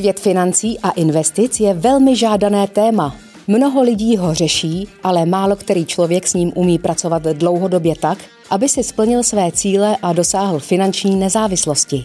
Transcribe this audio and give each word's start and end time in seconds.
Svět 0.00 0.20
financí 0.20 0.78
a 0.78 0.90
investic 0.90 1.60
je 1.60 1.74
velmi 1.74 2.16
žádané 2.16 2.66
téma. 2.66 3.16
Mnoho 3.48 3.82
lidí 3.82 4.16
ho 4.16 4.34
řeší, 4.34 4.88
ale 5.02 5.26
málo 5.26 5.56
který 5.56 5.86
člověk 5.86 6.26
s 6.26 6.34
ním 6.34 6.52
umí 6.54 6.78
pracovat 6.78 7.22
dlouhodobě 7.22 7.94
tak, 7.96 8.18
aby 8.50 8.68
si 8.68 8.82
splnil 8.82 9.22
své 9.22 9.52
cíle 9.52 9.96
a 10.02 10.12
dosáhl 10.12 10.58
finanční 10.58 11.16
nezávislosti. 11.16 12.04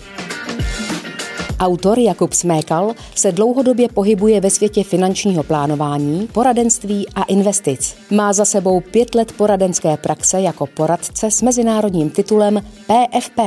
Autor 1.59 1.99
Jakub 1.99 2.33
Smékal 2.33 2.93
se 3.15 3.31
dlouhodobě 3.31 3.89
pohybuje 3.89 4.41
ve 4.41 4.49
světě 4.49 4.83
finančního 4.83 5.43
plánování, 5.43 6.27
poradenství 6.33 7.07
a 7.15 7.23
investic. 7.23 7.95
Má 8.11 8.33
za 8.33 8.45
sebou 8.45 8.79
pět 8.79 9.15
let 9.15 9.31
poradenské 9.31 9.97
praxe 9.97 10.41
jako 10.41 10.67
poradce 10.67 11.31
s 11.31 11.41
mezinárodním 11.41 12.09
titulem 12.09 12.61
PFP. 12.87 13.39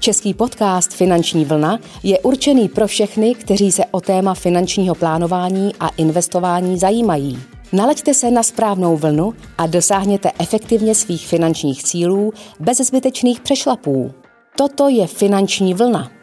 Český 0.00 0.34
podcast 0.34 0.92
Finanční 0.92 1.44
vlna 1.44 1.78
je 2.02 2.18
určený 2.18 2.68
pro 2.68 2.86
všechny, 2.86 3.34
kteří 3.34 3.72
se 3.72 3.84
o 3.90 4.00
téma 4.00 4.34
finančního 4.34 4.94
plánování 4.94 5.72
a 5.80 5.88
investování 5.88 6.78
zajímají. 6.78 7.38
Nalaďte 7.72 8.14
se 8.14 8.30
na 8.30 8.42
správnou 8.42 8.96
vlnu 8.96 9.34
a 9.58 9.66
dosáhněte 9.66 10.30
efektivně 10.38 10.94
svých 10.94 11.26
finančních 11.26 11.82
cílů 11.82 12.32
bez 12.60 12.78
zbytečných 12.78 13.40
přešlapů. 13.40 14.12
Toto 14.56 14.88
je 14.88 15.06
finanční 15.06 15.74
vlna. 15.74 16.19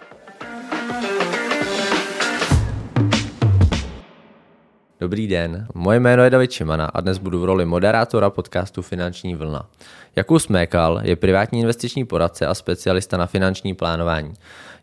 Dobrý 4.99 5.27
den, 5.27 5.67
moje 5.73 5.99
jméno 5.99 6.23
je 6.23 6.29
David 6.29 6.51
Čimana 6.51 6.85
a 6.85 7.01
dnes 7.01 7.17
budu 7.17 7.39
v 7.41 7.45
roli 7.45 7.65
moderátora 7.65 8.29
podcastu 8.29 8.81
Finanční 8.81 9.35
vlna. 9.35 9.69
Jakub 10.15 10.39
Smékal 10.39 10.99
je 11.03 11.15
privátní 11.15 11.59
investiční 11.59 12.05
poradce 12.05 12.47
a 12.47 12.53
specialista 12.53 13.17
na 13.17 13.27
finanční 13.27 13.73
plánování. 13.73 14.33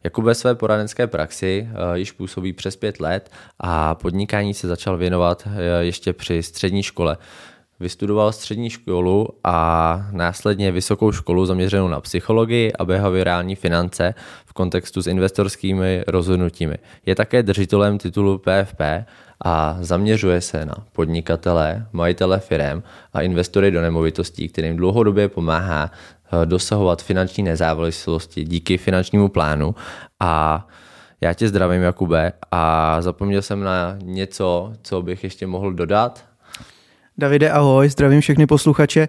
Jakub 0.04 0.24
ve 0.24 0.34
své 0.34 0.54
poradenské 0.54 1.06
praxi 1.06 1.68
uh, 1.70 1.94
již 1.94 2.12
působí 2.12 2.52
přes 2.52 2.76
pět 2.76 3.00
let 3.00 3.30
a 3.60 3.94
podnikání 3.94 4.54
se 4.54 4.68
začal 4.68 4.96
věnovat 4.96 5.46
uh, 5.46 5.52
ještě 5.80 6.12
při 6.12 6.42
střední 6.42 6.82
škole. 6.82 7.16
Vystudoval 7.80 8.32
střední 8.32 8.70
školu 8.70 9.28
a 9.44 10.06
následně 10.12 10.72
vysokou 10.72 11.12
školu 11.12 11.46
zaměřenou 11.46 11.88
na 11.88 12.00
psychologii 12.00 12.72
a 12.72 12.84
behaviorální 12.84 13.56
finance 13.56 14.14
v 14.46 14.52
kontextu 14.52 15.02
s 15.02 15.06
investorskými 15.06 16.04
rozhodnutími. 16.06 16.74
Je 17.06 17.14
také 17.14 17.42
držitelem 17.42 17.98
titulu 17.98 18.38
PFP 18.38 18.80
a 19.44 19.76
zaměřuje 19.80 20.40
se 20.40 20.64
na 20.64 20.74
podnikatele, 20.92 21.86
majitele 21.92 22.40
firm 22.40 22.82
a 23.12 23.20
investory 23.20 23.70
do 23.70 23.82
nemovitostí, 23.82 24.48
kterým 24.48 24.76
dlouhodobě 24.76 25.28
pomáhá 25.28 25.90
eh, 25.90 26.46
dosahovat 26.46 27.02
finanční 27.02 27.44
nezávislosti 27.44 28.44
díky 28.44 28.78
finančnímu 28.78 29.28
plánu 29.28 29.74
a 30.20 30.66
já 31.20 31.34
tě 31.34 31.48
zdravím, 31.48 31.82
Jakube, 31.82 32.32
a 32.50 32.96
zapomněl 33.02 33.42
jsem 33.42 33.60
na 33.60 33.96
něco, 34.02 34.72
co 34.82 35.02
bych 35.02 35.24
ještě 35.24 35.46
mohl 35.46 35.72
dodat. 35.72 36.24
Davide, 37.18 37.50
ahoj, 37.50 37.88
zdravím 37.88 38.20
všechny 38.20 38.46
posluchače. 38.46 39.08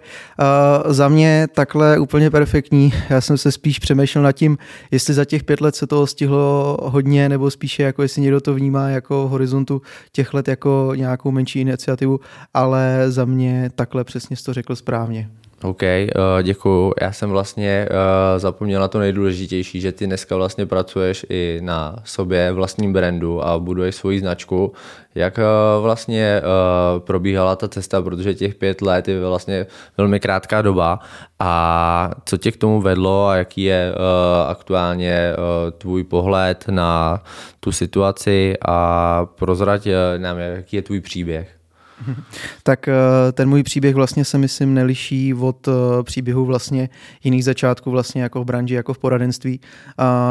Uh, 0.84 0.92
za 0.92 1.08
mě 1.08 1.46
takhle 1.54 1.98
úplně 1.98 2.30
perfektní. 2.30 2.92
Já 3.10 3.20
jsem 3.20 3.38
se 3.38 3.52
spíš 3.52 3.78
přemýšlel 3.78 4.24
nad 4.24 4.32
tím, 4.32 4.58
jestli 4.90 5.14
za 5.14 5.24
těch 5.24 5.44
pět 5.44 5.60
let 5.60 5.76
se 5.76 5.86
toho 5.86 6.06
stihlo 6.06 6.76
hodně, 6.82 7.28
nebo 7.28 7.50
spíše 7.50 7.82
jako 7.82 8.02
jestli 8.02 8.22
někdo 8.22 8.40
to 8.40 8.54
vnímá 8.54 8.88
jako 8.88 9.28
horizontu 9.28 9.82
těch 10.12 10.34
let 10.34 10.48
jako 10.48 10.92
nějakou 10.96 11.30
menší 11.30 11.60
iniciativu, 11.60 12.20
ale 12.54 13.04
za 13.08 13.24
mě 13.24 13.70
takhle 13.74 14.04
přesně 14.04 14.36
to 14.44 14.52
řekl 14.52 14.76
správně. 14.76 15.30
OK, 15.62 15.82
uh, 15.82 16.42
děkuju. 16.42 16.92
Já 17.00 17.12
jsem 17.12 17.30
vlastně 17.30 17.88
uh, 17.90 18.38
zapomněl 18.38 18.80
na 18.80 18.88
to 18.88 18.98
nejdůležitější, 18.98 19.80
že 19.80 19.92
ty 19.92 20.06
dneska 20.06 20.36
vlastně 20.36 20.66
pracuješ 20.66 21.26
i 21.28 21.60
na 21.62 21.96
sobě, 22.04 22.52
vlastním 22.52 22.92
brandu 22.92 23.44
a 23.46 23.58
buduješ 23.58 23.94
svoji 23.94 24.20
značku. 24.20 24.72
Jak 25.14 25.38
uh, 25.38 25.82
vlastně 25.82 26.42
uh, 26.42 27.00
probíhala 27.00 27.56
ta 27.56 27.68
cesta, 27.68 28.02
protože 28.02 28.34
těch 28.34 28.54
pět 28.54 28.82
let 28.82 29.08
je 29.08 29.20
vlastně 29.20 29.66
velmi 29.98 30.20
krátká 30.20 30.62
doba 30.62 30.98
a 31.38 32.10
co 32.24 32.36
tě 32.36 32.52
k 32.52 32.56
tomu 32.56 32.80
vedlo 32.80 33.26
a 33.26 33.36
jaký 33.36 33.62
je 33.62 33.92
uh, 33.92 34.50
aktuálně 34.50 35.32
uh, 35.38 35.70
tvůj 35.78 36.04
pohled 36.04 36.64
na 36.70 37.22
tu 37.60 37.72
situaci 37.72 38.54
a 38.68 39.26
prozrať 39.34 39.86
uh, 39.86 39.92
nám, 40.18 40.38
jaký 40.38 40.76
je 40.76 40.82
tvůj 40.82 41.00
příběh? 41.00 41.55
Tak 42.62 42.88
eh, 42.88 42.92
ten 43.32 43.48
můj 43.48 43.62
příběh 43.62 43.94
vlastně 43.94 44.24
se 44.24 44.38
myslím 44.38 44.74
neliší 44.74 45.34
od 45.34 45.68
eh, 45.68 45.72
příběhu 46.02 46.44
vlastně 46.44 46.88
jiných 47.24 47.44
začátků 47.44 47.90
vlastně 47.90 48.22
jako 48.22 48.42
v 48.42 48.44
branži, 48.44 48.74
jako 48.74 48.94
v 48.94 48.98
poradenství. 48.98 49.60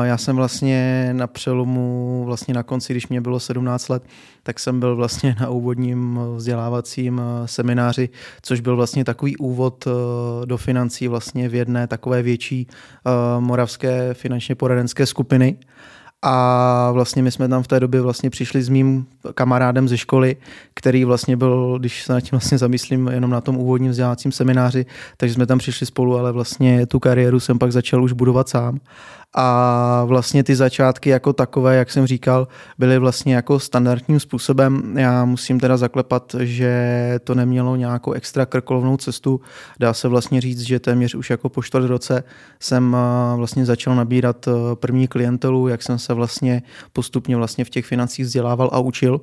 Já 0.03 0.17
jsem 0.17 0.35
vlastně 0.35 1.09
na 1.13 1.27
přelomu, 1.27 2.23
vlastně 2.25 2.53
na 2.53 2.63
konci, 2.63 2.93
když 2.93 3.07
mě 3.07 3.21
bylo 3.21 3.39
17 3.39 3.89
let, 3.89 4.03
tak 4.43 4.59
jsem 4.59 4.79
byl 4.79 4.95
vlastně 4.95 5.35
na 5.39 5.49
úvodním 5.49 6.19
vzdělávacím 6.35 7.21
eh, 7.21 7.47
semináři, 7.47 8.09
což 8.41 8.59
byl 8.59 8.75
vlastně 8.75 9.05
takový 9.05 9.37
úvod 9.37 9.87
do 10.45 10.57
financí 10.57 11.07
vlastně 11.07 11.49
v 11.49 11.55
jedné 11.55 11.87
takové 11.87 12.21
větší 12.21 12.67
moravské 13.39 14.13
finančně 14.13 14.55
poradenské 14.55 15.05
skupiny. 15.05 15.57
A 16.27 16.89
vlastně 16.91 17.23
my 17.23 17.31
jsme 17.31 17.47
tam 17.47 17.63
v 17.63 17.67
té 17.67 17.79
době 17.79 18.01
vlastně 18.01 18.29
přišli 18.29 18.63
s 18.63 18.69
mým 18.69 19.05
kamarádem 19.33 19.87
ze 19.87 19.97
školy, 19.97 20.35
který 20.73 21.05
vlastně 21.05 21.37
byl, 21.37 21.79
když 21.79 22.03
se 22.03 22.13
na 22.13 22.21
tím 22.21 22.29
vlastně 22.31 22.57
zamyslím, 22.57 23.07
jenom 23.07 23.31
na 23.31 23.41
tom 23.41 23.57
úvodním 23.57 23.91
vzdělávacím 23.91 24.31
semináři, 24.31 24.85
takže 25.17 25.35
jsme 25.35 25.45
tam 25.45 25.57
přišli 25.57 25.85
spolu, 25.85 26.17
ale 26.17 26.31
vlastně 26.31 26.85
tu 26.85 26.99
kariéru 26.99 27.39
jsem 27.39 27.59
pak 27.59 27.71
začal 27.71 28.03
už 28.03 28.11
budovat 28.11 28.49
sám 28.49 28.79
a 29.35 30.03
vlastně 30.06 30.44
ty 30.44 30.56
začátky 30.56 31.09
jako 31.09 31.34
takové, 31.34 31.75
jak 31.75 31.91
jsem 31.91 32.07
říkal, 32.07 32.47
byly 32.78 33.00
vlastně 33.00 33.35
jako 33.35 33.59
standardním 33.59 34.19
způsobem. 34.19 34.97
Já 34.97 35.25
musím 35.25 35.59
teda 35.59 35.78
zaklepat, 35.78 36.35
že 36.40 37.19
to 37.23 37.35
nemělo 37.35 37.75
nějakou 37.75 38.12
extra 38.12 38.46
krkolovnou 38.46 38.97
cestu. 38.97 39.41
Dá 39.79 39.94
se 39.94 40.07
vlastně 40.07 40.41
říct, 40.41 40.62
že 40.62 40.79
téměř 40.79 41.16
už 41.16 41.29
jako 41.29 41.50
po 41.50 41.63
čtvrt 41.63 41.85
roce 41.85 42.23
jsem 42.59 42.96
eh, 42.96 43.38
vlastně 43.38 43.66
začal 43.66 43.96
nabírat 43.96 44.47
eh, 44.47 44.51
první 44.75 45.07
klientelu, 45.07 45.67
jak 45.67 45.84
jsem 45.84 46.00
se 46.00 46.13
vlastně 46.13 46.62
postupně 46.94 47.38
vlastně 47.38 47.66
v 47.66 47.69
těch 47.69 47.85
financích 47.85 48.25
vzdělával 48.25 48.69
a 48.73 48.79
učil. 48.79 49.22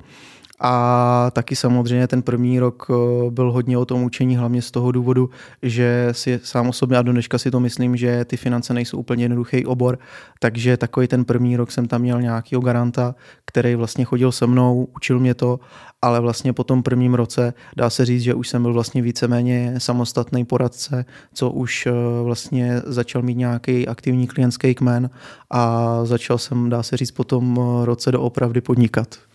A 0.65 1.31
taky 1.33 1.55
samozřejmě 1.55 2.07
ten 2.07 2.21
první 2.21 2.59
rok 2.59 2.87
eh, 2.89 2.93
byl 3.31 3.51
hodně 3.51 3.77
o 3.77 3.85
tom 3.85 4.03
učení, 4.03 4.37
hlavně 4.37 4.61
z 4.61 4.71
toho 4.71 4.91
důvodu, 4.91 5.29
že 5.61 6.09
si 6.11 6.39
sám 6.43 6.69
o 6.69 6.73
sobě 6.73 6.97
a 6.97 7.01
do 7.01 7.11
dneška 7.11 7.37
si 7.37 7.51
to 7.51 7.59
myslím, 7.59 7.95
že 7.95 8.25
ty 8.25 8.37
finance 8.37 8.73
nejsou 8.73 8.97
úplně 8.97 9.23
jednoduchý 9.23 9.65
obor, 9.65 9.99
takže 10.39 10.77
takový 10.77 11.07
ten 11.07 11.25
první 11.25 11.57
rok 11.57 11.71
jsem 11.71 11.87
tam 11.87 12.01
měl 12.01 12.21
nějakého 12.21 12.61
garanta, 12.61 13.15
který 13.45 13.75
vlastně 13.75 14.05
chodil 14.05 14.31
se 14.31 14.47
mnou, 14.47 14.87
učil 14.95 15.19
mě 15.19 15.33
to, 15.33 15.59
ale 16.01 16.19
vlastně 16.19 16.53
po 16.53 16.63
tom 16.63 16.83
prvním 16.83 17.13
roce 17.13 17.53
dá 17.77 17.89
se 17.89 18.05
říct, 18.05 18.21
že 18.21 18.33
už 18.33 18.49
jsem 18.49 18.61
byl 18.61 18.73
vlastně 18.73 19.01
víceméně 19.01 19.73
samostatný 19.77 20.45
poradce, 20.45 21.05
co 21.33 21.49
už 21.49 21.85
eh, 21.85 21.91
vlastně 22.23 22.81
začal 22.85 23.21
mít 23.21 23.37
nějaký 23.37 23.87
aktivní 23.87 24.27
klientský 24.27 24.75
kmen 24.75 25.09
a 25.49 25.99
začal 26.05 26.37
jsem, 26.37 26.69
dá 26.69 26.83
se 26.83 26.97
říct, 26.97 27.11
po 27.11 27.23
tom 27.23 27.59
eh, 27.59 27.85
roce 27.85 28.11
doopravdy 28.11 28.61
podnikat. 28.61 29.32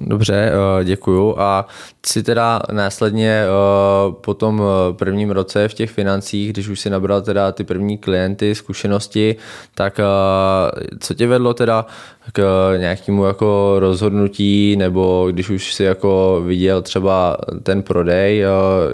Dobře, 0.00 0.52
eh, 0.80 0.84
děkuju. 0.84 1.34
A 1.38 1.66
si 2.06 2.22
teda 2.22 2.60
následně 2.72 3.42
eh, 3.44 4.12
po 4.20 4.34
tom 4.34 4.62
eh, 4.62 4.92
prvním 4.94 5.30
roce 5.30 5.68
v 5.68 5.74
těch 5.74 5.90
financích, 5.90 6.52
když 6.52 6.68
už 6.68 6.80
si 6.80 6.90
nabral 6.90 7.22
teda 7.22 7.52
ty 7.52 7.64
první 7.64 7.98
klienty, 7.98 8.54
zkušenosti, 8.54 9.36
tak 9.74 10.00
co 11.00 11.14
tě 11.14 11.26
vedlo 11.26 11.54
teda 11.54 11.86
k 12.32 12.72
nějakému 12.78 13.24
jako 13.24 13.76
rozhodnutí, 13.78 14.76
nebo 14.76 15.28
když 15.30 15.50
už 15.50 15.74
si 15.74 15.84
jako 15.84 16.42
viděl 16.46 16.82
třeba 16.82 17.36
ten 17.62 17.82
prodej, 17.82 18.44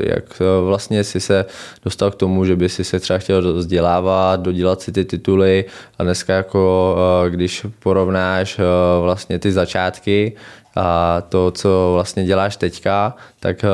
jak 0.00 0.42
vlastně 0.64 1.04
si 1.04 1.20
se 1.20 1.44
dostal 1.84 2.10
k 2.10 2.14
tomu, 2.14 2.44
že 2.44 2.56
by 2.56 2.68
si 2.68 2.84
se 2.84 3.00
třeba 3.00 3.18
chtěl 3.18 3.52
vzdělávat, 3.52 4.40
dodělat 4.40 4.80
si 4.80 4.92
ty 4.92 5.04
tituly 5.04 5.64
a 5.98 6.02
dneska 6.02 6.32
jako 6.34 6.96
když 7.28 7.66
porovnáš 7.78 8.60
vlastně 9.00 9.38
ty 9.38 9.52
začátky, 9.52 10.32
a 10.76 11.20
to, 11.28 11.50
co 11.50 11.90
vlastně 11.94 12.24
děláš 12.24 12.56
teďka, 12.56 13.14
tak 13.40 13.64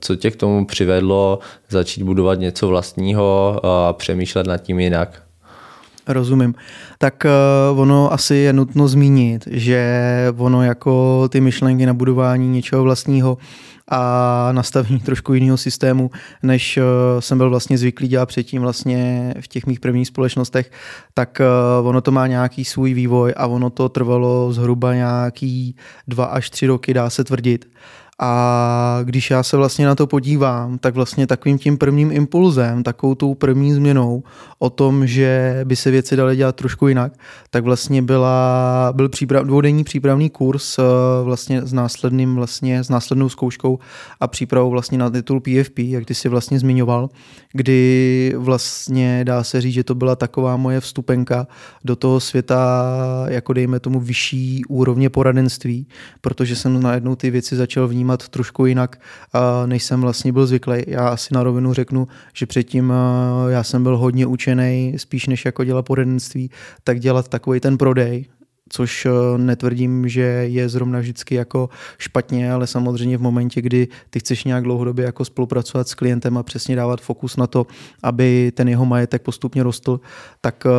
co 0.00 0.16
tě 0.16 0.30
k 0.30 0.36
tomu 0.36 0.66
přivedlo 0.66 1.38
začít 1.68 2.02
budovat 2.02 2.38
něco 2.38 2.68
vlastního 2.68 3.60
a 3.64 3.92
přemýšlet 3.92 4.46
nad 4.46 4.58
tím 4.58 4.80
jinak? 4.80 5.22
Rozumím. 6.08 6.54
Tak 6.98 7.26
uh, 7.72 7.80
ono 7.80 8.12
asi 8.12 8.34
je 8.34 8.52
nutno 8.52 8.88
zmínit, 8.88 9.48
že 9.50 10.02
ono 10.36 10.62
jako 10.62 11.24
ty 11.28 11.40
myšlenky 11.40 11.86
na 11.86 11.94
budování 11.94 12.48
něčeho 12.48 12.82
vlastního 12.82 13.38
a 13.88 14.48
nastavení 14.52 15.00
trošku 15.00 15.34
jiného 15.34 15.56
systému, 15.56 16.10
než 16.42 16.76
uh, 16.76 16.84
jsem 17.20 17.38
byl 17.38 17.50
vlastně 17.50 17.78
zvyklý 17.78 18.08
dělat 18.08 18.26
předtím 18.26 18.62
vlastně 18.62 19.34
v 19.40 19.48
těch 19.48 19.66
mých 19.66 19.80
prvních 19.80 20.08
společnostech, 20.08 20.70
tak 21.14 21.40
uh, 21.80 21.88
ono 21.88 22.00
to 22.00 22.10
má 22.10 22.26
nějaký 22.26 22.64
svůj 22.64 22.94
vývoj 22.94 23.34
a 23.36 23.46
ono 23.46 23.70
to 23.70 23.88
trvalo 23.88 24.52
zhruba 24.52 24.94
nějaký 24.94 25.76
dva 26.08 26.24
až 26.24 26.50
tři 26.50 26.66
roky, 26.66 26.94
dá 26.94 27.10
se 27.10 27.24
tvrdit. 27.24 27.68
A 28.20 29.00
když 29.04 29.30
já 29.30 29.42
se 29.42 29.56
vlastně 29.56 29.86
na 29.86 29.94
to 29.94 30.06
podívám, 30.06 30.78
tak 30.78 30.94
vlastně 30.94 31.26
takovým 31.26 31.58
tím 31.58 31.78
prvním 31.78 32.12
impulzem, 32.12 32.82
takovou 32.82 33.14
tou 33.14 33.34
první 33.34 33.72
změnou 33.72 34.22
o 34.58 34.70
tom, 34.70 35.06
že 35.06 35.60
by 35.64 35.76
se 35.76 35.90
věci 35.90 36.16
daly 36.16 36.36
dělat 36.36 36.56
trošku 36.56 36.88
jinak, 36.88 37.12
tak 37.50 37.64
vlastně 37.64 38.02
byla, 38.02 38.92
byl 38.96 39.08
příprav, 39.08 39.44
dvoudenní 39.46 39.84
přípravný 39.84 40.30
kurz 40.30 40.78
vlastně 41.24 41.62
s 41.62 41.72
následným 41.72 42.36
vlastně, 42.36 42.84
s 42.84 42.88
následnou 42.88 43.28
zkouškou 43.28 43.78
a 44.20 44.26
přípravou 44.26 44.70
vlastně 44.70 44.98
na 44.98 45.10
titul 45.10 45.40
PFP, 45.40 45.78
jak 45.78 46.04
ty 46.04 46.14
si 46.14 46.28
vlastně 46.28 46.58
zmiňoval, 46.58 47.08
kdy 47.58 48.34
vlastně 48.36 49.24
dá 49.24 49.44
se 49.44 49.60
říct, 49.60 49.74
že 49.74 49.84
to 49.84 49.94
byla 49.94 50.16
taková 50.16 50.56
moje 50.56 50.80
vstupenka 50.80 51.46
do 51.84 51.96
toho 51.96 52.20
světa, 52.20 52.94
jako 53.28 53.52
dejme 53.52 53.80
tomu 53.80 54.00
vyšší 54.00 54.62
úrovně 54.68 55.10
poradenství, 55.10 55.86
protože 56.20 56.56
jsem 56.56 56.82
najednou 56.82 57.16
ty 57.16 57.30
věci 57.30 57.56
začal 57.56 57.88
vnímat 57.88 58.28
trošku 58.28 58.66
jinak, 58.66 59.00
než 59.66 59.84
jsem 59.84 60.00
vlastně 60.00 60.32
byl 60.32 60.46
zvyklý. 60.46 60.82
Já 60.86 61.08
asi 61.08 61.34
na 61.34 61.42
rovinu 61.42 61.72
řeknu, 61.72 62.08
že 62.34 62.46
předtím 62.46 62.92
já 63.48 63.62
jsem 63.62 63.82
byl 63.82 63.96
hodně 63.96 64.26
učený, 64.26 64.94
spíš 64.96 65.26
než 65.26 65.44
jako 65.44 65.64
dělat 65.64 65.82
poradenství, 65.82 66.50
tak 66.84 67.00
dělat 67.00 67.28
takový 67.28 67.60
ten 67.60 67.78
prodej, 67.78 68.26
což 68.68 69.06
eh, 69.06 69.38
netvrdím, 69.38 70.08
že 70.08 70.20
je 70.22 70.68
zrovna 70.68 70.98
vždycky 70.98 71.34
jako 71.34 71.68
špatně, 71.98 72.52
ale 72.52 72.66
samozřejmě 72.66 73.18
v 73.18 73.22
momentě, 73.22 73.62
kdy 73.62 73.88
ty 74.10 74.20
chceš 74.20 74.44
nějak 74.44 74.64
dlouhodobě 74.64 75.04
jako 75.04 75.24
spolupracovat 75.24 75.88
s 75.88 75.94
klientem 75.94 76.38
a 76.38 76.42
přesně 76.42 76.76
dávat 76.76 77.00
fokus 77.00 77.36
na 77.36 77.46
to, 77.46 77.66
aby 78.02 78.52
ten 78.54 78.68
jeho 78.68 78.86
majetek 78.86 79.22
postupně 79.22 79.62
rostl, 79.62 80.00
tak 80.40 80.66
eh, 80.66 80.70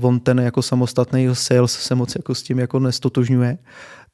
on 0.00 0.20
ten 0.20 0.40
jako 0.40 0.62
samostatný 0.62 1.28
sales 1.32 1.72
se 1.72 1.94
moc 1.94 2.14
jako 2.14 2.34
s 2.34 2.42
tím 2.42 2.58
jako 2.58 2.78
nestotožňuje. 2.78 3.58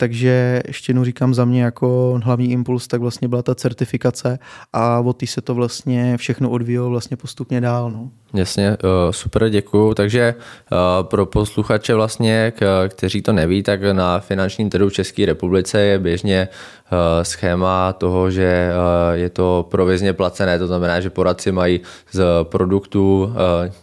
Takže 0.01 0.63
ještě 0.67 0.91
jednou 0.91 1.05
říkám 1.05 1.35
za 1.35 1.45
mě 1.45 1.63
jako 1.63 2.21
hlavní 2.25 2.51
impuls, 2.51 2.87
tak 2.89 3.01
vlastně 3.01 3.29
byla 3.29 3.43
ta 3.43 3.55
certifikace 3.55 4.39
a 4.73 5.01
od 5.01 5.13
té 5.13 5.27
se 5.27 5.41
to 5.41 5.55
vlastně 5.55 6.17
všechno 6.17 6.51
odvíjelo 6.51 6.91
vlastně 6.91 7.17
postupně 7.17 7.61
dál. 7.61 7.91
No. 7.91 8.11
Jasně, 8.35 8.69
eh, 8.69 8.77
super, 9.13 9.49
děkuju. 9.49 9.95
Takže 9.95 10.35
eh, 10.39 10.77
pro 11.03 11.27
posluchače 11.27 11.95
vlastně, 11.95 12.53
kteří 12.89 13.23
to 13.23 13.33
neví, 13.33 13.63
tak 13.63 13.83
na 13.93 14.21
finančním 14.21 14.71
trhu 14.71 14.89
v 14.89 14.93
České 14.93 15.27
republice 15.27 15.81
je 15.81 15.99
běžně 15.99 16.49
eh, 16.49 17.25
schéma 17.25 17.93
toho, 17.93 18.31
že 18.31 18.71
je 19.13 19.31
to 19.31 19.67
provizně 19.71 20.13
placené, 20.13 20.59
to 20.59 20.67
znamená, 20.67 21.01
že 21.01 21.11
poradci 21.11 21.53
mají 21.53 21.81
z 22.13 22.25
produktu 22.43 23.33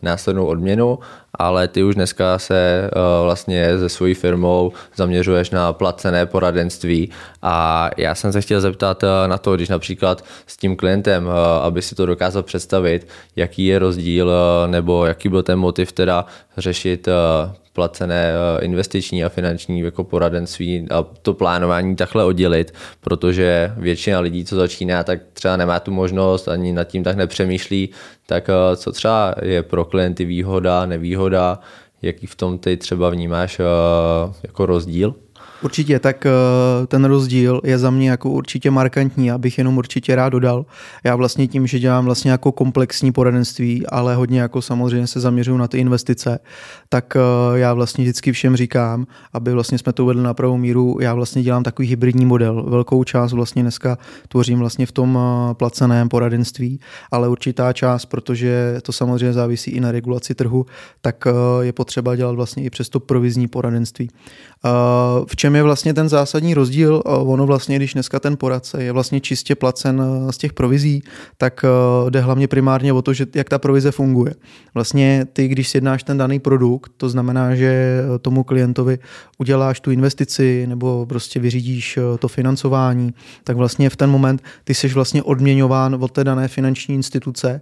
následnou 0.02 0.46
odměnu 0.46 1.00
ale 1.40 1.68
ty 1.68 1.84
už 1.84 1.96
dneska 1.96 2.40
se 2.40 2.90
vlastně 3.24 3.80
se 3.80 3.90
svojí 3.90 4.14
firmou 4.14 4.72
zaměřuješ 4.96 5.50
na 5.50 5.74
placené 5.74 6.26
poradenství. 6.26 7.12
A 7.42 7.90
já 7.98 8.16
jsem 8.16 8.32
se 8.32 8.42
chtěl 8.42 8.62
zeptat 8.62 9.04
na 9.28 9.38
to, 9.38 9.56
když 9.56 9.70
například 9.70 10.24
s 10.48 10.58
tím 10.58 10.76
klientem, 10.76 11.30
aby 11.62 11.82
si 11.82 11.96
to 11.96 12.06
dokázal 12.06 12.44
představit, 12.44 13.08
jaký 13.36 13.66
je 13.66 13.80
rozdíl 13.80 14.32
nebo 14.68 15.06
jaký 15.06 15.30
byl 15.30 15.44
ten 15.44 15.60
motiv 15.60 15.92
teda 15.92 16.26
řešit 16.58 17.08
eh, 17.08 17.12
placené 17.78 18.34
eh, 18.34 18.66
investiční 18.66 19.24
a 19.24 19.30
finanční 19.30 19.80
jako 19.80 20.04
poradenství 20.04 20.88
a 20.90 21.06
to 21.22 21.34
plánování 21.34 21.96
takhle 21.96 22.24
oddělit, 22.24 22.74
protože 23.02 23.74
většina 23.78 24.20
lidí, 24.20 24.46
co 24.46 24.56
začíná, 24.56 25.04
tak 25.04 25.20
třeba 25.34 25.58
nemá 25.58 25.80
tu 25.80 25.92
možnost, 25.92 26.48
ani 26.48 26.74
nad 26.74 26.84
tím 26.84 27.04
tak 27.04 27.16
nepřemýšlí, 27.16 27.90
tak 28.26 28.50
eh, 28.50 28.76
co 28.76 28.92
třeba 28.92 29.36
je 29.42 29.64
pro 29.64 29.86
klienty 29.86 30.26
výhoda, 30.26 30.86
nevýhoda, 30.86 31.60
jaký 32.02 32.28
v 32.28 32.36
tom 32.36 32.58
ty 32.58 32.78
třeba 32.78 33.10
vnímáš 33.10 33.62
jako 34.44 34.66
rozdíl? 34.66 35.16
Určitě, 35.62 36.00
tak 36.00 36.26
eh, 36.26 36.32
ten 36.88 37.06
rozdíl 37.06 37.62
je 37.64 37.78
za 37.78 37.90
mě 37.90 38.10
jako 38.10 38.30
určitě 38.30 38.72
markantní, 38.72 39.32
abych 39.32 39.58
jenom 39.58 39.78
určitě 39.78 40.16
rád 40.16 40.30
dodal. 40.30 40.66
Já 41.04 41.16
vlastně 41.16 41.48
tím, 41.48 41.68
že 41.68 41.80
dělám 41.80 42.06
vlastně 42.06 42.32
jako 42.32 42.52
komplexní 42.52 43.12
poradenství, 43.12 43.88
ale 43.88 44.16
hodně 44.16 44.42
jako 44.42 44.62
samozřejmě 44.62 45.08
se 45.08 45.20
zaměřuju 45.20 45.58
na 45.58 45.68
ty 45.68 45.78
investice, 45.78 46.40
tak 46.90 47.16
eh, 47.16 47.60
já 47.60 47.74
vlastně 47.74 48.04
vždycky 48.04 48.32
všem 48.32 48.56
říkám, 48.56 49.08
aby 49.34 49.54
vlastně 49.54 49.78
jsme 49.78 49.94
to 49.94 50.04
uvedli 50.04 50.24
na 50.24 50.34
pravou 50.34 50.58
míru, 50.58 50.98
já 51.02 51.14
vlastně 51.14 51.44
dělám 51.44 51.64
takový 51.64 51.88
hybridní 51.88 52.26
model. 52.26 52.64
Velkou 52.64 53.04
část 53.04 53.34
vlastně 53.34 53.62
dneska 53.62 53.98
tvořím 54.28 54.60
vlastně 54.60 54.86
v 54.86 54.92
tom 54.92 55.20
eh, 55.22 55.54
placeném 55.54 56.10
poradenství, 56.10 56.80
ale 57.12 57.30
určitá 57.30 57.74
část, 57.74 58.06
protože 58.06 58.80
to 58.82 58.92
samozřejmě 58.92 59.34
závisí 59.34 59.72
i 59.72 59.80
na 59.80 59.92
regulaci 59.92 60.36
trhu, 60.36 60.66
tak 61.02 61.28
je 61.62 61.74
potřeba 61.74 62.16
dělat 62.16 62.36
vlastně 62.36 62.64
i 62.64 62.70
přes 62.70 62.90
to 62.90 63.00
provizní 63.00 63.48
poradenství. 63.48 64.10
V 65.28 65.36
čem 65.36 65.47
je 65.56 65.64
vlastně 65.64 65.94
ten 65.94 66.10
zásadní 66.10 66.54
rozdíl? 66.54 67.02
Ono 67.06 67.46
vlastně, 67.46 67.76
když 67.76 67.94
dneska 67.94 68.20
ten 68.20 68.38
poradce 68.38 68.84
je 68.84 68.92
vlastně 68.92 69.20
čistě 69.20 69.56
placen 69.56 70.02
eh, 70.02 70.34
z 70.34 70.38
těch 70.38 70.54
provizí, 70.54 71.04
tak 71.38 71.66
eh, 71.66 72.10
jde 72.10 72.20
hlavně 72.22 72.48
primárně 72.48 72.94
o 72.94 73.02
to, 73.02 73.14
že 73.14 73.26
jak 73.36 73.50
ta 73.50 73.60
provize 73.60 73.92
funguje. 73.92 74.34
Vlastně 74.74 75.26
ty, 75.34 75.48
když 75.48 75.70
sjednáš 75.70 76.04
ten 76.04 76.18
daný 76.18 76.40
produkt, 76.40 76.92
to 76.98 77.10
znamená, 77.10 77.56
že 77.56 77.68
eh, 77.68 78.20
tomu 78.20 78.44
klientovi 78.44 79.00
uděláš 79.38 79.80
tu 79.80 79.92
investici 79.92 80.66
nebo 80.68 81.06
prostě 81.06 81.40
vyřídíš 81.40 82.00
to 82.20 82.28
financování, 82.28 83.14
tak 83.44 83.58
vlastně 83.58 83.90
v 83.90 83.96
ten 83.96 84.10
moment 84.10 84.44
ty 84.64 84.74
jsi 84.74 84.88
vlastně 84.88 85.24
odměňován 85.24 85.98
od 86.00 86.12
té 86.12 86.24
dané 86.24 86.48
finanční 86.48 86.96
instituce. 86.96 87.62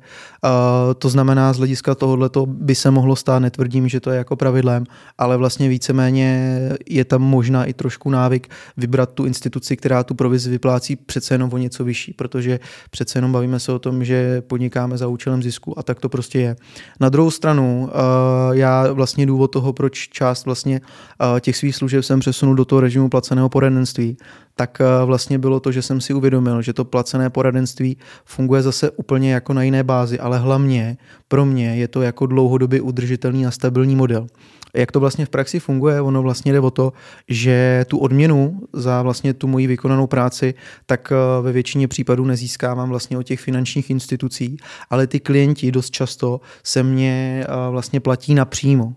To 0.98 1.10
znamená, 1.10 1.54
z 1.54 1.58
hlediska 1.58 1.96
tohoto 1.96 2.46
by 2.46 2.76
se 2.76 2.92
mohlo 2.92 3.16
stát, 3.16 3.40
netvrdím, 3.40 3.88
že 3.88 4.00
to 4.00 4.12
je 4.12 4.18
jako 4.18 4.36
pravidlem, 4.36 4.84
ale 5.18 5.38
vlastně 5.38 5.70
víceméně 5.70 6.60
je 6.90 7.06
tam 7.06 7.22
možná 7.22 7.66
i 7.66 7.74
trošku 7.75 8.10
návyk 8.10 8.48
vybrat 8.77 9.12
tu 9.13 9.25
instituci, 9.25 9.77
která 9.77 10.04
tu 10.04 10.16
provizi 10.16 10.50
vyplácí 10.50 10.95
přece 10.95 11.33
jenom 11.33 11.54
o 11.54 11.57
něco 11.57 11.83
vyšší, 11.83 12.13
protože 12.13 12.60
přece 12.89 13.18
jenom 13.18 13.31
bavíme 13.31 13.60
se 13.60 13.72
o 13.72 13.80
tom, 13.80 14.06
že 14.06 14.42
podnikáme 14.42 14.98
za 14.98 15.07
účelem 15.07 15.44
zisku 15.44 15.80
a 15.80 15.83
tak 15.83 16.00
to 16.00 16.10
prostě 16.10 16.39
je. 16.39 16.56
Na 17.00 17.10
druhou 17.10 17.31
stranu, 17.31 17.89
eh, 17.89 18.57
já 18.57 18.94
vlastně 18.94 19.25
důvod 19.25 19.48
toho, 19.48 19.74
proč 19.74 20.10
část 20.10 20.45
vlastně 20.45 20.81
eh, 20.81 21.42
těch 21.42 21.57
svých 21.57 21.75
služeb 21.75 22.04
jsem 22.04 22.19
přesunul 22.19 22.56
do 22.56 22.66
toho 22.66 22.80
režimu 22.80 23.10
placeného 23.10 23.50
poradenství, 23.50 24.18
tak 24.56 24.81
eh, 24.81 25.06
vlastně 25.06 25.39
bylo 25.39 25.60
to, 25.60 25.71
že 25.71 25.81
jsem 25.81 26.01
si 26.01 26.13
uvědomil, 26.13 26.62
že 26.62 26.74
to 26.74 26.86
placené 26.86 27.30
poradenství 27.30 27.98
funguje 28.25 28.62
zase 28.62 28.92
úplně 28.92 29.33
jako 29.33 29.54
na 29.54 29.63
jiné 29.63 29.83
bázi, 29.83 30.19
ale 30.19 30.39
hlavně 30.39 30.98
pro 31.28 31.45
mě 31.45 31.75
je 31.75 31.88
to 31.88 32.01
jako 32.01 32.25
dlouhodobě 32.25 32.81
udržitelný 32.81 33.45
a 33.45 33.51
stabilní 33.51 33.95
model 33.95 34.28
jak 34.75 34.92
to 34.92 35.00
vlastně 35.00 35.25
v 35.25 35.30
praxi 35.30 35.60
funguje, 35.60 36.01
ono 36.01 36.22
vlastně 36.22 36.54
jde 36.54 36.60
o 36.60 36.72
to, 36.72 36.94
že 37.27 37.86
tu 37.88 37.98
odměnu 37.98 38.60
za 38.74 39.01
vlastně 39.01 39.33
tu 39.33 39.48
moji 39.48 39.68
vykonanou 39.68 40.07
práci, 40.07 40.54
tak 40.86 41.12
eh, 41.12 41.42
ve 41.42 41.51
většině 41.51 41.88
případů 41.88 42.25
nezískávám 42.25 42.89
vlastně 42.89 43.18
od 43.18 43.24
těch 43.24 43.39
finančních 43.39 43.89
institucí, 43.89 44.57
ale 44.89 45.07
ty 45.07 45.19
klienti 45.19 45.71
dost 45.71 45.90
často 45.90 46.42
se 46.64 46.83
mě 46.83 47.45
eh, 47.47 47.71
vlastně 47.71 48.00
platí 48.00 48.35
napřímo. 48.35 48.95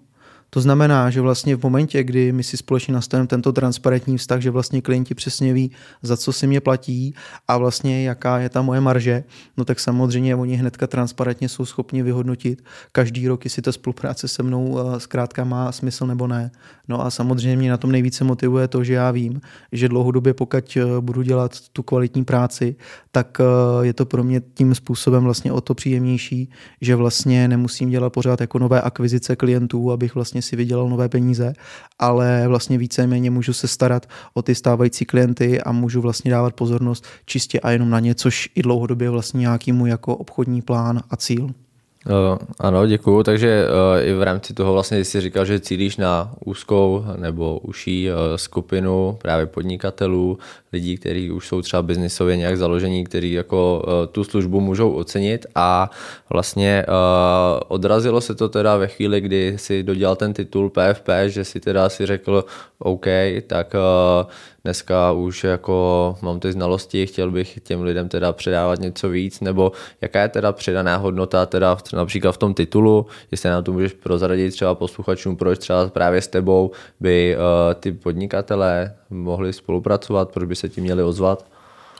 To 0.50 0.60
znamená, 0.60 1.10
že 1.10 1.20
vlastně 1.20 1.56
v 1.56 1.62
momentě, 1.62 2.02
kdy 2.02 2.32
my 2.32 2.42
si 2.42 2.56
společně 2.56 2.94
nastavíme 2.94 3.26
tento 3.26 3.52
transparentní 3.52 4.18
vztah, 4.18 4.40
že 4.40 4.50
vlastně 4.50 4.82
klienti 4.82 5.14
přesně 5.14 5.52
ví, 5.52 5.70
za 6.02 6.16
co 6.16 6.32
si 6.32 6.46
mě 6.46 6.60
platí 6.60 7.14
a 7.48 7.58
vlastně 7.58 8.04
jaká 8.04 8.38
je 8.38 8.48
ta 8.48 8.62
moje 8.62 8.80
marže, 8.80 9.24
no 9.56 9.64
tak 9.64 9.80
samozřejmě 9.80 10.36
oni 10.36 10.56
hnedka 10.56 10.86
transparentně 10.86 11.48
jsou 11.48 11.64
schopni 11.64 12.02
vyhodnotit 12.02 12.62
každý 12.92 13.28
rok, 13.28 13.44
jestli 13.44 13.62
ta 13.62 13.72
spolupráce 13.72 14.28
se 14.28 14.42
mnou 14.42 14.78
eh, 14.78 15.00
zkrátka 15.00 15.44
má 15.44 15.72
smysl 15.72 16.06
nebo 16.06 16.26
ne. 16.26 16.50
No 16.88 17.06
a 17.06 17.10
samozřejmě 17.10 17.56
mě 17.56 17.70
na 17.70 17.76
tom 17.76 17.92
nejvíce 17.92 18.24
motivuje 18.24 18.68
to, 18.68 18.84
že 18.84 18.92
já 18.92 19.10
vím, 19.10 19.40
že 19.72 19.88
dlouhodobě 19.88 20.34
pokud 20.34 20.76
eh, 20.76 21.00
budu 21.00 21.22
dělat 21.22 21.60
tu 21.72 21.82
kvalitní 21.82 22.24
práci, 22.24 22.76
tak 23.12 23.40
eh, 23.40 23.44
je 23.86 23.92
to 23.92 24.06
pro 24.06 24.24
mě 24.24 24.40
tím 24.54 24.74
způsobem 24.74 25.24
vlastně 25.24 25.52
o 25.52 25.60
to 25.60 25.74
příjemnější, 25.74 26.50
že 26.80 26.96
vlastně 26.96 27.48
nemusím 27.48 27.90
dělat 27.90 28.10
pořád 28.10 28.40
jako 28.40 28.58
nové 28.58 28.82
akvizice 28.82 29.36
klientů, 29.36 29.92
abych 29.92 30.14
vlastně 30.14 30.37
vlastně 30.38 30.50
si 30.50 30.56
vydělal 30.56 30.88
nové 30.88 31.08
peníze, 31.08 31.52
ale 31.98 32.48
vlastně 32.48 32.78
víceméně 32.78 33.30
můžu 33.30 33.52
se 33.52 33.68
starat 33.68 34.06
o 34.34 34.42
ty 34.42 34.54
stávající 34.54 35.04
klienty 35.04 35.60
a 35.60 35.72
můžu 35.72 36.00
vlastně 36.00 36.30
dávat 36.30 36.54
pozornost 36.54 37.04
čistě 37.26 37.60
a 37.60 37.70
jenom 37.70 37.90
na 37.90 38.00
ně, 38.00 38.14
což 38.14 38.50
i 38.54 38.62
dlouhodobě 38.62 39.10
vlastně 39.10 39.40
nějaký 39.40 39.72
můj 39.72 39.90
jako 39.90 40.16
obchodní 40.16 40.62
plán 40.62 41.02
a 41.10 41.16
cíl. 41.16 41.50
Uh, 42.06 42.38
ano, 42.58 42.86
děkuju. 42.86 43.22
Takže 43.22 43.66
uh, 43.66 44.08
i 44.08 44.14
v 44.14 44.22
rámci 44.22 44.54
toho 44.54 44.72
vlastně 44.72 45.04
jsi 45.04 45.20
říkal, 45.20 45.44
že 45.44 45.60
cílíš 45.60 45.96
na 45.96 46.32
úzkou 46.44 47.04
nebo 47.16 47.58
uší 47.58 48.10
uh, 48.10 48.16
skupinu 48.36 49.18
právě 49.22 49.46
podnikatelů, 49.46 50.38
lidí, 50.72 50.96
kteří 50.96 51.30
už 51.30 51.48
jsou 51.48 51.62
třeba 51.62 51.82
biznisově 51.82 52.36
nějak 52.36 52.56
založení, 52.56 53.04
kteří 53.04 53.32
jako 53.32 53.84
uh, 53.86 54.12
tu 54.12 54.24
službu 54.24 54.60
můžou 54.60 54.92
ocenit 54.92 55.46
a 55.54 55.90
vlastně 56.30 56.84
odrazilo 57.68 58.20
se 58.20 58.34
to 58.34 58.48
teda 58.48 58.76
ve 58.76 58.88
chvíli, 58.88 59.20
kdy 59.20 59.54
si 59.56 59.82
dodělal 59.82 60.16
ten 60.16 60.32
titul 60.32 60.70
PFP, 60.70 61.08
že 61.26 61.44
si 61.44 61.60
teda 61.60 61.88
si 61.88 62.06
řekl 62.06 62.44
OK, 62.78 63.06
tak 63.46 63.74
dneska 64.64 65.12
už 65.12 65.44
jako 65.44 66.16
mám 66.22 66.40
ty 66.40 66.52
znalosti, 66.52 67.06
chtěl 67.06 67.30
bych 67.30 67.58
těm 67.62 67.82
lidem 67.82 68.08
teda 68.08 68.32
předávat 68.32 68.78
něco 68.78 69.08
víc, 69.08 69.40
nebo 69.40 69.72
jaká 70.00 70.22
je 70.22 70.28
teda 70.28 70.52
přidaná 70.52 70.96
hodnota 70.96 71.46
teda 71.46 71.74
v, 71.74 71.92
například 71.92 72.32
v 72.32 72.38
tom 72.38 72.54
titulu, 72.54 73.06
jestli 73.30 73.50
nám 73.50 73.64
to 73.64 73.72
můžeš 73.72 73.92
prozradit 73.92 74.52
třeba 74.52 74.74
posluchačům, 74.74 75.36
proč 75.36 75.58
třeba 75.58 75.88
právě 75.88 76.22
s 76.22 76.28
tebou 76.28 76.70
by 77.00 77.36
uh, 77.36 77.74
ty 77.74 77.92
podnikatelé 77.92 78.96
mohli 79.10 79.52
spolupracovat, 79.52 80.32
proč 80.32 80.48
by 80.48 80.56
se 80.56 80.68
ti 80.68 80.80
měli 80.80 81.02
ozvat? 81.02 81.57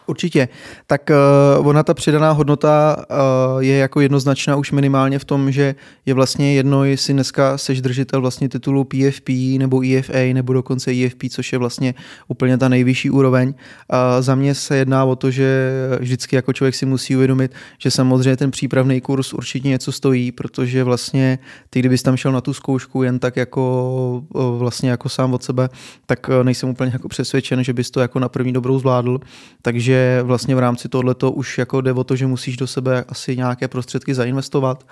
Určitě. 0.08 0.48
Tak 0.86 1.10
uh, 1.58 1.68
ona 1.68 1.82
ta 1.82 1.94
přidaná 1.94 2.30
hodnota 2.30 2.96
uh, 2.96 3.62
je 3.62 3.76
jako 3.76 4.00
jednoznačná 4.00 4.56
už 4.56 4.72
minimálně 4.72 5.18
v 5.18 5.24
tom, 5.24 5.52
že 5.52 5.74
je 6.06 6.14
vlastně 6.14 6.54
jedno, 6.54 6.84
jestli 6.84 7.14
dneska 7.14 7.58
seš 7.58 7.80
držitel 7.80 8.20
vlastně 8.20 8.48
titulu 8.48 8.84
PFP 8.84 9.28
nebo 9.58 9.82
EFA 9.86 10.32
nebo 10.32 10.52
dokonce 10.52 10.90
EFP, 10.90 11.22
což 11.30 11.52
je 11.52 11.58
vlastně 11.58 11.94
úplně 12.28 12.58
ta 12.58 12.68
nejvyšší 12.68 13.10
úroveň. 13.10 13.48
Uh, 13.48 14.22
za 14.22 14.34
mě 14.34 14.54
se 14.54 14.76
jedná 14.76 15.04
o 15.04 15.16
to, 15.16 15.30
že 15.30 15.70
vždycky 16.00 16.36
jako 16.36 16.52
člověk 16.52 16.74
si 16.74 16.86
musí 16.86 17.16
uvědomit, 17.16 17.52
že 17.78 17.90
samozřejmě 17.90 18.36
ten 18.36 18.50
přípravný 18.50 19.00
kurz 19.00 19.32
určitě 19.32 19.68
něco 19.68 19.92
stojí, 19.92 20.32
protože 20.32 20.84
vlastně 20.84 21.38
ty, 21.70 21.78
kdybys 21.78 22.02
tam 22.02 22.16
šel 22.16 22.32
na 22.32 22.40
tu 22.40 22.54
zkoušku 22.54 23.02
jen 23.02 23.18
tak 23.18 23.36
jako 23.36 24.24
uh, 24.34 24.58
vlastně 24.58 24.90
jako 24.90 25.08
sám 25.08 25.34
od 25.34 25.42
sebe, 25.42 25.68
tak 26.06 26.30
nejsem 26.42 26.68
úplně 26.68 26.90
jako 26.92 27.08
přesvědčen, 27.08 27.64
že 27.64 27.72
bys 27.72 27.90
to 27.90 28.00
jako 28.00 28.18
na 28.18 28.28
první 28.28 28.52
dobrou 28.52 28.78
zvládl. 28.78 29.20
Takže 29.62 29.97
vlastně 30.22 30.54
v 30.54 30.58
rámci 30.58 30.88
tohoto 30.88 31.32
už 31.32 31.58
jako 31.58 31.80
jde 31.80 31.92
o 31.92 32.04
to, 32.04 32.16
že 32.16 32.26
musíš 32.26 32.56
do 32.56 32.66
sebe 32.66 33.04
asi 33.08 33.36
nějaké 33.36 33.68
prostředky 33.68 34.14
zainvestovat 34.14 34.86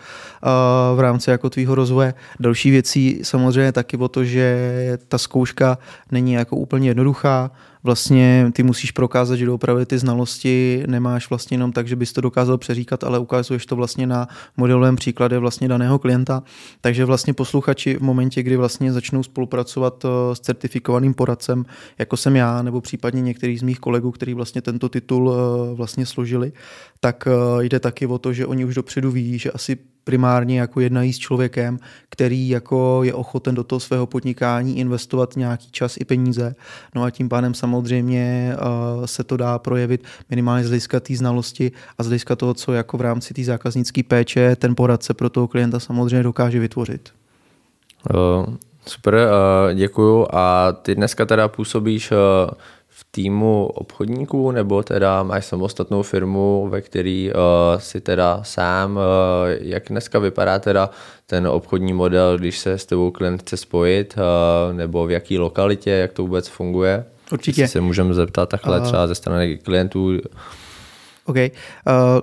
v 0.95 1.01
rámci 1.01 1.31
jako 1.31 1.51
tvýho 1.51 1.75
rozvoje. 1.75 2.15
Další 2.41 2.71
věcí 2.71 3.21
samozřejmě 3.23 3.73
taky 3.73 3.97
o 3.97 4.09
to, 4.09 4.25
že 4.25 4.99
ta 5.09 5.19
zkouška 5.19 5.79
není 6.11 6.33
jako 6.33 6.57
úplně 6.57 6.91
jednoduchá, 6.91 7.51
vlastně 7.87 8.51
ty 8.53 8.63
musíš 8.63 8.91
prokázat, 8.91 9.37
že 9.37 9.51
opravdu 9.51 9.85
ty 9.85 9.99
znalosti 9.99 10.83
nemáš 10.87 11.31
vlastně 11.31 11.55
jenom 11.55 11.73
tak, 11.73 11.89
že 11.89 11.97
bys 11.97 12.13
to 12.13 12.21
dokázal 12.21 12.59
přeříkat, 12.59 13.05
ale 13.05 13.19
ukazuješ 13.19 13.67
to 13.67 13.77
vlastně 13.77 14.07
na 14.07 14.29
modelovém 14.57 14.97
příkladě 14.97 15.39
vlastně 15.39 15.69
daného 15.69 15.99
klienta. 15.99 16.43
Takže 16.81 17.05
vlastně 17.05 17.35
posluchači 17.35 17.97
v 17.97 18.01
momentě, 18.01 18.43
kdy 18.43 18.57
vlastně 18.57 18.93
začnou 18.93 19.23
spolupracovat 19.23 20.05
eh, 20.05 20.35
s 20.35 20.41
certifikovaným 20.41 21.15
poradcem, 21.15 21.65
jako 21.99 22.17
jsem 22.17 22.37
já, 22.37 22.63
nebo 22.63 22.81
případně 22.81 23.23
některý 23.23 23.59
z 23.59 23.63
mých 23.63 23.79
kolegů, 23.79 24.11
kteří 24.11 24.35
vlastně 24.35 24.63
tento 24.63 24.89
titul 24.89 25.35
eh, 25.35 25.75
vlastně 25.75 26.07
složili, 26.07 26.53
tak 27.01 27.29
eh, 27.29 27.65
jde 27.65 27.81
taky 27.81 28.07
o 28.07 28.19
to, 28.19 28.33
že 28.33 28.47
oni 28.47 28.65
už 28.65 28.75
dopředu 28.75 29.11
ví, 29.11 29.39
že 29.39 29.51
asi 29.51 29.77
primárně 30.07 30.61
jako 30.61 30.81
jednají 30.81 31.13
s 31.13 31.19
člověkem, 31.19 31.79
který 32.09 32.49
jako 32.49 33.01
je 33.03 33.15
ochoten 33.15 33.55
do 33.55 33.65
toho 33.65 33.81
svého 33.81 34.07
podnikání 34.07 34.79
investovat 34.79 35.37
nějaký 35.37 35.71
čas 35.71 35.97
i 36.01 36.05
peníze. 36.05 36.55
No 36.95 37.03
a 37.03 37.11
tím 37.11 37.29
pádem 37.29 37.55
samozřejmě 37.55 38.57
uh, 38.57 39.05
se 39.05 39.25
to 39.25 39.37
dá 39.37 39.59
projevit 39.59 40.05
minimálně 40.31 40.65
z 40.65 40.69
hlediska 40.69 41.01
té 41.01 41.17
znalosti 41.17 41.73
a 41.99 42.03
z 42.03 42.07
hlediska 42.07 42.37
toho, 42.37 42.55
co 42.55 42.73
jako 42.73 42.99
v 42.99 43.01
rámci 43.01 43.35
té 43.35 43.45
zákaznické 43.45 44.03
péče 44.03 44.57
ten 44.57 44.75
poradce 44.75 45.15
pro 45.15 45.31
toho 45.31 45.49
klienta 45.49 45.81
samozřejmě 45.81 46.23
dokáže 46.23 46.59
vytvořit. 46.61 47.11
Uh, 48.15 48.55
super, 48.87 49.15
uh, 49.15 49.75
děkuju. 49.75 50.27
A 50.33 50.73
ty 50.73 50.95
dneska 50.95 51.27
teda 51.27 51.49
působíš 51.49 52.11
uh, 52.11 52.17
v 52.99 53.05
týmu 53.11 53.67
obchodníků, 53.67 54.51
nebo 54.51 54.83
teda 54.83 55.23
máš 55.23 55.47
samostatnou 55.47 56.03
firmu, 56.03 56.69
ve 56.71 56.81
který 56.81 57.31
uh, 57.33 57.81
si 57.81 58.01
teda 58.01 58.41
sám, 58.43 58.97
uh, 58.97 59.03
jak 59.61 59.83
dneska 59.89 60.19
vypadá 60.19 60.59
teda 60.59 60.91
ten 61.27 61.47
obchodní 61.47 61.93
model, 61.93 62.39
když 62.39 62.59
se 62.59 62.79
s 62.79 62.87
tebou 62.87 63.11
klient 63.11 63.41
chce 63.41 63.57
spojit, 63.57 64.15
uh, 64.17 64.77
nebo 64.77 65.07
v 65.07 65.11
jaký 65.11 65.39
lokalitě, 65.39 65.91
jak 65.91 66.13
to 66.13 66.23
vůbec 66.23 66.49
funguje? 66.49 67.05
Určitě. 67.33 67.61
Jestli 67.61 67.73
se 67.73 67.81
můžeme 67.81 68.15
zeptat 68.15 68.49
takhle 68.49 68.81
třeba 68.81 69.07
ze 69.07 69.15
strany 69.15 69.59
klientů, 69.59 70.19
OK, 71.27 71.37
uh, 71.37 71.43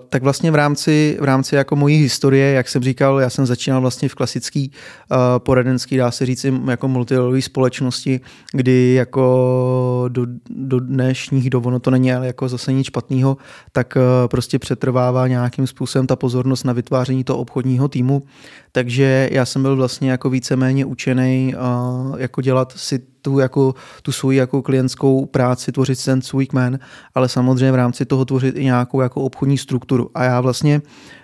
tak 0.10 0.24
vlastně 0.24 0.52
v 0.52 0.56
rámci, 0.56 1.18
v 1.22 1.24
rámci 1.24 1.56
jako 1.56 1.76
mojí 1.76 1.98
historie, 1.98 2.54
jak 2.54 2.70
jsem 2.70 2.84
říkal, 2.84 3.20
já 3.20 3.30
jsem 3.30 3.46
začínal 3.46 3.82
vlastně 3.82 4.10
v 4.10 4.16
klasický 4.16 4.72
uh, 5.12 5.18
poradenský, 5.38 5.98
dá 5.98 6.12
se 6.12 6.26
říct, 6.26 6.46
jako 6.70 6.88
multilevelové 6.88 7.42
společnosti, 7.42 8.22
kdy 8.52 8.94
jako 8.94 10.06
do, 10.08 10.26
do 10.50 10.80
dnešních 10.80 11.50
dob, 11.50 11.66
ono 11.66 11.80
to 11.80 11.92
není 11.92 12.14
ale 12.14 12.28
jako 12.28 12.50
zase 12.50 12.74
nic 12.74 12.88
špatného, 12.88 13.38
tak 13.72 13.94
uh, 13.96 14.28
prostě 14.28 14.60
přetrvává 14.60 15.28
nějakým 15.28 15.68
způsobem 15.68 16.08
ta 16.08 16.16
pozornost 16.16 16.64
na 16.64 16.74
vytváření 16.74 17.24
toho 17.24 17.40
obchodního 17.40 17.88
týmu. 17.88 18.24
Takže 18.72 19.30
já 19.32 19.46
jsem 19.46 19.62
byl 19.62 19.76
vlastně 19.76 20.12
jako 20.12 20.30
víceméně 20.30 20.86
učený 20.86 21.56
uh, 21.56 22.20
jako 22.20 22.42
dělat 22.42 22.74
si 22.76 23.13
tu, 23.24 23.40
jako, 23.40 23.76
tu 24.02 24.12
svoji 24.12 24.38
jako 24.38 24.62
klientskou 24.62 25.26
práci, 25.26 25.72
tvořit 25.72 26.06
ten 26.06 26.22
svůj 26.22 26.46
kmen, 26.46 26.80
ale 27.16 27.30
samozřejmě 27.30 27.72
v 27.72 27.76
rámci 27.76 28.06
toho 28.06 28.26
tvořit 28.26 28.56
i 28.58 28.64
nějakou 28.64 29.02
jako 29.02 29.22
obchodní 29.22 29.58
strukturu. 29.58 30.10
A 30.14 30.24
já 30.24 30.42
vlastně 30.42 30.82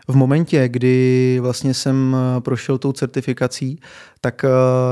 v 0.08 0.16
momentě, 0.16 0.68
kdy 0.68 1.38
vlastně 1.42 1.74
jsem 1.74 2.16
eh, 2.16 2.42
prošel 2.42 2.78
tou 2.78 2.92
certifikací, 2.92 3.80
tak 4.22 4.46
eh, 4.46 4.50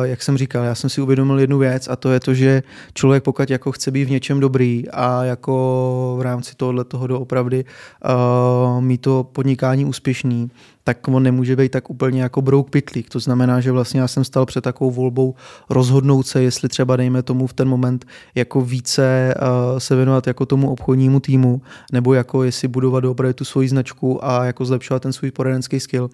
jak 0.07 0.21
jsem 0.23 0.37
říkal, 0.37 0.63
já 0.63 0.75
jsem 0.75 0.89
si 0.89 1.01
uvědomil 1.01 1.39
jednu 1.39 1.57
věc 1.57 1.87
a 1.87 1.95
to 1.95 2.11
je 2.11 2.19
to, 2.19 2.33
že 2.33 2.63
člověk 2.93 3.23
pokud 3.23 3.49
jako 3.49 3.71
chce 3.71 3.91
být 3.91 4.05
v 4.05 4.11
něčem 4.11 4.39
dobrý 4.39 4.89
a 4.89 5.23
jako 5.23 6.15
v 6.19 6.21
rámci 6.21 6.55
tohohle 6.55 6.83
toho 6.83 7.07
doopravdy 7.07 7.65
uh, 7.65 8.81
mít 8.81 9.01
to 9.01 9.23
podnikání 9.23 9.85
úspěšný, 9.85 10.51
tak 10.87 11.07
on 11.07 11.23
nemůže 11.23 11.55
být 11.55 11.71
tak 11.71 11.89
úplně 11.89 12.21
jako 12.21 12.41
brouk 12.41 12.69
pitlík. 12.69 13.09
To 13.09 13.19
znamená, 13.19 13.59
že 13.59 13.71
vlastně 13.71 13.99
já 13.99 14.07
jsem 14.07 14.23
stal 14.23 14.45
před 14.45 14.63
takovou 14.63 14.91
volbou 14.91 15.35
rozhodnout 15.69 16.27
se, 16.27 16.43
jestli 16.43 16.69
třeba 16.69 16.95
dejme 16.95 17.23
tomu 17.23 17.47
v 17.47 17.53
ten 17.53 17.67
moment 17.67 18.05
jako 18.35 18.61
více 18.61 19.33
uh, 19.35 19.79
se 19.79 19.95
věnovat 19.95 20.27
jako 20.27 20.45
tomu 20.45 20.71
obchodnímu 20.71 21.19
týmu, 21.19 21.61
nebo 21.91 22.13
jako 22.13 22.43
jestli 22.43 22.67
budovat 22.67 23.03
opravdu 23.03 23.33
tu 23.33 23.45
svoji 23.45 23.69
značku 23.69 24.25
a 24.25 24.45
jako 24.45 24.65
zlepšovat 24.65 25.03
ten 25.03 25.13
svůj 25.13 25.31
poradenský 25.31 25.79
skill. 25.79 26.09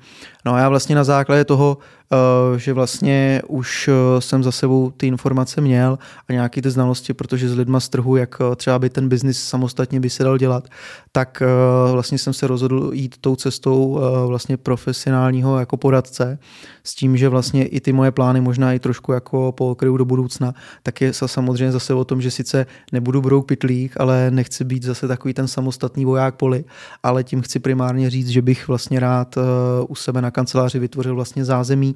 No 0.46 0.54
a 0.54 0.60
já 0.60 0.70
vlastně 0.70 0.96
na 0.96 1.04
základě 1.04 1.46
toho 1.46 1.78
že 2.58 2.74
vlastně 2.74 3.42
už 3.48 3.88
eh, 3.88 4.22
jsem 4.22 4.44
za 4.44 4.52
sebou 4.52 4.92
ty 4.92 5.08
informace 5.08 5.62
měl 5.62 6.00
a 6.30 6.34
nějaké 6.34 6.62
ty 6.62 6.72
znalosti, 6.72 7.14
protože 7.14 7.50
s 7.50 7.56
lidma 7.56 7.80
z 7.80 7.90
trhu, 7.90 8.16
jak 8.16 8.42
eh, 8.42 8.56
třeba 8.56 8.80
by 8.80 8.90
ten 8.90 9.10
biznis 9.10 9.44
samostatně 9.44 10.00
by 10.00 10.10
se 10.10 10.24
dal 10.24 10.38
dělat, 10.38 10.68
tak 11.12 11.44
vlastně 11.92 12.18
jsem 12.18 12.34
se 12.34 12.48
rozhodl 12.48 12.92
jít 12.94 13.16
tou 13.22 13.36
cestou 13.36 14.00
vlastně 14.28 14.58
profesionálního 14.58 15.60
jako 15.60 15.78
poradce 15.78 16.40
s 16.84 16.96
tím, 16.96 17.18
že 17.18 17.30
vlastně 17.30 17.66
i 17.66 17.80
ty 17.80 17.94
moje 17.94 18.12
plány 18.12 18.42
možná 18.42 18.74
i 18.74 18.80
trošku 18.80 19.12
jako 19.12 19.52
pokryju 19.52 19.98
do 19.98 20.06
budoucna, 20.06 20.54
tak 20.84 21.02
je 21.02 21.14
samozřejmě 21.14 21.72
zase 21.72 21.94
o 21.94 22.06
tom, 22.06 22.22
že 22.22 22.32
sice 22.32 22.66
nebudu 22.92 23.22
brouk 23.22 23.48
pitlík, 23.48 23.94
ale 24.00 24.32
nechci 24.32 24.64
být 24.64 24.84
zase 24.84 25.08
takový 25.08 25.34
ten 25.34 25.48
samostatný 25.48 26.06
voják 26.06 26.36
poli, 26.36 26.64
ale 27.04 27.24
tím 27.24 27.42
chci 27.42 27.60
primárně 27.60 28.10
říct, 28.10 28.30
že 28.30 28.42
bych 28.42 28.68
vlastně 28.68 29.00
rád 29.00 29.38
u 29.88 29.96
sebe 29.96 30.22
na 30.22 30.32
kanceláři 30.32 30.80
vytvořil 30.80 31.16
vlastně 31.16 31.46
zázemí, 31.46 31.96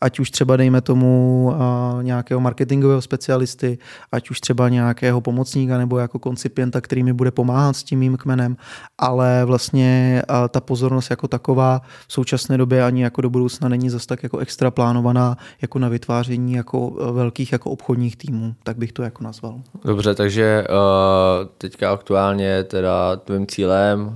ať 0.00 0.20
už 0.20 0.30
třeba 0.30 0.56
dejme 0.56 0.80
tomu 0.80 1.54
nějakého 2.02 2.40
marketingového 2.40 3.02
specialisty, 3.02 3.78
ať 4.12 4.30
už 4.30 4.40
třeba 4.40 4.68
nějakého 4.68 5.20
pomocníka 5.20 5.78
nebo 5.78 5.98
jako 5.98 6.18
koncipienta, 6.18 6.80
který 6.80 7.02
mi 7.02 7.12
bude 7.12 7.30
pomáhat 7.30 7.76
s 7.76 7.82
tím 7.82 7.98
mým 7.98 8.16
kmenem, 8.16 8.56
ale 8.98 9.44
vlastně 9.44 10.22
ta 10.48 10.60
pozornost 10.60 11.10
jako 11.10 11.28
taková 11.28 11.80
v 12.08 12.12
současné 12.12 12.58
době 12.58 12.84
ani 12.84 13.02
jako 13.02 13.20
do 13.20 13.30
budoucna 13.30 13.68
není 13.68 13.90
zase 13.90 14.06
tak 14.06 14.22
jako 14.22 14.38
extra 14.38 14.70
plánovaná 14.70 15.36
jako 15.62 15.78
na 15.78 15.88
vytváření 15.88 16.52
jako 16.52 16.90
velkých 17.12 17.52
jako 17.52 17.70
obchodních 17.70 18.16
týmů, 18.16 18.54
tak 18.62 18.76
bych 18.76 18.92
to 18.92 19.02
jako 19.02 19.24
nazval. 19.24 19.60
Dobře, 19.84 20.14
takže 20.14 20.64
uh, 20.68 21.46
teďka 21.58 21.92
aktuálně 21.92 22.64
teda 22.64 23.16
tvým 23.16 23.46
cílem 23.46 24.00
uh, 24.06 24.14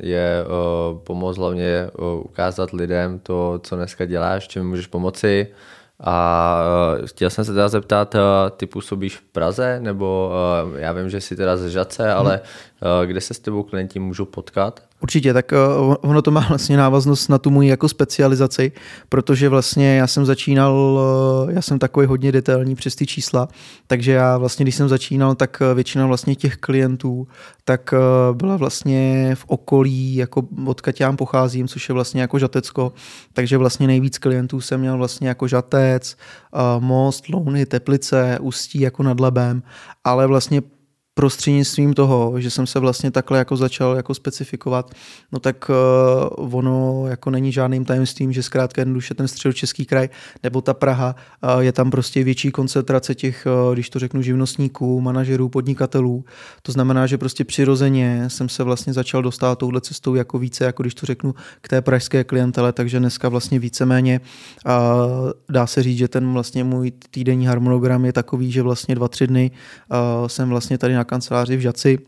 je 0.00 0.44
uh, 0.44 0.98
pomoct 0.98 1.38
hlavně 1.38 1.88
uh, 1.98 2.20
ukázat 2.24 2.70
lidem 2.72 3.18
to, 3.18 3.60
co 3.62 3.76
dneska 3.76 4.04
děláš, 4.04 4.48
čím 4.48 4.68
můžeš 4.68 4.86
pomoci. 4.92 5.46
A 6.04 6.58
uh, 7.00 7.06
chtěl 7.06 7.30
jsem 7.30 7.44
se 7.44 7.52
teda 7.52 7.68
zeptat, 7.68 8.14
uh, 8.14 8.20
ty 8.56 8.66
působíš 8.66 9.16
v 9.16 9.22
Praze, 9.22 9.80
nebo 9.80 10.32
uh, 10.66 10.78
já 10.78 10.92
vím, 10.92 11.10
že 11.10 11.20
jsi 11.20 11.36
teda 11.36 11.56
ze 11.56 11.70
Žace, 11.70 12.12
ale 12.12 12.40
kde 13.06 13.20
se 13.20 13.34
s 13.34 13.38
tebou 13.38 13.62
klienti 13.62 13.98
můžou 13.98 14.24
potkat? 14.24 14.82
Určitě, 15.00 15.32
tak 15.32 15.52
ono 16.00 16.22
to 16.22 16.30
má 16.30 16.46
vlastně 16.48 16.76
návaznost 16.76 17.28
na 17.28 17.38
tu 17.38 17.50
moji 17.50 17.68
jako 17.68 17.88
specializaci, 17.88 18.72
protože 19.08 19.48
vlastně 19.48 19.96
já 19.96 20.06
jsem 20.06 20.26
začínal, 20.26 21.00
já 21.50 21.62
jsem 21.62 21.78
takový 21.78 22.06
hodně 22.06 22.32
detailní 22.32 22.74
přes 22.74 22.94
ty 22.94 23.06
čísla, 23.06 23.48
takže 23.86 24.12
já 24.12 24.38
vlastně, 24.38 24.64
když 24.64 24.74
jsem 24.74 24.88
začínal, 24.88 25.34
tak 25.34 25.62
většina 25.74 26.06
vlastně 26.06 26.34
těch 26.34 26.56
klientů, 26.56 27.26
tak 27.64 27.94
byla 28.32 28.56
vlastně 28.56 29.30
v 29.34 29.44
okolí, 29.46 30.14
jako 30.14 30.42
odkud 30.66 31.00
já 31.00 31.12
pocházím, 31.12 31.68
což 31.68 31.88
je 31.88 31.92
vlastně 31.92 32.20
jako 32.20 32.38
Žatecko, 32.38 32.92
takže 33.32 33.58
vlastně 33.58 33.86
nejvíc 33.86 34.18
klientů 34.18 34.60
jsem 34.60 34.80
měl 34.80 34.98
vlastně 34.98 35.28
jako 35.28 35.48
Žatec, 35.48 36.16
Most, 36.78 37.28
Louny, 37.28 37.66
Teplice, 37.66 38.38
Ústí 38.40 38.80
jako 38.80 39.02
nad 39.02 39.20
Lebem, 39.20 39.62
ale 40.04 40.26
vlastně 40.26 40.62
prostřednictvím 41.14 41.94
toho, 41.94 42.40
že 42.40 42.50
jsem 42.50 42.66
se 42.66 42.78
vlastně 42.78 43.10
takhle 43.10 43.38
jako 43.38 43.56
začal 43.56 43.96
jako 43.96 44.14
specifikovat, 44.14 44.90
no 45.32 45.38
tak 45.38 45.70
uh, 46.38 46.56
ono 46.56 47.04
jako 47.06 47.30
není 47.30 47.52
žádným 47.52 47.84
tajemstvím, 47.84 48.32
že 48.32 48.42
zkrátka 48.42 48.80
jednoduše 48.80 49.14
ten 49.14 49.28
středočeský 49.28 49.86
kraj 49.86 50.08
nebo 50.42 50.60
ta 50.60 50.74
Praha 50.74 51.16
uh, 51.54 51.60
je 51.60 51.72
tam 51.72 51.90
prostě 51.90 52.24
větší 52.24 52.50
koncentrace 52.50 53.14
těch, 53.14 53.46
uh, 53.66 53.74
když 53.74 53.90
to 53.90 53.98
řeknu, 53.98 54.22
živnostníků, 54.22 55.00
manažerů, 55.00 55.48
podnikatelů. 55.48 56.24
To 56.62 56.72
znamená, 56.72 57.06
že 57.06 57.18
prostě 57.18 57.44
přirozeně 57.44 58.24
jsem 58.28 58.48
se 58.48 58.62
vlastně 58.62 58.92
začal 58.92 59.22
dostávat 59.22 59.58
touhle 59.58 59.80
cestou 59.80 60.14
jako 60.14 60.38
více, 60.38 60.64
jako 60.64 60.82
když 60.82 60.94
to 60.94 61.06
řeknu, 61.06 61.34
k 61.60 61.68
té 61.68 61.82
pražské 61.82 62.24
klientele, 62.24 62.72
takže 62.72 62.98
dneska 62.98 63.28
vlastně 63.28 63.58
víceméně 63.58 64.20
uh, 64.66 64.72
dá 65.50 65.66
se 65.66 65.82
říct, 65.82 65.98
že 65.98 66.08
ten 66.08 66.32
vlastně 66.32 66.64
můj 66.64 66.92
týdenní 67.10 67.46
harmonogram 67.46 68.04
je 68.04 68.12
takový, 68.12 68.52
že 68.52 68.62
vlastně 68.62 68.94
dva, 68.94 69.08
tři 69.08 69.26
dny 69.26 69.50
uh, 69.90 70.28
jsem 70.28 70.48
vlastně 70.48 70.78
tady 70.78 70.94
na 70.94 71.01
kanceláři 71.04 71.56
v 71.56 71.60
Žaci 71.60 71.98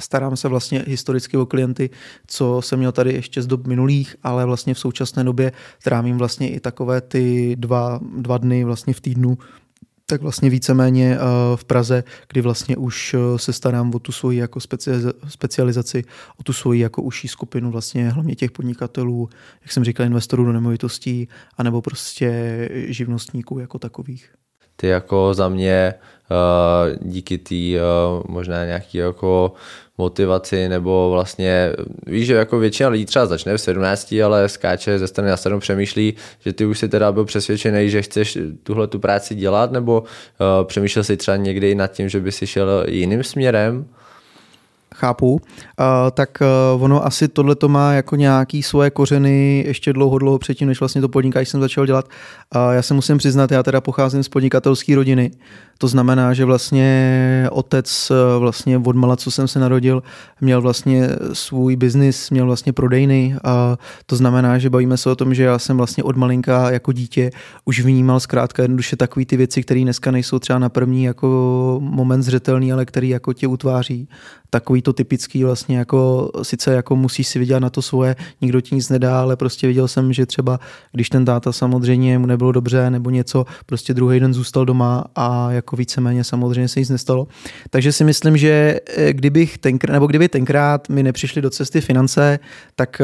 starám 0.00 0.36
se 0.36 0.48
vlastně 0.48 0.84
historicky 0.86 1.36
o 1.36 1.46
klienty, 1.46 1.90
co 2.26 2.62
jsem 2.62 2.78
měl 2.78 2.92
tady 2.92 3.12
ještě 3.12 3.42
z 3.42 3.46
dob 3.46 3.66
minulých, 3.66 4.16
ale 4.22 4.46
vlastně 4.46 4.74
v 4.74 4.78
současné 4.78 5.24
době 5.24 5.52
trávím 5.84 6.18
vlastně 6.18 6.50
i 6.50 6.60
takové 6.60 7.00
ty 7.00 7.56
dva, 7.58 8.00
dva 8.16 8.38
dny 8.38 8.64
vlastně 8.64 8.94
v 8.94 9.00
týdnu 9.00 9.38
tak 10.10 10.22
vlastně 10.22 10.50
víceméně 10.50 11.16
eh, 11.16 11.20
v 11.56 11.64
Praze, 11.64 12.04
kdy 12.28 12.40
vlastně 12.40 12.76
už 12.76 13.14
eh, 13.14 13.38
se 13.38 13.52
starám 13.52 13.94
o 13.94 13.98
tu 13.98 14.12
svoji 14.12 14.38
jako 14.38 14.60
specializaci, 15.28 16.04
o 16.36 16.42
tu 16.42 16.52
svoji 16.52 16.80
jako 16.80 17.02
užší 17.02 17.28
skupinu 17.28 17.70
vlastně 17.70 18.10
hlavně 18.10 18.34
těch 18.34 18.50
podnikatelů, 18.50 19.28
jak 19.62 19.72
jsem 19.72 19.84
říkal, 19.84 20.06
investorů 20.06 20.44
do 20.44 20.52
nemovitostí, 20.52 21.28
anebo 21.56 21.82
prostě 21.82 22.30
živnostníků 22.72 23.58
jako 23.58 23.78
takových. 23.78 24.34
Ty 24.80 24.86
jako 24.86 25.34
za 25.34 25.48
mě 25.48 25.94
Eh, 26.30 26.96
díky 27.00 27.38
té 27.38 27.54
eh, 27.54 27.80
možná 28.28 28.64
nějaký 28.64 28.98
jako 28.98 29.52
motivaci, 29.98 30.68
nebo 30.68 31.10
vlastně, 31.10 31.72
víš, 32.06 32.26
že 32.26 32.34
jako 32.34 32.58
většina 32.58 32.88
lidí 32.88 33.06
třeba 33.06 33.26
začne 33.26 33.56
v 33.56 33.60
17, 33.60 34.14
ale 34.24 34.48
skáče 34.48 34.98
ze 34.98 35.06
strany 35.06 35.30
na 35.30 35.36
stranu 35.36 35.60
přemýšlí, 35.60 36.14
že 36.40 36.52
ty 36.52 36.66
už 36.66 36.78
si 36.78 36.88
teda 36.88 37.12
byl 37.12 37.24
přesvědčený, 37.24 37.90
že 37.90 38.02
chceš 38.02 38.38
tuhle 38.62 38.86
tu 38.86 38.98
práci 38.98 39.34
dělat, 39.34 39.72
nebo 39.72 40.00
uh, 40.00 40.06
přemýšlel 40.64 41.04
si 41.04 41.16
třeba 41.16 41.36
někdy 41.36 41.74
nad 41.74 41.92
tím, 41.92 42.08
že 42.08 42.20
by 42.20 42.32
si 42.32 42.46
šel 42.46 42.84
jiným 42.88 43.24
směrem? 43.24 43.86
Chápu, 44.94 45.32
uh, 45.32 45.40
tak 46.12 46.38
uh, 46.74 46.82
ono 46.82 47.06
asi 47.06 47.28
tohle 47.28 47.54
to 47.54 47.68
má 47.68 47.92
jako 47.92 48.16
nějaký 48.16 48.62
svoje 48.62 48.90
kořeny 48.90 49.64
ještě 49.66 49.92
dlouho, 49.92 50.18
dlouho 50.18 50.38
předtím, 50.38 50.68
než 50.68 50.80
vlastně 50.80 51.00
to 51.00 51.08
podnikání 51.08 51.46
jsem 51.46 51.60
začal 51.60 51.86
dělat. 51.86 52.08
Uh, 52.54 52.74
já 52.74 52.82
se 52.82 52.94
musím 52.94 53.18
přiznat, 53.18 53.52
já 53.52 53.62
teda 53.62 53.80
pocházím 53.80 54.22
z 54.22 54.28
podnikatelské 54.28 54.94
rodiny, 54.94 55.30
to 55.78 55.88
znamená, 55.88 56.34
že 56.34 56.44
vlastně 56.44 57.46
otec 57.50 58.12
vlastně 58.38 58.78
od 58.78 58.96
mala, 58.96 59.16
co 59.16 59.30
jsem 59.30 59.48
se 59.48 59.58
narodil, 59.58 60.02
měl 60.40 60.60
vlastně 60.60 61.08
svůj 61.32 61.76
biznis, 61.76 62.30
měl 62.30 62.46
vlastně 62.46 62.72
prodejny 62.72 63.36
a 63.44 63.76
to 64.06 64.16
znamená, 64.16 64.58
že 64.58 64.70
bavíme 64.70 64.96
se 64.96 65.10
o 65.10 65.16
tom, 65.16 65.34
že 65.34 65.42
já 65.42 65.58
jsem 65.58 65.76
vlastně 65.76 66.04
od 66.04 66.16
malinka 66.16 66.70
jako 66.70 66.92
dítě 66.92 67.30
už 67.64 67.80
vnímal 67.80 68.20
zkrátka 68.20 68.62
jednoduše 68.62 68.96
takové 68.96 69.26
ty 69.26 69.36
věci, 69.36 69.62
které 69.62 69.80
dneska 69.80 70.10
nejsou 70.10 70.38
třeba 70.38 70.58
na 70.58 70.68
první 70.68 71.04
jako 71.04 71.28
moment 71.82 72.22
zřetelný, 72.22 72.72
ale 72.72 72.84
který 72.84 73.08
jako 73.08 73.32
tě 73.32 73.46
utváří 73.46 74.08
takový 74.50 74.82
to 74.82 74.92
typický 74.92 75.44
vlastně 75.44 75.78
jako, 75.78 76.30
sice 76.42 76.72
jako 76.74 76.96
musíš 76.96 77.28
si 77.28 77.38
vydělat 77.38 77.60
na 77.60 77.70
to 77.70 77.82
svoje, 77.82 78.16
nikdo 78.40 78.60
ti 78.60 78.74
nic 78.74 78.88
nedá, 78.88 79.20
ale 79.20 79.36
prostě 79.36 79.66
viděl 79.66 79.88
jsem, 79.88 80.12
že 80.12 80.26
třeba 80.26 80.60
když 80.92 81.08
ten 81.08 81.24
táta 81.24 81.52
samozřejmě 81.52 82.18
mu 82.18 82.26
nebylo 82.26 82.52
dobře 82.52 82.90
nebo 82.90 83.10
něco, 83.10 83.46
prostě 83.66 83.94
druhý 83.94 84.20
den 84.20 84.34
zůstal 84.34 84.64
doma 84.64 85.04
a 85.16 85.52
jako 85.52 85.76
víceméně 85.76 86.24
samozřejmě 86.24 86.68
se 86.68 86.80
nic 86.80 86.88
nestalo. 86.88 87.26
Takže 87.70 87.92
si 87.92 88.04
myslím, 88.04 88.36
že 88.36 88.80
eh, 88.96 89.12
kdybych 89.12 89.58
tenkrát, 89.58 89.92
nebo 89.92 90.06
kdyby 90.06 90.28
tenkrát 90.28 90.88
mi 90.88 91.02
nepřišly 91.02 91.42
do 91.42 91.50
cesty 91.50 91.80
finance, 91.80 92.38
tak 92.76 93.02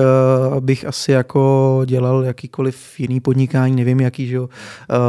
uh, 0.53 0.61
bych 0.61 0.85
asi 0.85 1.12
jako 1.12 1.83
dělal 1.87 2.25
jakýkoliv 2.25 3.00
jiný 3.00 3.21
podnikání, 3.21 3.76
nevím 3.76 4.00
jaký, 4.00 4.26
že 4.26 4.37
jo, 4.37 4.43
uh, 4.43 4.49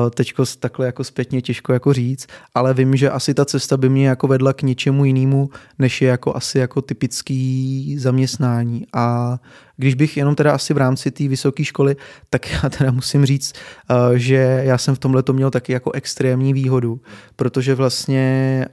teďko 0.09 0.43
takhle 0.59 0.85
jako 0.85 1.03
zpětně 1.03 1.41
těžko 1.41 1.73
jako 1.73 1.93
říct, 1.93 2.27
ale 2.55 2.73
vím, 2.73 2.95
že 2.95 3.09
asi 3.09 3.33
ta 3.33 3.45
cesta 3.45 3.77
by 3.77 3.89
mě 3.89 4.07
jako 4.07 4.27
vedla 4.27 4.53
k 4.53 4.61
něčemu 4.61 5.05
jinému, 5.05 5.49
než 5.79 6.01
je 6.01 6.09
jako 6.09 6.26
jako 6.27 6.37
asi 6.37 6.59
jako 6.59 6.81
typický 6.81 7.95
zaměstnání. 7.99 8.87
A 8.93 9.37
když 9.77 9.95
bych 9.95 10.17
jenom 10.17 10.35
teda 10.35 10.51
asi 10.53 10.73
v 10.73 10.77
rámci 10.77 11.11
té 11.11 11.27
vysoké 11.27 11.63
školy, 11.63 11.95
tak 12.29 12.51
já 12.51 12.69
teda 12.69 12.91
musím 12.91 13.25
říct, 13.25 13.53
eh, 13.89 14.19
že 14.19 14.61
já 14.63 14.77
jsem 14.77 14.95
v 14.95 14.99
tomhle 14.99 15.23
to 15.23 15.33
měl 15.33 15.51
taky 15.51 15.73
jako 15.73 15.91
extrémní 15.91 16.53
výhodu, 16.53 17.01
protože 17.35 17.75
vlastně 17.75 18.65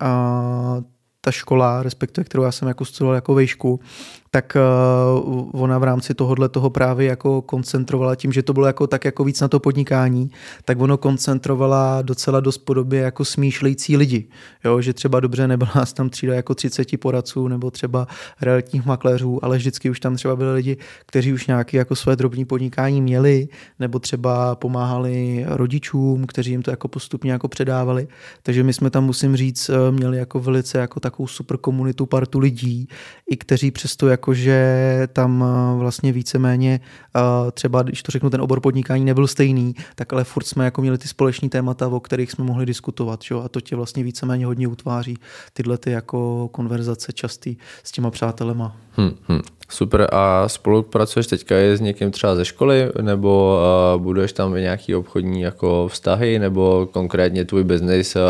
ta 1.20 1.30
škola, 1.30 1.82
respektive 1.82 2.24
kterou 2.24 2.42
já 2.42 2.52
jsem 2.52 2.68
jako 2.68 2.84
studoval 2.84 3.14
jako 3.14 3.34
vejšku, 3.34 3.80
tak 4.34 4.56
uh, 5.22 5.62
ona 5.62 5.78
v 5.78 5.82
rámci 5.82 6.14
tohohle 6.14 6.48
toho 6.48 6.70
právě 6.70 7.06
jako 7.06 7.42
koncentrovala 7.42 8.14
tím, 8.14 8.32
že 8.32 8.42
to 8.42 8.52
bylo 8.52 8.66
jako 8.66 8.86
tak 8.86 9.04
jako 9.04 9.24
víc 9.24 9.40
na 9.40 9.48
to 9.48 9.60
podnikání, 9.60 10.30
tak 10.64 10.80
ono 10.80 10.98
koncentrovala 10.98 12.02
docela 12.02 12.40
dost 12.40 12.58
podobě 12.58 13.00
jako 13.00 13.24
smýšlející 13.24 13.96
lidi. 13.96 14.28
Jo, 14.64 14.80
že 14.80 14.92
třeba 14.92 15.20
dobře 15.20 15.48
nebyla 15.48 15.70
nás 15.74 15.92
tam 15.92 16.10
třída 16.10 16.34
jako 16.34 16.54
30 16.54 17.00
poradců 17.00 17.48
nebo 17.48 17.70
třeba 17.70 18.06
realitních 18.40 18.86
makléřů, 18.86 19.44
ale 19.44 19.56
vždycky 19.56 19.90
už 19.90 20.00
tam 20.00 20.16
třeba 20.16 20.36
byli 20.36 20.52
lidi, 20.52 20.76
kteří 21.06 21.32
už 21.32 21.46
nějaké 21.46 21.76
jako 21.76 21.96
své 21.96 22.16
drobní 22.16 22.44
podnikání 22.44 23.02
měli 23.02 23.48
nebo 23.78 23.98
třeba 23.98 24.54
pomáhali 24.54 25.44
rodičům, 25.48 26.26
kteří 26.26 26.50
jim 26.50 26.62
to 26.62 26.70
jako 26.70 26.88
postupně 26.88 27.32
jako 27.32 27.48
předávali. 27.48 28.08
Takže 28.42 28.62
my 28.62 28.72
jsme 28.72 28.90
tam, 28.90 29.04
musím 29.04 29.36
říct, 29.36 29.68
eh, 29.70 29.92
měli 29.92 30.18
jako 30.18 30.40
velice 30.40 30.78
jako 30.78 31.00
takovou 31.00 31.26
super 31.26 31.56
komunitu, 31.56 32.06
partu 32.06 32.38
lidí, 32.38 32.88
i 33.30 33.36
kteří 33.36 33.70
přesto 33.70 34.08
jako 34.08 34.23
jakože 34.24 35.08
tam 35.12 35.44
eh, 35.44 35.78
vlastně 35.78 36.12
víceméně 36.12 36.80
eh, 37.16 37.20
třeba, 37.50 37.82
když 37.82 38.02
to 38.02 38.12
řeknu, 38.12 38.30
ten 38.30 38.40
obor 38.40 38.60
podnikání 38.60 39.04
nebyl 39.04 39.26
stejný, 39.26 39.74
tak 39.94 40.12
ale 40.12 40.24
furt 40.24 40.44
jsme 40.44 40.64
jako 40.64 40.80
měli 40.80 40.98
ty 40.98 41.08
společní 41.08 41.48
témata, 41.48 41.88
o 41.88 42.00
kterých 42.00 42.30
jsme 42.32 42.44
mohli 42.44 42.66
diskutovat, 42.66 43.22
čo? 43.22 43.44
a 43.44 43.48
to 43.48 43.60
tě 43.60 43.76
vlastně 43.76 44.02
víceméně 44.02 44.46
hodně 44.46 44.68
utváří 44.68 45.18
tyhle 45.52 45.78
ty 45.78 45.90
jako 45.90 46.48
konverzace 46.52 47.12
častý 47.12 47.56
s 47.82 47.92
těma 47.92 48.10
přátelema. 48.10 48.76
Hmm, 48.92 49.12
hmm. 49.28 49.40
Super. 49.68 50.08
A 50.12 50.48
spolupracuješ 50.48 51.26
teďka 51.26 51.56
je 51.56 51.76
s 51.76 51.80
někým 51.80 52.10
třeba 52.10 52.34
ze 52.34 52.44
školy, 52.44 52.92
nebo 53.00 53.60
uh, 53.96 54.02
buduješ 54.02 54.32
tam 54.32 54.54
nějaký 54.54 54.94
obchodní 54.94 55.40
jako 55.40 55.88
vztahy, 55.88 56.38
nebo 56.38 56.88
konkrétně 56.92 57.44
tvůj 57.44 57.64
biznis 57.64 58.16
uh, 58.16 58.22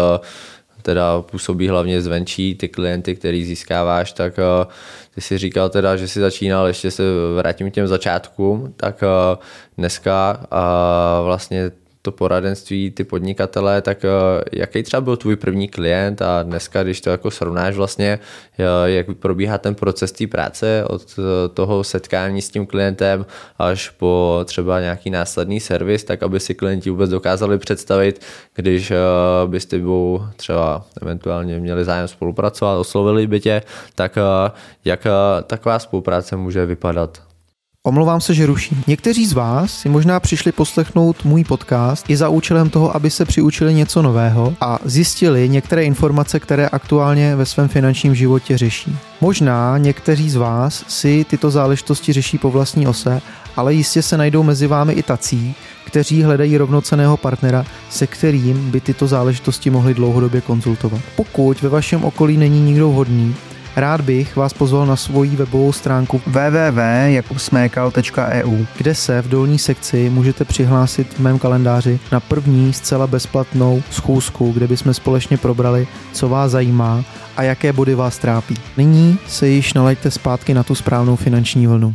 teda 0.85 1.23
působí 1.23 1.69
hlavně 1.69 2.03
zvenčí, 2.03 2.55
ty 2.55 2.69
klienty, 2.69 3.17
který 3.17 3.45
získáváš, 3.45 4.13
tak 4.13 4.39
uh, 4.39 4.73
ty 5.15 5.21
si 5.21 5.39
říkal 5.39 5.69
teda, 5.69 5.97
že 5.97 6.09
si 6.09 6.21
začínal, 6.21 6.67
ještě 6.67 6.91
se 6.91 7.03
vrátím 7.37 7.71
k 7.71 7.75
těm 7.75 7.87
začátkům, 7.87 8.75
tak 8.77 9.03
uh, 9.03 9.39
dneska 9.79 10.41
uh, 10.41 11.25
vlastně 11.25 11.71
to 12.05 12.13
poradenství, 12.13 12.91
ty 12.91 13.05
podnikatele, 13.05 13.83
tak 13.83 14.05
eh, 14.05 14.09
jaký 14.53 14.83
třeba 14.83 15.01
byl 15.01 15.17
tvůj 15.17 15.37
první 15.37 15.69
klient 15.69 16.23
a 16.23 16.43
dneska, 16.43 16.83
když 16.83 17.01
to 17.01 17.11
jako 17.11 17.31
srovnáš 17.31 17.75
vlastně, 17.77 18.19
eh, 18.59 18.91
jak 18.91 19.07
probíhá 19.17 19.59
ten 19.59 19.75
proces 19.75 20.13
té 20.13 20.27
práce 20.27 20.85
od 20.85 21.03
eh, 21.19 21.49
toho 21.49 21.85
setkání 21.85 22.43
s 22.43 22.51
tím 22.51 22.67
klientem 22.67 23.27
až 23.59 23.91
po 23.91 24.41
třeba 24.45 24.81
nějaký 24.81 25.11
následný 25.11 25.61
servis, 25.61 26.05
tak 26.05 26.23
aby 26.23 26.41
si 26.41 26.55
klienti 26.55 26.91
vůbec 26.91 27.11
dokázali 27.11 27.59
představit, 27.59 28.21
když 28.55 28.93
by 29.47 29.61
s 29.61 29.67
tebou 29.67 30.23
třeba 30.37 30.85
eventuálně 31.03 31.61
měli 31.61 31.85
zájem 31.85 32.09
spolupracovat, 32.09 32.79
oslovili 32.79 33.27
by 33.27 33.41
tě, 33.41 33.63
tak 33.95 34.19
jak 34.85 35.07
taková 35.47 35.79
spolupráce 35.79 36.37
může 36.37 36.67
vypadat? 36.67 37.34
Omlouvám 37.87 38.21
se, 38.21 38.35
že 38.35 38.47
ruším. 38.47 38.83
Někteří 38.87 39.27
z 39.27 39.33
vás 39.33 39.79
si 39.79 39.89
možná 39.89 40.21
přišli 40.21 40.53
poslechnout 40.53 41.25
můj 41.25 41.45
podcast 41.45 42.11
i 42.11 42.17
za 42.17 42.29
účelem 42.29 42.71
toho, 42.71 42.97
aby 42.97 43.11
se 43.11 43.25
přiučili 43.25 43.75
něco 43.75 44.03
nového 44.03 44.55
a 44.61 44.79
zjistili 44.85 45.49
některé 45.49 45.85
informace, 45.85 46.41
které 46.41 46.69
aktuálně 46.69 47.37
ve 47.37 47.47
svém 47.47 47.69
finančním 47.69 48.15
životě 48.15 48.59
řeší. 48.59 48.97
Možná 49.21 49.79
někteří 49.79 50.31
z 50.31 50.37
vás 50.37 50.85
si 50.89 51.25
tyto 51.25 51.51
záležitosti 51.51 52.13
řeší 52.13 52.39
po 52.39 52.51
vlastní 52.51 52.87
ose, 52.87 53.23
ale 53.57 53.75
jistě 53.75 54.03
se 54.03 54.17
najdou 54.17 54.43
mezi 54.43 54.67
vámi 54.67 54.93
i 54.93 55.03
tací, 55.03 55.55
kteří 55.85 56.23
hledají 56.23 56.57
rovnoceného 56.57 57.17
partnera, 57.17 57.65
se 57.91 58.07
kterým 58.07 58.71
by 58.71 58.81
tyto 58.81 59.07
záležitosti 59.07 59.71
mohli 59.71 59.95
dlouhodobě 59.95 60.41
konzultovat. 60.41 61.01
Pokud 61.17 61.63
ve 61.63 61.69
vašem 61.69 62.05
okolí 62.05 62.37
není 62.37 62.61
nikdo 62.61 62.91
vhodný, 62.91 63.35
Rád 63.77 64.01
bych 64.01 64.37
vás 64.37 64.53
pozval 64.53 64.87
na 64.87 64.97
svoji 64.97 65.37
webovou 65.37 65.73
stránku 65.73 66.23
www.jakubsmekal.eu, 66.27 68.65
kde 68.77 68.95
se 68.95 69.23
v 69.23 69.29
dolní 69.29 69.59
sekci 69.59 70.11
můžete 70.11 70.45
přihlásit 70.45 71.15
v 71.15 71.19
mém 71.19 71.39
kalendáři 71.39 72.01
na 72.13 72.21
první 72.21 72.73
zcela 72.73 73.07
bezplatnou 73.07 73.83
schůzku, 73.91 74.53
kde 74.53 74.67
bychom 74.67 74.95
společně 74.95 75.37
probrali, 75.37 75.87
co 76.13 76.29
vás 76.29 76.51
zajímá 76.51 77.05
a 77.37 77.43
jaké 77.43 77.73
body 77.73 77.95
vás 77.95 78.19
trápí. 78.19 78.55
Nyní 78.77 79.19
se 79.27 79.49
již 79.49 79.75
nalaďte 79.75 80.11
zpátky 80.11 80.55
na 80.55 80.63
tu 80.63 80.75
správnou 80.75 81.17
finanční 81.17 81.67
vlnu. 81.67 81.95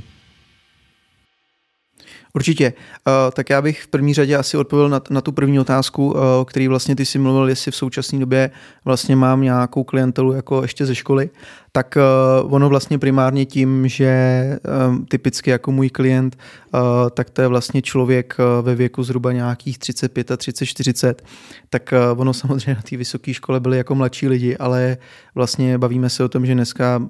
Určitě. 2.33 2.73
Uh, 3.07 3.13
tak 3.33 3.49
já 3.49 3.61
bych 3.61 3.81
v 3.83 3.87
první 3.87 4.13
řadě 4.13 4.37
asi 4.37 4.57
odpověděl 4.57 4.89
na, 4.89 5.01
na 5.09 5.21
tu 5.21 5.31
první 5.31 5.59
otázku, 5.59 6.11
uh, 6.11 6.19
který 6.45 6.67
vlastně 6.67 6.95
ty 6.95 7.05
si 7.05 7.19
mluvil, 7.19 7.49
jestli 7.49 7.71
v 7.71 7.75
současné 7.75 8.19
době 8.19 8.51
vlastně 8.85 9.15
mám 9.15 9.41
nějakou 9.41 9.83
klientelu 9.83 10.33
jako 10.33 10.61
ještě 10.61 10.85
ze 10.85 10.95
školy. 10.95 11.29
Tak 11.71 11.97
uh, 12.41 12.53
ono 12.53 12.69
vlastně 12.69 12.99
primárně 12.99 13.45
tím, 13.45 13.87
že 13.87 14.43
um, 14.87 15.05
typicky 15.05 15.49
jako 15.49 15.71
můj 15.71 15.89
klient, 15.89 16.37
uh, 16.73 16.79
tak 17.13 17.29
to 17.29 17.41
je 17.41 17.47
vlastně 17.47 17.81
člověk 17.81 18.35
uh, 18.39 18.65
ve 18.65 18.75
věku 18.75 19.03
zhruba 19.03 19.31
nějakých 19.31 19.79
35 19.79 20.31
a 20.31 20.37
30, 20.37 20.65
40, 20.65 21.23
tak 21.69 21.93
uh, 22.13 22.21
ono 22.21 22.33
samozřejmě 22.33 22.75
na 22.75 22.81
té 22.81 22.97
vysoké 22.97 23.33
škole 23.33 23.59
byli 23.59 23.77
jako 23.77 23.95
mladší 23.95 24.27
lidi, 24.27 24.57
ale 24.57 24.97
vlastně 25.35 25.77
bavíme 25.77 26.09
se 26.09 26.23
o 26.23 26.29
tom, 26.29 26.45
že 26.45 26.53
dneska, 26.53 27.01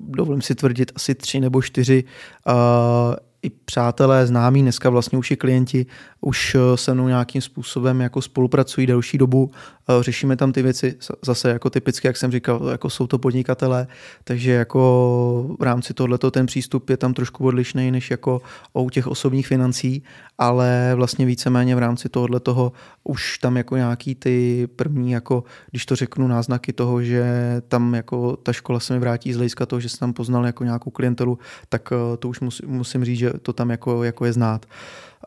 dovolím 0.00 0.42
si 0.42 0.54
tvrdit, 0.54 0.92
asi 0.96 1.14
tři 1.14 1.40
nebo 1.40 1.62
čtyři 1.62 2.04
uh, 2.48 2.54
i 3.42 3.50
přátelé, 3.50 4.26
známí, 4.26 4.62
dneska 4.62 4.90
vlastně 4.90 5.18
už 5.18 5.30
i 5.30 5.36
klienti 5.36 5.86
už 6.20 6.54
eh, 6.54 6.76
se 6.76 6.94
mnou 6.94 7.08
nějakým 7.08 7.42
způsobem 7.42 8.00
jako 8.00 8.22
spolupracují 8.22 8.86
delší 8.86 9.18
dobu, 9.18 9.50
řešíme 10.00 10.36
tam 10.36 10.52
ty 10.52 10.62
věci 10.62 10.96
zase 11.22 11.50
jako 11.50 11.70
typicky, 11.70 12.06
jak 12.06 12.16
jsem 12.16 12.30
říkal, 12.30 12.68
jako 12.68 12.90
jsou 12.90 13.06
to 13.06 13.18
podnikatelé, 13.18 13.86
takže 14.24 14.52
jako 14.52 15.56
v 15.58 15.62
rámci 15.62 15.94
tohleto 15.94 16.30
ten 16.30 16.46
přístup 16.46 16.90
je 16.90 16.96
tam 16.96 17.14
trošku 17.14 17.46
odlišný 17.46 17.90
než 17.90 18.10
jako 18.10 18.42
u 18.72 18.90
těch 18.90 19.06
osobních 19.06 19.46
financí, 19.46 20.02
ale 20.38 20.92
vlastně 20.94 21.26
víceméně 21.26 21.76
v 21.76 21.78
rámci 21.78 22.08
tohohle 22.08 22.40
toho 22.40 22.72
už 23.04 23.38
tam 23.38 23.56
jako 23.56 23.76
nějaký 23.76 24.14
ty 24.14 24.68
první, 24.76 25.10
jako 25.10 25.44
když 25.70 25.86
to 25.86 25.96
řeknu, 25.96 26.28
náznaky 26.28 26.72
toho, 26.72 27.02
že 27.02 27.26
tam 27.68 27.94
jako 27.94 28.36
ta 28.36 28.52
škola 28.52 28.80
se 28.80 28.94
mi 28.94 29.00
vrátí 29.00 29.32
z 29.32 29.36
hlediska 29.36 29.66
toho, 29.66 29.80
že 29.80 29.88
jsem 29.88 29.98
tam 29.98 30.12
poznal 30.12 30.46
jako 30.46 30.64
nějakou 30.64 30.90
klientelu, 30.90 31.38
tak 31.68 31.92
to 32.18 32.28
už 32.28 32.40
musím, 32.40 32.68
musím 32.68 33.04
říct, 33.04 33.18
že 33.18 33.30
to 33.42 33.52
tam 33.52 33.70
jako, 33.70 34.04
jako 34.04 34.24
je 34.24 34.32
znát. 34.32 34.66
Uh, 34.66 35.17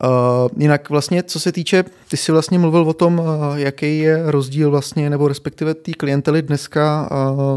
jinak 0.56 0.90
vlastně, 0.90 1.22
co 1.22 1.40
se 1.40 1.52
týče, 1.52 1.84
ty 2.08 2.16
jsi 2.16 2.32
vlastně 2.32 2.58
mluvil 2.58 2.82
o 2.82 2.92
tom, 2.92 3.18
uh, 3.18 3.26
jaký 3.54 3.98
je 3.98 4.22
rozdíl 4.30 4.70
vlastně, 4.70 5.10
nebo 5.10 5.28
respektive 5.28 5.74
té 5.74 5.92
klientely 5.92 6.42
dneska, 6.42 7.08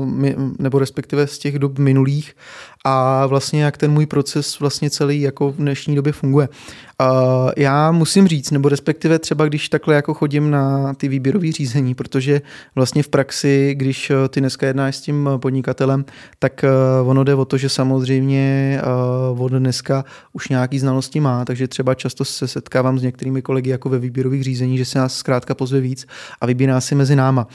my, 0.06 0.36
nebo 0.60 0.80
respektive 0.80 1.28
z 1.28 1.38
těch 1.38 1.60
dob 1.60 1.80
minulých 1.80 2.36
a 2.84 3.26
vlastně 3.26 3.63
jak 3.63 3.78
ten 3.78 3.91
můj 3.91 4.06
proces 4.06 4.60
vlastně 4.60 4.89
celý 4.89 5.21
jako 5.21 5.52
v 5.52 5.56
dnešní 5.56 5.95
době 5.95 6.13
funguje. 6.13 6.50
Uh, 7.01 7.51
já 7.58 7.91
musím 7.91 8.27
říct, 8.27 8.51
nebo 8.51 8.69
respektive 8.69 9.19
třeba 9.19 9.45
když 9.45 9.69
takhle 9.69 9.95
jako 9.95 10.13
chodím 10.13 10.51
na 10.51 10.93
ty 10.93 11.08
výběrové 11.08 11.51
řízení, 11.51 11.95
protože 11.95 12.41
vlastně 12.75 13.03
v 13.03 13.08
praxi, 13.08 13.75
když 13.77 14.10
uh, 14.10 14.15
ty 14.29 14.39
dneska 14.39 14.67
jednáš 14.67 14.95
s 14.95 15.01
tím 15.01 15.29
podnikatelem, 15.38 16.05
tak 16.39 16.65
uh, 17.01 17.10
ono 17.10 17.23
jde 17.23 17.36
o 17.36 17.45
to, 17.45 17.58
že 17.58 17.69
samozřejmě 17.69 18.81
uh, 19.34 19.41
od 19.41 19.51
dneska 19.51 20.05
už 20.34 20.49
nějaký 20.49 20.79
znalosti 20.79 21.19
má, 21.19 21.45
takže 21.45 21.67
třeba 21.67 21.95
často 21.95 22.25
se 22.25 22.47
setkávám 22.47 22.99
s 22.99 23.03
některými 23.03 23.41
kolegy 23.41 23.69
jako 23.69 23.89
ve 23.89 23.99
výběrových 23.99 24.43
řízení, 24.43 24.77
že 24.77 24.86
se 24.86 24.99
nás 24.99 25.15
zkrátka 25.15 25.55
pozve 25.55 25.79
víc 25.79 26.08
a 26.41 26.45
vybírá 26.45 26.81
si 26.81 26.95
mezi 26.95 27.15
náma. 27.15 27.47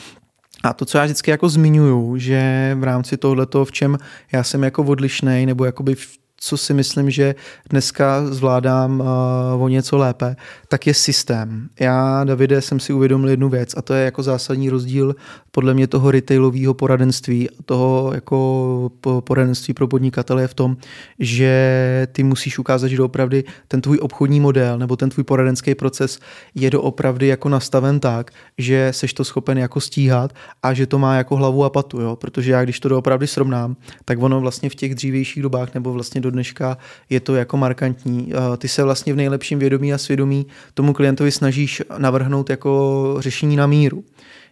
A 0.65 0.73
to, 0.73 0.85
co 0.85 0.99
já 0.99 1.05
vždycky 1.05 1.31
jako 1.31 1.49
zmiňuju, 1.49 2.17
že 2.17 2.77
v 2.81 2.85
rámci 2.85 3.17
tohoto, 3.17 3.65
v 3.65 3.73
čem 3.73 3.99
já 4.33 4.43
jsem 4.43 4.65
jako 4.65 4.83
odlišný, 4.83 5.47
nebo 5.47 5.65
jakoby 5.65 5.95
v 5.95 6.20
co 6.43 6.57
si 6.57 6.75
myslím, 6.75 7.11
že 7.11 7.35
dneska 7.71 8.27
zvládám 8.27 9.01
uh, 9.01 9.63
o 9.63 9.69
něco 9.69 9.99
lépe, 9.99 10.37
tak 10.69 10.87
je 10.87 10.95
systém. 10.95 11.69
Já, 11.81 12.25
Davide, 12.25 12.61
jsem 12.61 12.81
si 12.81 12.93
uvědomil 12.93 13.29
jednu 13.29 13.49
věc 13.49 13.75
a 13.77 13.83
to 13.83 13.95
je 13.95 14.05
jako 14.05 14.23
zásadní 14.23 14.71
rozdíl 14.71 15.15
podle 15.51 15.75
mě 15.75 15.87
toho 15.87 16.11
retailového 16.11 16.75
poradenství, 16.75 17.49
toho 17.65 18.13
jako 18.15 18.91
poradenství 19.21 19.75
pro 19.75 19.89
podnikatele 19.89 20.43
je 20.43 20.49
v 20.49 20.55
tom, 20.55 20.77
že 21.19 22.07
ty 22.13 22.23
musíš 22.23 22.59
ukázat, 22.59 22.89
že 22.89 22.97
doopravdy 22.97 23.45
ten 23.69 23.81
tvůj 23.81 23.99
obchodní 23.99 24.41
model 24.41 24.79
nebo 24.79 24.97
ten 24.97 25.11
tvůj 25.11 25.25
poradenský 25.25 25.75
proces 25.75 26.19
je 26.55 26.71
doopravdy 26.71 27.27
jako 27.27 27.49
nastaven 27.49 28.01
tak, 28.01 28.31
že 28.59 28.89
seš 28.91 29.15
to 29.15 29.25
schopen 29.25 29.59
jako 29.59 29.81
stíhat 29.81 30.33
a 30.63 30.75
že 30.75 30.87
to 30.87 30.99
má 30.99 31.15
jako 31.15 31.37
hlavu 31.37 31.65
a 31.65 31.71
patu, 31.71 32.01
jo? 32.01 32.17
protože 32.17 32.53
já 32.53 32.65
když 32.65 32.81
to 32.81 32.89
doopravdy 32.89 33.27
srovnám, 33.27 33.77
tak 34.05 34.23
ono 34.23 34.41
vlastně 34.41 34.71
v 34.71 34.75
těch 34.75 34.95
dřívějších 34.95 35.43
dobách 35.43 35.75
nebo 35.75 35.93
vlastně 35.93 36.21
do 36.21 36.30
dneška 36.31 36.79
je 37.11 37.21
to 37.21 37.35
jako 37.35 37.57
markantní. 37.57 38.33
Eh, 38.33 38.57
ty 38.57 38.69
se 38.69 38.83
vlastně 38.83 39.13
v 39.13 39.17
nejlepším 39.17 39.59
vědomí 39.59 39.93
a 39.93 39.99
svědomí 39.99 40.47
tomu 40.75 40.93
klientovi 40.93 41.33
snažíš 41.33 41.83
navrhnout 41.99 42.51
jako 42.51 43.17
řešení 43.21 43.57
na 43.57 43.67
míru. 43.67 44.05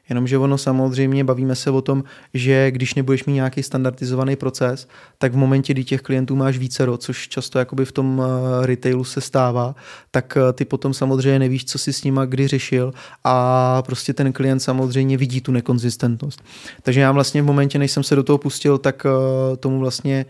Jenomže 0.08 0.38
ono 0.38 0.58
samozřejmě 0.58 1.24
bavíme 1.24 1.54
se 1.54 1.70
o 1.70 1.82
tom, 1.82 2.04
že 2.34 2.70
když 2.70 2.94
nebudeš 2.94 3.24
mít 3.24 3.34
nějaký 3.34 3.62
standardizovaný 3.62 4.36
proces, 4.36 4.88
tak 5.18 5.32
v 5.32 5.36
momentě, 5.36 5.72
kdy 5.72 5.84
těch 5.84 6.02
klientů 6.02 6.36
máš 6.36 6.58
více, 6.58 6.86
což 6.98 7.28
často 7.28 7.58
jakoby 7.58 7.84
v 7.84 7.92
tom 7.92 8.22
eh, 8.22 8.66
retailu 8.66 9.04
se 9.04 9.20
stává, 9.20 9.74
tak 10.10 10.36
eh, 10.36 10.52
ty 10.52 10.64
potom 10.64 10.94
samozřejmě 10.94 11.38
nevíš, 11.38 11.64
co 11.64 11.78
si 11.78 11.92
s 11.92 12.04
nima 12.04 12.24
kdy 12.24 12.48
řešil 12.48 12.92
a 13.24 13.82
prostě 13.82 14.12
ten 14.12 14.32
klient 14.32 14.60
samozřejmě 14.60 15.16
vidí 15.16 15.40
tu 15.40 15.52
nekonzistentnost. 15.52 16.42
Takže 16.82 17.00
já 17.00 17.12
vlastně 17.12 17.42
v 17.42 17.46
momentě, 17.46 17.78
než 17.78 17.90
jsem 17.90 18.02
se 18.02 18.16
do 18.16 18.22
toho 18.22 18.38
pustil, 18.38 18.78
tak 18.78 19.06
tomu 19.60 19.78
vlastně 19.78 20.26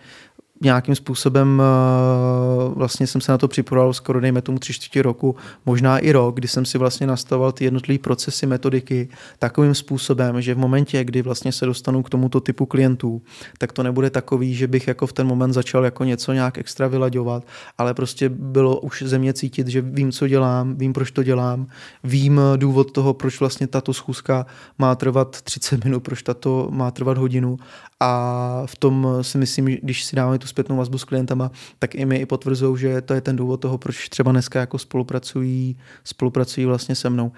nějakým 0.61 0.95
způsobem 0.95 1.63
eh, 1.63 2.75
vlastně 2.75 3.07
jsem 3.07 3.21
se 3.21 3.33
na 3.33 3.39
to 3.39 3.49
připravoval 3.49 3.93
skoro 3.93 4.21
dejme 4.21 4.43
tomu 4.43 4.59
tři 4.59 4.73
čtvrtě 4.73 5.03
roku, 5.03 5.37
možná 5.67 5.99
i 5.99 6.13
rok, 6.13 6.35
kdy 6.35 6.49
jsem 6.49 6.65
si 6.65 6.79
vlastně 6.79 7.07
nastavoval 7.07 7.53
ty 7.53 7.65
jednotlivé 7.65 7.99
procesy, 7.99 8.47
metodiky 8.47 9.09
takovým 9.39 9.75
způsobem, 9.75 10.43
že 10.43 10.55
v 10.55 10.59
momentě, 10.59 11.05
kdy 11.05 11.23
vlastně 11.23 11.53
se 11.53 11.67
dostanu 11.67 12.03
k 12.03 12.11
tomuto 12.11 12.41
typu 12.41 12.67
klientů, 12.67 13.23
tak 13.59 13.73
to 13.73 13.83
nebude 13.83 14.11
takový, 14.11 14.55
že 14.55 14.67
bych 14.67 14.89
jako 14.89 15.07
v 15.07 15.13
ten 15.13 15.27
moment 15.27 15.53
začal 15.53 15.85
jako 15.85 16.05
něco 16.05 16.33
nějak 16.33 16.59
extra 16.59 16.87
vylaďovat, 16.89 17.47
ale 17.79 17.95
prostě 17.95 18.29
bylo 18.29 18.81
už 18.81 19.03
ze 19.07 19.19
mě 19.19 19.33
cítit, 19.33 19.69
že 19.69 19.81
vím, 19.81 20.13
co 20.13 20.29
dělám, 20.29 20.77
vím, 20.77 20.93
proč 20.93 21.11
to 21.11 21.23
dělám, 21.23 21.67
vím 22.05 22.41
důvod 22.57 22.93
toho, 22.93 23.15
proč 23.15 23.41
vlastně 23.41 23.67
tato 23.67 23.95
schůzka 23.95 24.47
má 24.79 24.95
trvat 24.95 25.43
30 25.43 25.85
minut, 25.85 26.01
proč 26.01 26.23
tato 26.23 26.69
má 26.71 26.91
trvat 26.91 27.19
hodinu 27.19 27.57
a 28.01 28.63
v 28.67 28.77
tom 28.77 29.09
si 29.23 29.39
myslím, 29.39 29.65
když 29.65 30.05
si 30.05 30.17
dáme 30.17 30.39
tu 30.39 30.47
zpětnou 30.49 30.77
vazbu 30.77 30.99
s 30.99 31.05
klientama, 31.05 31.51
tak 31.79 31.95
i 31.95 32.05
mi 32.05 32.17
i 32.17 32.27
potvrzují, 32.27 32.79
že 32.79 33.01
to 33.01 33.15
je 33.15 33.21
ten 33.21 33.37
důvod 33.37 33.57
toho, 33.57 33.79
proč 33.79 34.09
třeba 34.09 34.33
dneska 34.33 34.61
jako 34.61 34.79
spolupracují, 34.79 35.77
spolupracují 36.05 36.67
vlastně 36.67 36.95
se 36.95 37.11
mnou. 37.11 37.33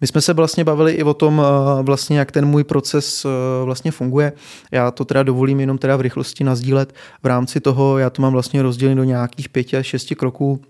My 0.00 0.06
jsme 0.06 0.20
se 0.20 0.32
vlastně 0.32 0.64
bavili 0.64 0.92
i 0.92 1.02
o 1.02 1.14
tom, 1.14 1.42
eh, 1.44 1.82
vlastně, 1.82 2.18
jak 2.18 2.32
ten 2.32 2.46
můj 2.46 2.64
proces 2.64 3.24
eh, 3.24 3.64
vlastně 3.64 3.90
funguje. 3.90 4.32
Já 4.72 4.90
to 4.90 5.04
teda 5.04 5.22
dovolím 5.22 5.60
jenom 5.60 5.78
teda 5.78 5.96
v 5.96 6.00
rychlosti 6.00 6.44
nazdílet. 6.44 6.94
V 7.22 7.26
rámci 7.26 7.60
toho 7.60 7.98
já 7.98 8.10
to 8.10 8.22
mám 8.22 8.32
vlastně 8.32 8.62
rozdělené 8.62 8.96
do 8.96 9.04
nějakých 9.04 9.48
pěti 9.48 9.76
a 9.76 9.82
šesti 9.82 10.14
kroků 10.14 10.60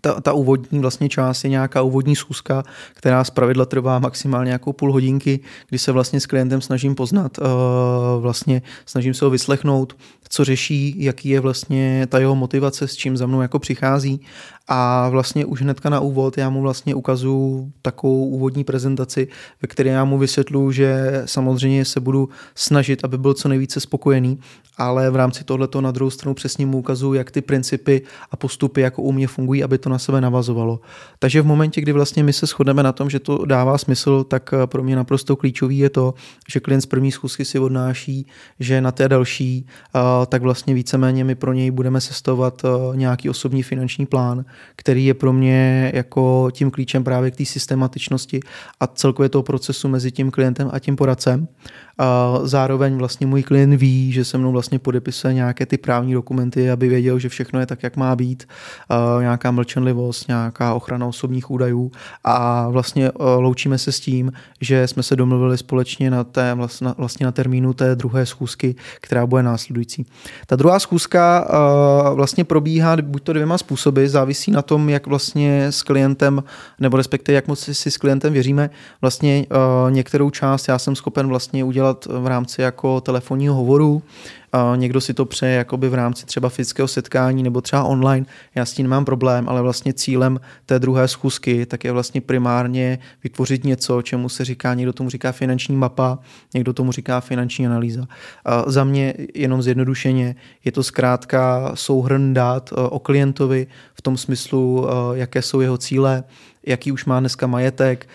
ta, 0.00 0.20
ta 0.20 0.32
úvodní 0.32 0.78
vlastně 0.78 1.08
část 1.08 1.44
je 1.44 1.50
nějaká 1.50 1.82
úvodní 1.82 2.16
schůzka, 2.16 2.62
která 2.94 3.24
z 3.24 3.30
pravidla 3.30 3.66
trvá 3.66 3.98
maximálně 3.98 4.48
nějakou 4.48 4.72
půl 4.72 4.92
hodinky, 4.92 5.40
kdy 5.68 5.78
se 5.78 5.92
vlastně 5.92 6.20
s 6.20 6.26
klientem 6.26 6.60
snažím 6.60 6.94
poznat, 6.94 7.38
uh, 7.38 7.46
vlastně 8.20 8.62
snažím 8.86 9.14
se 9.14 9.24
ho 9.24 9.30
vyslechnout, 9.30 9.96
co 10.28 10.44
řeší, 10.44 10.94
jaký 11.04 11.28
je 11.28 11.40
vlastně 11.40 12.06
ta 12.06 12.18
jeho 12.18 12.34
motivace, 12.34 12.88
s 12.88 12.96
čím 12.96 13.16
za 13.16 13.26
mnou 13.26 13.42
jako 13.42 13.58
přichází 13.58 14.20
a 14.72 15.08
vlastně 15.08 15.44
už 15.44 15.62
hnedka 15.62 15.90
na 15.90 16.00
úvod 16.00 16.38
já 16.38 16.50
mu 16.50 16.62
vlastně 16.62 16.94
ukazuju 16.94 17.72
takovou 17.82 18.26
úvodní 18.26 18.64
prezentaci, 18.64 19.28
ve 19.62 19.68
které 19.68 19.90
já 19.90 20.04
mu 20.04 20.18
vysvětlu, 20.18 20.72
že 20.72 21.22
samozřejmě 21.24 21.84
se 21.84 22.00
budu 22.00 22.28
snažit, 22.54 23.04
aby 23.04 23.18
byl 23.18 23.34
co 23.34 23.48
nejvíce 23.48 23.80
spokojený, 23.80 24.38
ale 24.76 25.10
v 25.10 25.16
rámci 25.16 25.44
tohleto 25.44 25.80
na 25.80 25.90
druhou 25.90 26.10
stranu 26.10 26.34
přesně 26.34 26.66
mu 26.66 26.78
ukazuju, 26.78 27.14
jak 27.14 27.30
ty 27.30 27.40
principy 27.40 28.02
a 28.30 28.36
postupy 28.36 28.80
jako 28.80 29.02
u 29.02 29.12
mě 29.12 29.26
fungují, 29.26 29.64
aby 29.64 29.78
to 29.78 29.88
na 29.88 29.98
sebe 29.98 30.20
navazovalo. 30.20 30.80
Takže 31.18 31.42
v 31.42 31.46
momentě, 31.46 31.80
kdy 31.80 31.92
vlastně 31.92 32.22
my 32.22 32.32
se 32.32 32.46
shodneme 32.46 32.82
na 32.82 32.92
tom, 32.92 33.10
že 33.10 33.18
to 33.18 33.44
dává 33.44 33.78
smysl, 33.78 34.24
tak 34.24 34.50
eh, 34.52 34.66
pro 34.66 34.82
mě 34.82 34.96
naprosto 34.96 35.36
klíčový 35.36 35.78
je 35.78 35.90
to, 35.90 36.14
že 36.48 36.60
klient 36.60 36.80
z 36.80 36.86
první 36.86 37.12
schůzky 37.12 37.44
si 37.44 37.58
odnáší, 37.58 38.26
že 38.60 38.80
na 38.80 38.92
té 38.92 39.08
další, 39.08 39.66
eh, 39.66 40.00
tak 40.26 40.42
vlastně 40.42 40.74
víceméně 40.74 41.24
my 41.24 41.34
pro 41.34 41.52
něj 41.52 41.70
budeme 41.70 42.00
sestovat 42.00 42.62
eh, 42.64 42.96
nějaký 42.96 43.30
osobní 43.30 43.62
finanční 43.62 44.06
plán, 44.06 44.44
který 44.76 45.06
je 45.06 45.14
pro 45.14 45.32
mě 45.32 45.90
jako 45.94 46.48
tím 46.52 46.70
klíčem 46.70 47.04
právě 47.04 47.30
k 47.30 47.36
té 47.36 47.44
systematičnosti 47.44 48.40
a 48.80 48.86
celkově 48.86 49.28
toho 49.28 49.42
procesu 49.42 49.88
mezi 49.88 50.10
tím 50.12 50.30
klientem 50.30 50.70
a 50.72 50.78
tím 50.78 50.96
poradcem. 50.96 51.48
A 52.00 52.38
zároveň 52.42 52.96
vlastně 52.96 53.26
můj 53.26 53.42
klient 53.42 53.76
ví, 53.76 54.12
že 54.12 54.24
se 54.24 54.38
mnou 54.38 54.52
vlastně 54.52 54.78
podepisuje 54.78 55.34
nějaké 55.34 55.66
ty 55.66 55.78
právní 55.78 56.14
dokumenty, 56.14 56.70
aby 56.70 56.88
věděl, 56.88 57.18
že 57.18 57.28
všechno 57.28 57.60
je 57.60 57.66
tak, 57.66 57.82
jak 57.82 57.96
má 57.96 58.16
být, 58.16 58.48
nějaká 59.20 59.50
mlčenlivost, 59.50 60.28
nějaká 60.28 60.74
ochrana 60.74 61.06
osobních 61.06 61.50
údajů. 61.50 61.92
A 62.24 62.68
vlastně 62.68 63.08
e, 63.08 63.12
loučíme 63.16 63.78
se 63.78 63.92
s 63.92 64.00
tím, 64.00 64.32
že 64.60 64.88
jsme 64.88 65.02
se 65.02 65.16
domluvili 65.16 65.58
společně 65.58 66.10
na, 66.10 66.24
té, 66.24 66.56
vlastně 66.96 67.26
na 67.26 67.32
termínu 67.32 67.72
té 67.72 67.96
druhé 67.96 68.26
schůzky, 68.26 68.74
která 69.00 69.26
bude 69.26 69.42
následující. 69.42 70.06
Ta 70.46 70.56
druhá 70.56 70.78
schůzka 70.78 71.48
e, 71.50 72.14
vlastně 72.14 72.44
probíhá 72.44 72.96
buď 73.02 73.22
to 73.22 73.32
dvěma 73.32 73.58
způsoby, 73.58 74.06
závisí 74.06 74.50
na 74.50 74.62
tom, 74.62 74.88
jak 74.88 75.06
vlastně 75.06 75.66
s 75.66 75.82
klientem, 75.82 76.42
nebo 76.80 76.96
respektive 76.96 77.36
jak 77.36 77.48
moc 77.48 77.60
si 77.72 77.90
s 77.90 77.96
klientem 77.96 78.32
věříme, 78.32 78.70
vlastně 79.00 79.46
e, 79.50 79.90
některou 79.90 80.30
část 80.30 80.68
já 80.68 80.78
jsem 80.78 80.96
schopen 80.96 81.28
vlastně 81.28 81.64
udělat 81.64 81.89
udělat 81.90 82.22
v 82.22 82.26
rámci 82.26 82.62
jako 82.62 83.00
telefonního 83.00 83.54
hovoru, 83.54 84.02
někdo 84.76 85.00
si 85.00 85.14
to 85.14 85.24
přeje 85.24 85.54
jakoby 85.54 85.88
v 85.88 85.94
rámci 85.94 86.26
třeba 86.26 86.48
fyzického 86.48 86.88
setkání 86.88 87.42
nebo 87.42 87.60
třeba 87.60 87.84
online, 87.84 88.26
já 88.54 88.64
s 88.64 88.72
tím 88.72 88.84
nemám 88.84 89.04
problém, 89.04 89.48
ale 89.48 89.62
vlastně 89.62 89.92
cílem 89.92 90.40
té 90.66 90.78
druhé 90.78 91.08
schůzky 91.08 91.66
tak 91.66 91.84
je 91.84 91.92
vlastně 91.92 92.20
primárně 92.20 92.98
vytvořit 93.22 93.64
něco, 93.64 94.02
čemu 94.02 94.28
se 94.28 94.44
říká, 94.44 94.74
někdo 94.74 94.92
tomu 94.92 95.10
říká 95.10 95.32
finanční 95.32 95.76
mapa, 95.76 96.18
někdo 96.54 96.72
tomu 96.72 96.92
říká 96.92 97.20
finanční 97.20 97.66
analýza. 97.66 98.06
Za 98.66 98.84
mě 98.84 99.14
jenom 99.34 99.62
zjednodušeně 99.62 100.34
je 100.64 100.72
to 100.72 100.82
zkrátka 100.82 101.72
souhrn 101.74 102.34
dát 102.34 102.72
e, 102.72 102.74
o 102.74 102.98
klientovi 102.98 103.66
v 103.94 104.02
tom 104.02 104.16
smyslu, 104.16 104.86
e, 104.86 105.18
jaké 105.18 105.42
jsou 105.42 105.60
jeho 105.60 105.78
cíle, 105.78 106.24
jaký 106.66 106.92
už 106.92 107.04
má 107.04 107.20
dneska 107.20 107.46
majetek, 107.46 108.08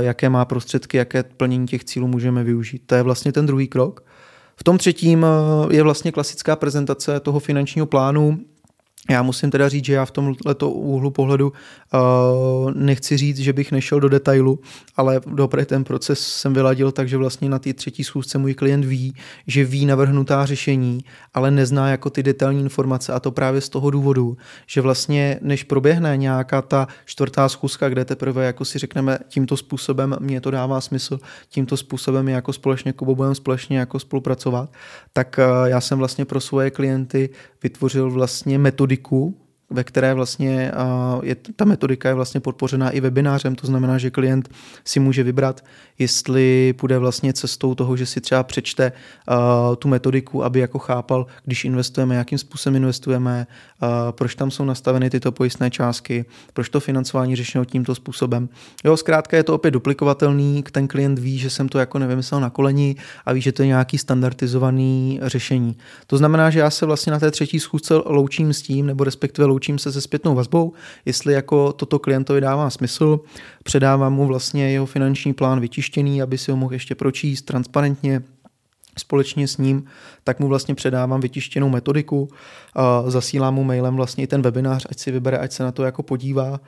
jaké 0.00 0.28
má 0.28 0.44
prostředky, 0.44 0.96
jaké 0.96 1.22
plnění 1.22 1.66
těch 1.66 1.84
cílů 1.84 2.08
můžeme 2.08 2.44
využít. 2.44 2.82
To 2.86 2.94
je 2.94 3.02
vlastně 3.02 3.32
ten 3.32 3.46
druhý 3.46 3.68
krok. 3.68 4.04
V 4.56 4.64
tom 4.64 4.78
třetím 4.78 5.26
je 5.70 5.82
vlastně 5.82 6.12
klasická 6.12 6.56
prezentace 6.56 7.20
toho 7.20 7.40
finančního 7.40 7.86
plánu, 7.86 8.38
Já 9.10 9.22
musím 9.22 9.50
teda 9.50 9.68
říct, 9.68 9.84
že 9.84 9.92
já 9.92 10.04
v 10.04 10.10
tomto 10.10 10.70
úhlu 10.70 11.10
pohledu 11.10 11.52
uh, 11.94 12.72
nechci 12.74 13.16
říct, 13.16 13.38
že 13.38 13.52
bych 13.52 13.72
nešel 13.72 14.00
do 14.00 14.08
detailu, 14.08 14.58
ale 14.96 15.20
dobře 15.26 15.66
ten 15.66 15.84
proces 15.84 16.20
jsem 16.20 16.54
vyladil 16.54 16.92
tak, 16.92 17.08
že 17.08 17.16
vlastně 17.16 17.48
na 17.48 17.58
té 17.58 17.72
třetí 17.74 18.04
schůzce 18.04 18.38
můj 18.38 18.54
klient 18.54 18.84
ví, 18.84 19.14
že 19.46 19.64
ví 19.64 19.86
navrhnutá 19.86 20.46
řešení, 20.46 21.04
ale 21.34 21.50
nezná 21.50 21.90
jako 21.90 22.10
ty 22.10 22.22
detailní 22.22 22.60
informace 22.60 23.12
a 23.12 23.20
to 23.20 23.30
právě 23.30 23.60
z 23.60 23.68
toho 23.68 23.90
důvodu, 23.90 24.36
že 24.66 24.80
vlastně 24.80 25.38
než 25.42 25.64
proběhne 25.64 26.16
nějaká 26.16 26.62
ta 26.62 26.88
čtvrtá 27.04 27.48
schůzka, 27.48 27.88
kde 27.88 28.04
teprve 28.04 28.44
jako 28.44 28.64
si 28.64 28.78
řekneme 28.78 29.18
tímto 29.28 29.56
způsobem 29.56 30.16
mě 30.20 30.40
to 30.40 30.50
dává 30.50 30.80
smysl, 30.80 31.18
tímto 31.48 31.76
způsobem 31.76 32.28
jako 32.28 32.52
společně 32.52 32.92
Kubo 32.92 33.14
budeme 33.14 33.34
společně 33.34 33.78
jako 33.78 33.98
spolupracovat, 33.98 34.72
tak 35.12 35.38
uh, 35.38 35.66
já 35.66 35.80
jsem 35.80 35.98
vlastně 35.98 36.24
pro 36.24 36.40
svoje 36.40 36.70
klienty 36.70 37.30
vytvořil 37.62 38.10
vlastně 38.10 38.58
metodiku, 38.96 39.34
ve 39.70 39.84
které 39.84 40.14
vlastně 40.14 40.72
je, 41.22 41.36
ta 41.56 41.64
metodika 41.64 42.08
je 42.08 42.14
vlastně 42.14 42.40
podpořená 42.40 42.90
i 42.90 43.00
webinářem, 43.00 43.54
to 43.54 43.66
znamená, 43.66 43.98
že 43.98 44.10
klient 44.10 44.48
si 44.84 45.00
může 45.00 45.22
vybrat, 45.22 45.64
jestli 45.98 46.74
půjde 46.78 46.98
vlastně 46.98 47.32
cestou 47.32 47.74
toho, 47.74 47.96
že 47.96 48.06
si 48.06 48.20
třeba 48.20 48.42
přečte 48.42 48.92
tu 49.78 49.88
metodiku, 49.88 50.44
aby 50.44 50.60
jako 50.60 50.78
chápal, 50.78 51.26
když 51.44 51.64
investujeme, 51.64 52.14
jakým 52.14 52.38
způsobem 52.38 52.76
investujeme, 52.76 53.46
proč 54.10 54.34
tam 54.34 54.50
jsou 54.50 54.64
nastaveny 54.64 55.10
tyto 55.10 55.32
pojistné 55.32 55.70
částky, 55.70 56.24
proč 56.52 56.68
to 56.68 56.80
financování 56.80 57.36
řešeno 57.36 57.64
tímto 57.64 57.94
způsobem. 57.94 58.48
Jo, 58.84 58.96
zkrátka 58.96 59.36
je 59.36 59.42
to 59.42 59.54
opět 59.54 59.70
duplikovatelný, 59.70 60.64
ten 60.72 60.88
klient 60.88 61.18
ví, 61.18 61.38
že 61.38 61.50
jsem 61.50 61.68
to 61.68 61.78
jako 61.78 61.98
nevymyslel 61.98 62.40
na 62.40 62.50
koleni 62.50 62.96
a 63.26 63.32
ví, 63.32 63.40
že 63.40 63.52
to 63.52 63.62
je 63.62 63.68
nějaký 63.68 63.98
standardizovaný 63.98 65.20
řešení. 65.22 65.76
To 66.06 66.16
znamená, 66.16 66.50
že 66.50 66.58
já 66.58 66.70
se 66.70 66.86
vlastně 66.86 67.12
na 67.12 67.18
té 67.18 67.30
třetí 67.30 67.60
schůzce 67.60 67.94
loučím 67.94 68.52
s 68.52 68.62
tím, 68.62 68.86
nebo 68.86 69.04
respektive 69.04 69.46
loučím 69.56 69.78
se 69.78 69.92
se 69.92 70.00
zpětnou 70.00 70.34
vazbou, 70.34 70.72
jestli 71.04 71.32
jako 71.32 71.72
toto 71.72 71.98
klientovi 71.98 72.40
dává 72.40 72.70
smysl, 72.70 73.20
předávám 73.62 74.12
mu 74.12 74.26
vlastně 74.26 74.70
jeho 74.72 74.86
finanční 74.86 75.32
plán 75.32 75.60
vytištěný, 75.60 76.22
aby 76.22 76.38
si 76.38 76.50
ho 76.50 76.56
mohl 76.56 76.72
ještě 76.72 76.94
pročíst 76.94 77.44
transparentně, 77.44 78.22
společně 78.98 79.48
s 79.48 79.56
ním, 79.56 79.84
tak 80.24 80.40
mu 80.40 80.48
vlastně 80.48 80.74
předávám 80.74 81.20
vytištěnou 81.20 81.68
metodiku, 81.68 82.28
zasílám 83.06 83.54
mu 83.54 83.64
mailem 83.64 83.96
vlastně 83.96 84.26
ten 84.26 84.42
webinář, 84.42 84.86
ať 84.90 84.98
si 84.98 85.10
vybere, 85.10 85.38
ať 85.38 85.52
se 85.52 85.62
na 85.62 85.72
to 85.72 85.84
jako 85.84 86.02
podívá 86.02 86.60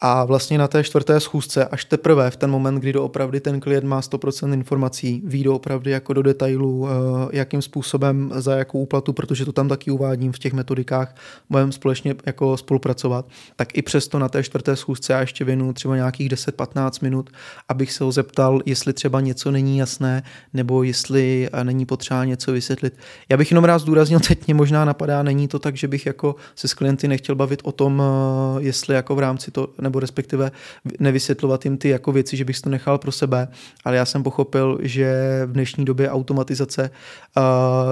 a 0.00 0.24
vlastně 0.24 0.58
na 0.58 0.68
té 0.68 0.84
čtvrté 0.84 1.20
schůzce, 1.20 1.64
až 1.64 1.84
teprve 1.84 2.30
v 2.30 2.36
ten 2.36 2.50
moment, 2.50 2.74
kdy 2.74 2.92
doopravdy 2.92 3.40
ten 3.40 3.60
klient 3.60 3.84
má 3.84 4.00
100% 4.00 4.52
informací, 4.52 5.22
ví 5.24 5.44
doopravdy 5.44 5.90
jako 5.90 6.12
do 6.12 6.22
detailu, 6.22 6.88
eh, 6.88 6.90
jakým 7.32 7.62
způsobem, 7.62 8.30
za 8.34 8.56
jakou 8.56 8.78
úplatu, 8.78 9.12
protože 9.12 9.44
to 9.44 9.52
tam 9.52 9.68
taky 9.68 9.90
uvádím 9.90 10.32
v 10.32 10.38
těch 10.38 10.52
metodikách, 10.52 11.14
budeme 11.50 11.72
společně 11.72 12.14
jako 12.26 12.56
spolupracovat, 12.56 13.28
tak 13.56 13.78
i 13.78 13.82
přesto 13.82 14.18
na 14.18 14.28
té 14.28 14.42
čtvrté 14.42 14.76
schůzce 14.76 15.12
já 15.12 15.20
ještě 15.20 15.44
věnu 15.44 15.72
třeba 15.72 15.96
nějakých 15.96 16.28
10-15 16.28 17.02
minut, 17.02 17.30
abych 17.68 17.92
se 17.92 18.04
ho 18.04 18.12
zeptal, 18.12 18.60
jestli 18.66 18.92
třeba 18.92 19.20
něco 19.20 19.50
není 19.50 19.78
jasné, 19.78 20.22
nebo 20.54 20.82
jestli 20.82 21.48
eh, 21.52 21.64
není 21.64 21.86
potřeba 21.86 22.24
něco 22.24 22.52
vysvětlit. 22.52 22.98
Já 23.28 23.36
bych 23.36 23.50
jenom 23.50 23.64
rád 23.64 23.78
zdůraznil, 23.78 24.20
teď 24.20 24.46
mě 24.46 24.54
možná 24.54 24.84
napadá, 24.84 25.22
není 25.22 25.48
to 25.48 25.58
tak, 25.58 25.76
že 25.76 25.88
bych 25.88 26.06
jako 26.06 26.34
se 26.54 26.68
s 26.68 26.74
klienty 26.74 27.08
nechtěl 27.08 27.34
bavit 27.34 27.60
o 27.64 27.72
tom, 27.72 28.02
eh, 28.02 28.62
jestli 28.62 28.94
jako 28.94 29.14
v 29.14 29.18
rámci 29.18 29.50
to 29.50 29.68
nebo 29.88 30.00
respektive 30.00 30.50
nevysvětlovat 31.00 31.64
jim 31.64 31.78
ty 31.78 31.88
jako 31.88 32.12
věci, 32.12 32.36
že 32.36 32.44
bych 32.44 32.60
to 32.60 32.70
nechal 32.70 32.98
pro 32.98 33.12
sebe, 33.12 33.48
ale 33.84 33.96
já 33.96 34.04
jsem 34.04 34.22
pochopil, 34.22 34.78
že 34.82 35.40
v 35.46 35.52
dnešní 35.52 35.84
době 35.84 36.10
automatizace 36.10 36.90
uh, 36.90 37.42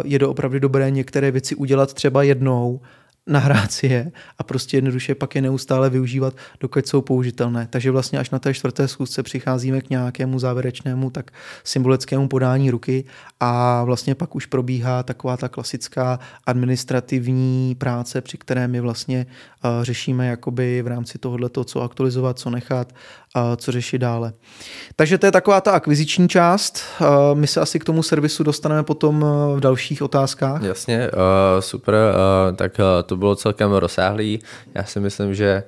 je 0.04 0.26
opravdu 0.26 0.59
dobré 0.59 0.90
některé 0.90 1.30
věci 1.30 1.54
udělat 1.54 1.94
třeba 1.94 2.22
jednou 2.22 2.80
nahrát 3.26 3.72
si 3.72 3.86
je 3.86 4.12
a 4.38 4.42
prostě 4.42 4.76
jednoduše 4.76 5.14
pak 5.14 5.34
je 5.34 5.42
neustále 5.42 5.90
využívat, 5.90 6.34
dokud 6.60 6.86
jsou 6.86 7.00
použitelné. 7.00 7.66
Takže 7.70 7.90
vlastně 7.90 8.18
až 8.18 8.30
na 8.30 8.38
té 8.38 8.54
čtvrté 8.54 8.88
schůzce 8.88 9.22
přicházíme 9.22 9.80
k 9.80 9.90
nějakému 9.90 10.38
závěrečnému 10.38 11.10
tak 11.10 11.30
symbolickému 11.64 12.28
podání 12.28 12.70
ruky 12.70 13.04
a 13.40 13.84
vlastně 13.84 14.14
pak 14.14 14.34
už 14.34 14.46
probíhá 14.46 15.02
taková 15.02 15.36
ta 15.36 15.48
klasická 15.48 16.18
administrativní 16.46 17.74
práce, 17.74 18.20
při 18.20 18.38
které 18.38 18.68
my 18.68 18.80
vlastně 18.80 19.26
uh, 19.64 19.84
řešíme 19.84 20.26
jakoby 20.26 20.82
v 20.82 20.86
rámci 20.86 21.18
tohohle 21.18 21.50
co 21.64 21.82
aktualizovat, 21.82 22.38
co 22.38 22.50
nechat, 22.50 22.92
uh, 23.36 23.42
co 23.56 23.72
řešit 23.72 23.98
dále. 23.98 24.32
Takže 24.96 25.18
to 25.18 25.26
je 25.26 25.32
taková 25.32 25.60
ta 25.60 25.70
akviziční 25.70 26.28
část. 26.28 26.82
Uh, 27.00 27.06
my 27.38 27.46
se 27.46 27.60
asi 27.60 27.78
k 27.78 27.84
tomu 27.84 28.02
servisu 28.02 28.42
dostaneme 28.42 28.82
potom 28.82 29.24
v 29.56 29.60
dalších 29.60 30.02
otázkách. 30.02 30.62
Jasně, 30.62 31.10
super. 31.60 31.94
Tak 32.56 32.78
uh, 32.78 32.84
to 33.16 33.18
bylo 33.18 33.35
celkem 33.37 33.72
rozsáhlý. 33.72 34.38
Já 34.74 34.85
si 34.85 35.00
myslím, 35.00 35.35
že 35.35 35.62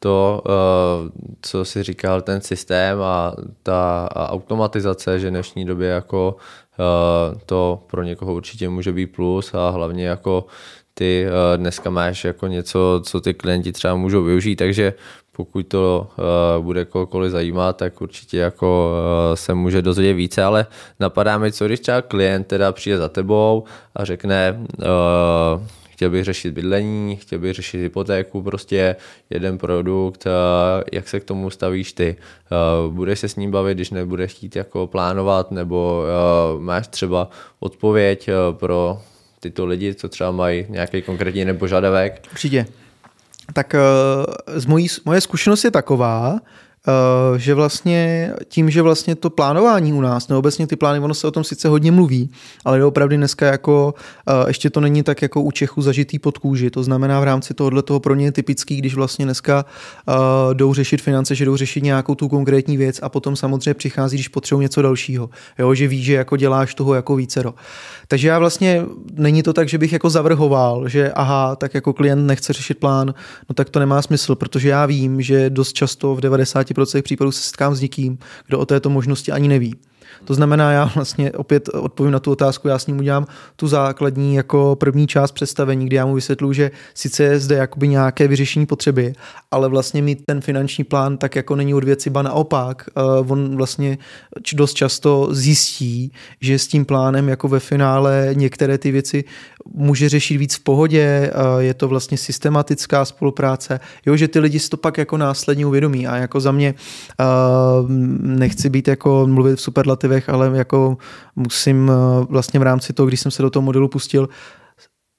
to, 0.00 0.42
uh, 0.42 1.10
co 1.42 1.64
si 1.64 1.82
říkal, 1.82 2.22
ten 2.22 2.40
systém 2.40 3.02
a 3.02 3.34
ta 3.62 4.08
automatizace, 4.14 5.18
že 5.18 5.28
v 5.28 5.30
dnešní 5.30 5.64
době 5.64 5.88
jako 5.88 6.34
uh, 6.34 7.38
to 7.46 7.82
pro 7.86 8.02
někoho 8.02 8.34
určitě 8.34 8.68
může 8.68 8.92
být 8.92 9.06
plus 9.06 9.54
a 9.54 9.70
hlavně 9.70 10.06
jako 10.06 10.46
ty 10.94 11.26
uh, 11.26 11.60
dneska 11.60 11.90
máš 11.90 12.24
jako 12.24 12.46
něco, 12.46 13.00
co 13.04 13.20
ty 13.20 13.34
klienti 13.34 13.72
třeba 13.72 13.94
můžou 13.94 14.22
využít, 14.22 14.56
takže 14.56 14.94
pokud 15.32 15.62
to 15.62 16.10
bude 16.60 16.84
kohokoliv 16.84 17.32
zajímat, 17.32 17.76
tak 17.76 18.02
určitě 18.02 18.38
jako 18.38 18.94
se 19.34 19.54
může 19.54 19.82
dozvědět 19.82 20.14
více, 20.14 20.42
ale 20.44 20.66
napadá 21.00 21.38
mi, 21.38 21.52
co 21.52 21.66
když 21.66 21.80
třeba 21.80 22.02
klient 22.02 22.46
teda 22.46 22.72
přijde 22.72 22.98
za 22.98 23.08
tebou 23.08 23.64
a 23.94 24.04
řekne, 24.04 24.66
chtěl 25.98 26.10
bych 26.10 26.24
řešit 26.24 26.54
bydlení, 26.54 27.16
chtěl 27.16 27.38
bych 27.38 27.54
řešit 27.54 27.78
hypotéku, 27.78 28.42
prostě 28.42 28.96
jeden 29.30 29.58
produkt, 29.58 30.24
jak 30.92 31.08
se 31.08 31.20
k 31.20 31.24
tomu 31.24 31.50
stavíš 31.50 31.92
ty. 31.92 32.16
Budeš 32.88 33.18
se 33.18 33.28
s 33.28 33.36
ním 33.36 33.50
bavit, 33.50 33.74
když 33.74 33.90
nebudeš 33.90 34.32
chtít 34.32 34.56
jako 34.56 34.86
plánovat, 34.86 35.50
nebo 35.50 36.04
máš 36.58 36.88
třeba 36.88 37.30
odpověď 37.60 38.30
pro 38.52 39.02
tyto 39.40 39.66
lidi, 39.66 39.94
co 39.94 40.08
třeba 40.08 40.30
mají 40.30 40.66
nějaký 40.68 41.02
konkrétní 41.02 41.44
nepožadavek? 41.44 42.22
Určitě. 42.32 42.66
Tak 43.52 43.74
z 44.54 44.66
mojí, 44.66 44.86
moje 45.04 45.20
zkušenost 45.20 45.64
je 45.64 45.70
taková, 45.70 46.38
Eh, 46.38 46.67
že 47.36 47.54
vlastně 47.54 48.32
tím, 48.48 48.70
že 48.70 48.82
vlastně 48.82 49.14
to 49.14 49.30
plánování 49.30 49.92
u 49.92 50.00
nás, 50.00 50.28
nebo 50.28 50.38
obecně 50.38 50.66
ty 50.66 50.76
plány, 50.76 51.00
ono 51.00 51.14
se 51.14 51.26
o 51.26 51.30
tom 51.30 51.44
sice 51.44 51.68
hodně 51.68 51.92
mluví, 51.92 52.30
ale 52.64 52.84
opravdu 52.84 53.16
dneska 53.16 53.46
jako 53.46 53.94
eh, 54.28 54.48
ještě 54.48 54.70
to 54.70 54.80
není 54.80 55.02
tak 55.02 55.22
jako 55.22 55.42
u 55.42 55.50
Čechů 55.50 55.82
zažitý 55.82 56.18
pod 56.18 56.38
kůži. 56.38 56.70
To 56.70 56.82
znamená 56.82 57.20
v 57.20 57.24
rámci 57.24 57.54
tohohle 57.54 57.82
toho 57.82 58.00
pro 58.00 58.14
ně 58.14 58.24
je 58.24 58.32
typický, 58.32 58.76
když 58.76 58.94
vlastně 58.94 59.24
dneska 59.24 59.64
uh, 60.08 60.14
jdou 60.54 60.74
řešit 60.74 61.02
finance, 61.02 61.34
že 61.34 61.44
jdou 61.44 61.56
řešit 61.56 61.82
nějakou 61.82 62.14
tu 62.14 62.28
konkrétní 62.28 62.76
věc 62.76 63.00
a 63.02 63.08
potom 63.08 63.36
samozřejmě 63.36 63.74
přichází, 63.74 64.16
když 64.16 64.28
potřebují 64.28 64.64
něco 64.64 64.82
dalšího. 64.82 65.30
Jo, 65.58 65.74
že 65.74 65.88
ví, 65.88 66.02
že 66.02 66.14
jako 66.14 66.36
děláš 66.36 66.74
toho 66.74 66.94
jako 66.94 67.16
vícero. 67.16 67.54
Takže 68.08 68.28
já 68.28 68.38
vlastně 68.38 68.84
není 69.12 69.42
to 69.42 69.52
tak, 69.52 69.68
že 69.68 69.78
bych 69.78 69.92
jako 69.92 70.10
zavrhoval, 70.10 70.88
že 70.88 71.12
aha, 71.12 71.56
tak 71.56 71.74
jako 71.74 71.92
klient 71.92 72.26
nechce 72.26 72.52
řešit 72.52 72.78
plán, 72.78 73.14
no 73.48 73.54
tak 73.54 73.70
to 73.70 73.78
nemá 73.78 74.02
smysl, 74.02 74.34
protože 74.34 74.68
já 74.68 74.86
vím, 74.86 75.22
že 75.22 75.50
dost 75.50 75.72
často 75.72 76.14
v 76.14 76.20
90% 76.20 76.67
případů 77.02 77.32
se 77.32 77.42
setkám 77.42 77.74
s 77.74 77.80
někým, 77.80 78.18
kdo 78.46 78.58
o 78.58 78.66
této 78.66 78.90
možnosti 78.90 79.32
ani 79.32 79.48
neví. 79.48 79.74
To 80.24 80.34
znamená, 80.34 80.72
já 80.72 80.90
vlastně 80.94 81.32
opět 81.32 81.68
odpovím 81.68 82.12
na 82.12 82.18
tu 82.18 82.30
otázku, 82.30 82.68
já 82.68 82.78
s 82.78 82.86
ním 82.86 82.98
udělám 82.98 83.26
tu 83.56 83.68
základní 83.68 84.34
jako 84.34 84.76
první 84.80 85.06
část 85.06 85.32
představení, 85.32 85.86
kdy 85.86 85.96
já 85.96 86.06
mu 86.06 86.14
vysvětlu, 86.14 86.52
že 86.52 86.70
sice 86.94 87.24
je 87.24 87.38
zde 87.40 87.56
jakoby 87.56 87.88
nějaké 87.88 88.28
vyřešení 88.28 88.66
potřeby, 88.66 89.12
ale 89.50 89.68
vlastně 89.68 90.02
mít 90.02 90.22
ten 90.26 90.40
finanční 90.40 90.84
plán 90.84 91.18
tak 91.18 91.36
jako 91.36 91.56
není 91.56 91.74
od 91.74 91.84
věci, 91.84 92.10
ba 92.10 92.22
naopak. 92.22 92.86
Uh, 92.96 93.32
on 93.32 93.56
vlastně 93.56 93.98
dost 94.54 94.74
často 94.74 95.28
zjistí, 95.30 96.12
že 96.40 96.58
s 96.58 96.66
tím 96.66 96.84
plánem 96.84 97.28
jako 97.28 97.48
ve 97.48 97.60
finále 97.60 98.30
některé 98.32 98.78
ty 98.78 98.90
věci 98.90 99.24
může 99.74 100.08
řešit 100.08 100.36
víc 100.36 100.54
v 100.54 100.60
pohodě, 100.60 101.30
uh, 101.34 101.58
je 101.58 101.74
to 101.74 101.88
vlastně 101.88 102.18
systematická 102.18 103.04
spolupráce, 103.04 103.80
jo, 104.06 104.16
že 104.16 104.28
ty 104.28 104.38
lidi 104.38 104.58
si 104.58 104.68
to 104.68 104.76
pak 104.76 104.98
jako 104.98 105.16
následně 105.16 105.66
uvědomí 105.66 106.06
a 106.06 106.16
jako 106.16 106.40
za 106.40 106.52
mě 106.52 106.74
uh, 107.20 107.90
nechci 108.20 108.70
být 108.70 108.88
jako 108.88 109.26
mluvit 109.26 109.56
v 109.56 109.62
superlativech, 109.98 110.28
ale 110.28 110.58
jako 110.58 110.98
musím 111.36 111.90
eh, 111.90 112.26
vlastně 112.30 112.60
v 112.60 112.62
rámci 112.62 112.92
toho, 112.92 113.06
když 113.06 113.20
jsem 113.20 113.30
se 113.30 113.42
do 113.42 113.50
toho 113.50 113.62
modelu 113.62 113.88
pustil, 113.88 114.28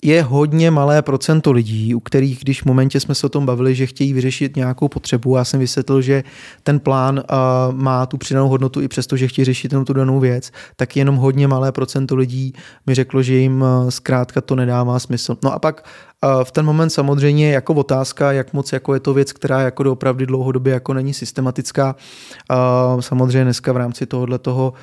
je 0.04 0.24
hodně 0.24 0.72
malé 0.72 1.02
procento 1.02 1.52
lidí, 1.52 1.96
u 1.96 2.00
kterých, 2.00 2.40
když 2.40 2.62
v 2.62 2.66
momentě 2.66 3.00
jsme 3.00 3.16
se 3.16 3.26
o 3.26 3.30
tom 3.30 3.46
bavili, 3.46 3.76
že 3.76 3.86
chtějí 3.86 4.14
vyřešit 4.14 4.56
nějakou 4.56 4.88
potřebu, 4.88 5.36
já 5.36 5.44
jsem 5.44 5.60
vysvětlil, 5.60 6.02
že 6.02 6.24
ten 6.64 6.80
plán 6.80 7.20
uh, 7.20 7.76
má 7.76 8.06
tu 8.06 8.18
přidanou 8.18 8.48
hodnotu 8.48 8.82
i 8.82 8.88
přesto, 8.88 9.18
že 9.18 9.28
chtějí 9.28 9.46
řešit 9.46 9.72
jenom 9.72 9.86
tu 9.86 9.94
danou 9.94 10.20
věc, 10.20 10.52
tak 10.76 10.96
jenom 10.96 11.16
hodně 11.16 11.48
malé 11.48 11.72
procento 11.72 12.16
lidí 12.16 12.54
mi 12.88 12.96
řeklo, 12.96 13.22
že 13.24 13.36
jim 13.36 13.62
uh, 13.62 13.90
zkrátka 13.90 14.42
to 14.42 14.56
nedává 14.56 15.00
smysl. 15.00 15.38
No 15.44 15.54
a 15.54 15.60
pak 15.60 15.84
v 16.44 16.52
ten 16.52 16.66
moment 16.66 16.90
samozřejmě 16.90 17.52
jako 17.52 17.74
otázka, 17.74 18.32
jak 18.32 18.54
moc 18.54 18.74
jako 18.74 18.94
je 18.94 19.00
to 19.00 19.14
věc, 19.14 19.34
která 19.34 19.62
jako 19.62 19.92
opravdu 19.92 20.26
dlouhodobě 20.26 20.74
jako 20.74 20.94
není 20.94 21.14
systematická. 21.14 21.96
Samozřejmě 23.00 23.44
dneska 23.44 23.74
v 23.74 23.78
rámci 23.78 24.06
tohohle 24.06 24.40
toho 24.40 24.74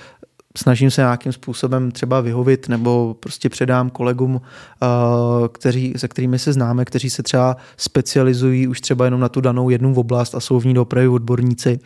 snažím 0.57 0.91
se 0.91 1.01
nějakým 1.01 1.33
způsobem 1.33 1.91
třeba 1.91 2.21
vyhovit 2.21 2.69
nebo 2.69 3.17
prostě 3.21 3.49
předám 3.49 3.91
kolegům, 3.91 4.41
kteří, 5.53 5.95
se 5.97 6.09
kterými 6.09 6.39
se 6.39 6.53
známe, 6.53 6.85
kteří 6.85 7.11
se 7.11 7.23
třeba 7.23 7.57
specializují 7.77 8.69
už 8.69 8.81
třeba 8.81 9.05
jenom 9.05 9.21
na 9.21 9.29
tu 9.29 9.41
danou 9.41 9.71
jednu 9.71 9.95
oblast 9.95 10.35
a 10.35 10.41
jsou 10.41 10.61
v 10.61 10.67
ní 10.67 10.75
dopravy 10.75 11.09
odborníci. 11.09 11.81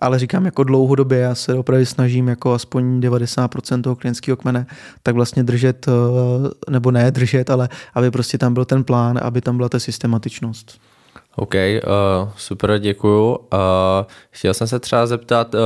Ale 0.00 0.18
říkám, 0.18 0.44
jako 0.44 0.64
dlouhodobě 0.64 1.18
já 1.18 1.34
se 1.34 1.54
opravdu 1.54 1.86
snažím 1.86 2.28
jako 2.28 2.52
aspoň 2.52 3.00
90% 3.00 3.82
toho 3.82 3.96
klientského 3.96 4.36
kmene 4.36 4.66
tak 5.02 5.14
vlastně 5.14 5.42
držet, 5.42 5.86
nebo 6.70 6.90
ne 6.90 7.10
držet, 7.10 7.50
ale 7.50 7.68
aby 7.94 8.10
prostě 8.10 8.38
tam 8.38 8.54
byl 8.54 8.64
ten 8.64 8.84
plán, 8.84 9.20
aby 9.22 9.40
tam 9.40 9.56
byla 9.56 9.68
ta 9.68 9.78
systematičnost. 9.78 10.80
OK, 11.36 11.54
uh, 11.54 12.30
super, 12.36 12.78
děkuju. 12.78 13.30
Uh, 13.30 13.38
chtěl 14.30 14.54
jsem 14.54 14.66
se 14.66 14.80
třeba 14.80 15.06
zeptat, 15.06 15.54
uh, 15.54 15.60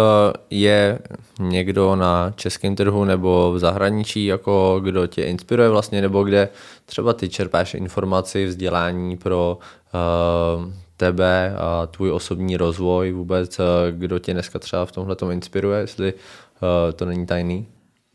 je 0.51 0.99
někdo 1.41 1.97
na 1.97 2.33
českém 2.37 2.77
trhu 2.77 3.05
nebo 3.05 3.53
v 3.53 3.59
zahraničí, 3.59 4.27
jako 4.27 4.81
kdo 4.85 5.07
tě 5.07 5.23
inspiruje 5.23 5.69
vlastně, 5.69 6.03
nebo 6.03 6.25
kde 6.25 6.49
třeba 6.85 7.13
ty 7.13 7.29
čerpáš 7.29 7.75
informaci, 7.75 8.47
vzdělání 8.47 9.17
pro 9.17 9.59
uh, 9.59 10.73
tebe 10.97 11.55
a 11.59 11.87
tvůj 11.87 12.11
osobní 12.11 12.57
rozvoj 12.57 13.13
vůbec, 13.13 13.59
uh, 13.59 13.65
kdo 13.91 14.19
tě 14.19 14.33
dneska 14.33 14.59
třeba 14.59 14.87
v 14.87 14.93
tomhle 14.93 15.17
inspiruje, 15.33 15.81
jestli 15.81 16.13
uh, 16.13 16.93
to 16.93 17.05
není 17.05 17.27
tajný? 17.27 17.67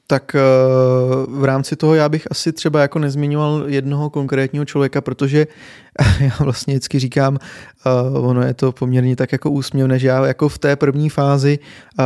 tak 0.08 0.36
v 1.28 1.44
rámci 1.44 1.76
toho 1.76 1.96
já 1.96 2.10
bych 2.10 2.28
asi 2.32 2.54
třeba 2.54 2.82
jako 2.82 3.00
nezmiňoval 3.00 3.64
jednoho 3.68 4.10
konkrétního 4.10 4.66
člověka, 4.66 5.02
protože 5.02 5.48
já 6.20 6.32
vlastně 6.40 6.74
vždycky 6.74 7.00
říkám, 7.00 7.38
uh, 8.14 8.30
ono 8.30 8.42
je 8.42 8.54
to 8.54 8.72
poměrně 8.72 9.16
tak 9.16 9.32
jako 9.32 9.52
úsměvné, 9.52 10.00
že 10.00 10.08
já 10.08 10.26
jako 10.26 10.50
v 10.50 10.60
té 10.60 10.76
první 10.76 11.10
fázi, 11.10 11.60
uh, 12.00 12.06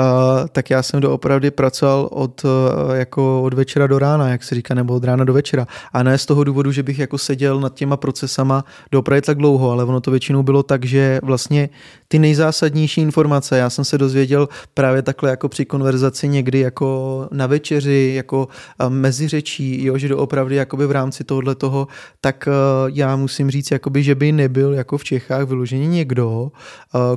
tak 0.51 0.69
já 0.69 0.83
jsem 0.83 0.99
doopravdy 0.99 1.51
pracoval 1.51 2.09
od, 2.11 2.43
uh, 2.45 2.51
jako 2.95 3.43
od 3.43 3.53
večera 3.53 3.87
do 3.87 3.99
rána, 3.99 4.29
jak 4.29 4.43
se 4.43 4.55
říká, 4.55 4.73
nebo 4.73 4.93
od 4.93 5.03
rána 5.03 5.23
do 5.23 5.33
večera. 5.33 5.67
A 5.93 6.03
ne 6.03 6.17
z 6.17 6.25
toho 6.25 6.43
důvodu, 6.43 6.71
že 6.71 6.83
bych 6.83 6.99
jako 6.99 7.17
seděl 7.17 7.59
nad 7.59 7.73
těma 7.73 7.97
procesama 7.97 8.65
doopravdy 8.91 9.21
tak 9.21 9.37
dlouho, 9.37 9.71
ale 9.71 9.83
ono 9.83 10.01
to 10.01 10.11
většinou 10.11 10.43
bylo 10.43 10.63
tak, 10.63 10.85
že 10.85 11.19
vlastně 11.23 11.69
ty 12.07 12.19
nejzásadnější 12.19 13.01
informace, 13.01 13.57
já 13.57 13.69
jsem 13.69 13.85
se 13.85 13.97
dozvěděl 13.97 14.49
právě 14.73 15.01
takhle 15.01 15.29
jako 15.29 15.49
při 15.49 15.65
konverzaci 15.65 16.27
někdy 16.27 16.59
jako 16.59 17.27
na 17.31 17.47
večeři, 17.47 18.13
jako 18.15 18.47
mezi 18.89 19.27
řečí, 19.27 19.85
jo, 19.85 19.97
že 19.97 20.07
doopravdy 20.07 20.55
jakoby 20.55 20.87
v 20.87 20.91
rámci 20.91 21.23
tohohle 21.23 21.55
toho, 21.55 21.87
tak 22.21 22.47
já 22.87 23.15
musím 23.15 23.51
říct, 23.51 23.71
jakoby, 23.85 24.03
že 24.03 24.15
by 24.15 24.31
nebyl 24.31 24.73
jako 24.73 24.97
v 24.97 25.03
Čechách 25.03 25.47
vyloženě 25.47 25.87
někdo, 25.87 26.51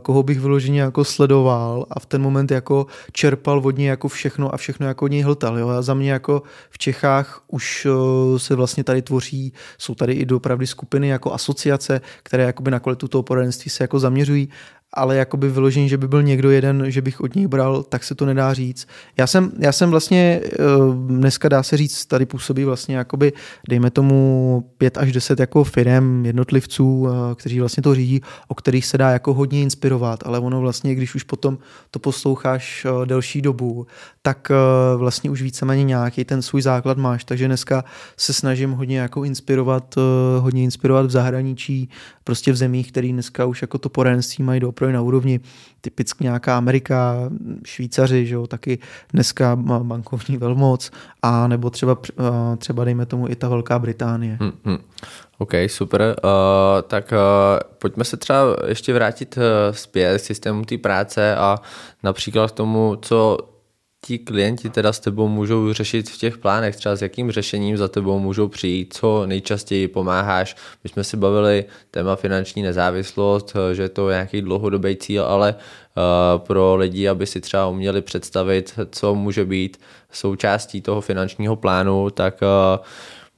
koho 0.03 0.23
bych 0.23 0.41
vyloženě 0.41 0.81
jako 0.81 1.05
sledoval 1.05 1.87
a 1.91 2.01
v 2.01 2.07
ten 2.07 2.23
moment 2.23 2.51
jako 2.51 2.87
čerpal 3.13 3.59
od 3.65 3.77
něj 3.77 3.87
jako 3.87 4.09
všechno 4.09 4.55
a 4.55 4.57
všechno 4.57 4.87
jako 4.87 5.05
od 5.05 5.11
něj 5.11 5.23
hltal. 5.23 5.59
Jo? 5.59 5.69
A 5.69 5.83
za 5.83 5.95
mě 5.95 6.13
jako 6.13 6.43
v 6.71 6.79
Čechách 6.79 7.43
už 7.49 7.87
se 8.37 8.55
vlastně 8.55 8.85
tady 8.85 9.03
tvoří, 9.03 9.53
jsou 9.79 9.95
tady 9.95 10.13
i 10.13 10.27
dopravdy 10.27 10.67
skupiny 10.67 11.09
jako 11.09 11.33
asociace, 11.33 12.01
které 12.23 12.45
jakoby 12.45 12.71
na 12.71 12.81
kvalitu 12.81 13.09
toho 13.09 13.23
poradenství 13.23 13.71
se 13.71 13.85
jako 13.85 13.99
zaměřují 13.99 14.49
ale 14.93 15.17
jakoby 15.17 15.49
vyložení, 15.49 15.89
že 15.89 15.97
by 15.97 16.09
byl 16.09 16.23
někdo 16.23 16.51
jeden, 16.51 16.91
že 16.91 17.03
bych 17.03 17.21
od 17.21 17.35
něj 17.35 17.47
bral, 17.47 17.83
tak 17.83 18.05
se 18.05 18.15
to 18.15 18.27
nedá 18.27 18.55
říct. 18.55 18.89
Já 19.17 19.27
jsem, 19.27 19.53
já 19.59 19.73
jsem 19.73 19.91
vlastně, 19.91 20.41
eh, 20.45 20.59
dneska 21.07 21.49
dá 21.49 21.63
se 21.63 21.77
říct, 21.77 22.07
tady 22.07 22.27
působí 22.27 22.65
vlastně 22.65 22.97
jakoby, 22.97 23.33
dejme 23.69 23.91
tomu 23.91 24.71
pět 24.79 24.99
až 24.99 25.13
deset 25.13 25.41
jako 25.41 25.65
firm, 25.65 26.27
jednotlivců, 26.27 27.09
eh, 27.09 27.35
kteří 27.35 27.61
vlastně 27.61 27.83
to 27.83 27.95
řídí, 27.95 28.21
o 28.49 28.55
kterých 28.55 28.87
se 28.87 28.99
dá 28.99 29.11
jako 29.11 29.35
hodně 29.35 29.63
inspirovat, 29.63 30.21
ale 30.27 30.39
ono 30.39 30.61
vlastně, 30.61 30.95
když 30.95 31.15
už 31.15 31.23
potom 31.23 31.59
to 31.91 31.99
posloucháš 31.99 32.87
eh, 32.87 33.07
delší 33.07 33.43
dobu, 33.43 33.87
tak 34.23 34.49
vlastně 34.97 35.31
už 35.31 35.43
víceméně 35.43 35.85
nějaký 35.85 36.25
ten 36.25 36.43
svůj 36.43 36.63
základ 36.63 36.99
máš, 36.99 37.25
takže 37.25 37.47
dneska 37.47 37.85
se 38.17 38.33
snažím 38.33 38.73
hodně 38.73 38.99
jako 38.99 39.25
inspirovat, 39.25 39.95
hodně 40.39 40.63
inspirovat 40.63 41.07
v 41.07 41.11
zahraničí, 41.11 41.89
prostě 42.25 42.53
v 42.53 42.57
zemích, 42.57 42.93
které 42.93 43.09
dneska 43.09 43.45
už 43.45 43.63
jako 43.63 43.79
to 43.79 43.89
poradenství 43.89 44.45
mají 44.45 44.61
do 44.61 44.69
opravdu 44.79 44.95
na 44.95 45.03
úrovni 45.03 45.41
typicky 45.81 46.25
nějaká 46.25 46.57
Amerika, 46.57 47.31
Švýcaři, 47.65 48.27
že 48.27 48.35
jo, 48.35 48.47
taky 48.47 48.79
dneska 49.13 49.57
bankovní 49.57 50.37
velmoc, 50.37 50.91
a 51.23 51.49
nebo 51.49 51.71
třeba, 51.71 51.99
třeba 52.59 52.85
dejme 52.85 53.07
tomu 53.07 53.29
i 53.29 53.37
ta 53.37 53.49
Velká 53.49 53.79
Británie. 53.79 54.39
Hmm, 54.41 54.53
hmm. 54.65 54.79
OK, 55.39 55.53
super. 55.67 56.01
Uh, 56.25 56.31
tak 56.83 57.13
uh, 57.13 57.19
pojďme 57.79 58.05
se 58.05 58.17
třeba 58.17 58.57
ještě 58.67 58.95
vrátit 58.95 59.37
uh, 59.37 59.43
zpět 59.75 60.23
k 60.23 60.25
systému 60.25 60.65
té 60.65 60.79
práce 60.79 61.37
a 61.37 61.59
například 62.03 62.51
k 62.51 62.55
tomu, 62.55 62.97
co 63.03 63.39
ti 64.07 64.19
klienti 64.19 64.71
teda 64.71 64.93
s 64.93 65.01
tebou 65.01 65.29
můžou 65.29 65.73
řešit 65.73 66.11
v 66.11 66.19
těch 66.19 66.39
plánech, 66.39 66.77
třeba 66.77 66.97
s 66.97 67.03
jakým 67.03 67.31
řešením 67.31 67.77
za 67.77 67.89
tebou 67.89 68.19
můžou 68.19 68.49
přijít, 68.49 68.95
co 68.95 69.27
nejčastěji 69.27 69.89
pomáháš. 69.89 70.57
My 70.85 70.91
jsme 70.91 71.05
si 71.05 71.17
bavili 71.17 71.65
téma 71.91 72.17
finanční 72.17 72.63
nezávislost, 72.63 73.57
že 73.73 73.83
je 73.83 73.89
to 73.89 74.11
nějaký 74.11 74.43
dlouhodobý 74.43 74.97
cíl, 74.97 75.25
ale 75.25 75.55
uh, 75.55 76.39
pro 76.39 76.77
lidi, 76.77 77.09
aby 77.09 77.27
si 77.27 77.41
třeba 77.41 77.67
uměli 77.67 78.03
představit, 78.03 78.79
co 78.91 79.15
může 79.15 79.45
být 79.45 79.81
součástí 80.13 80.81
toho 80.81 81.01
finančního 81.01 81.57
plánu, 81.57 82.11
tak 82.11 82.41
uh, 82.43 82.85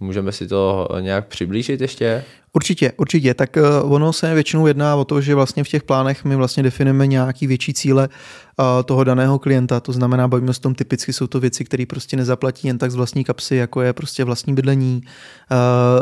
můžeme 0.00 0.32
si 0.32 0.48
to 0.48 0.88
nějak 1.00 1.26
přiblížit 1.26 1.80
ještě? 1.80 2.24
Určitě, 2.52 2.92
určitě. 2.96 3.34
Tak 3.34 3.56
eh, 3.56 3.62
ono 3.82 4.12
se 4.12 4.34
většinou 4.34 4.66
jedná 4.66 4.96
o 4.96 5.04
to, 5.04 5.20
že 5.20 5.34
vlastně 5.34 5.64
v 5.64 5.68
těch 5.68 5.82
plánech 5.82 6.24
my 6.24 6.36
vlastně 6.36 6.62
definujeme 6.62 7.06
nějaký 7.06 7.46
větší 7.46 7.74
cíle 7.74 8.08
eh, 8.10 8.49
toho 8.84 9.04
daného 9.04 9.38
klienta. 9.38 9.80
To 9.80 9.92
znamená, 9.92 10.28
bavíme 10.28 10.54
se 10.54 10.60
tom 10.60 10.74
typicky, 10.74 11.12
jsou 11.12 11.26
to 11.26 11.40
věci, 11.40 11.64
které 11.64 11.86
prostě 11.86 12.16
nezaplatí 12.16 12.66
jen 12.66 12.78
tak 12.78 12.90
z 12.90 12.94
vlastní 12.94 13.24
kapsy, 13.24 13.56
jako 13.56 13.82
je 13.82 13.92
prostě 13.92 14.24
vlastní 14.24 14.54
bydlení, 14.54 15.02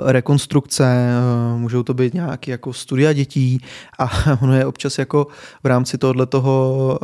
rekonstrukce, 0.04 1.08
můžou 1.56 1.82
to 1.82 1.94
být 1.94 2.14
nějaké 2.14 2.50
jako 2.50 2.72
studia 2.72 3.12
dětí 3.12 3.60
a 3.98 4.10
ono 4.42 4.54
je 4.54 4.66
občas 4.66 4.98
jako 4.98 5.26
v 5.62 5.66
rámci 5.66 5.98
tohohle 5.98 6.26
toho, 6.26 6.98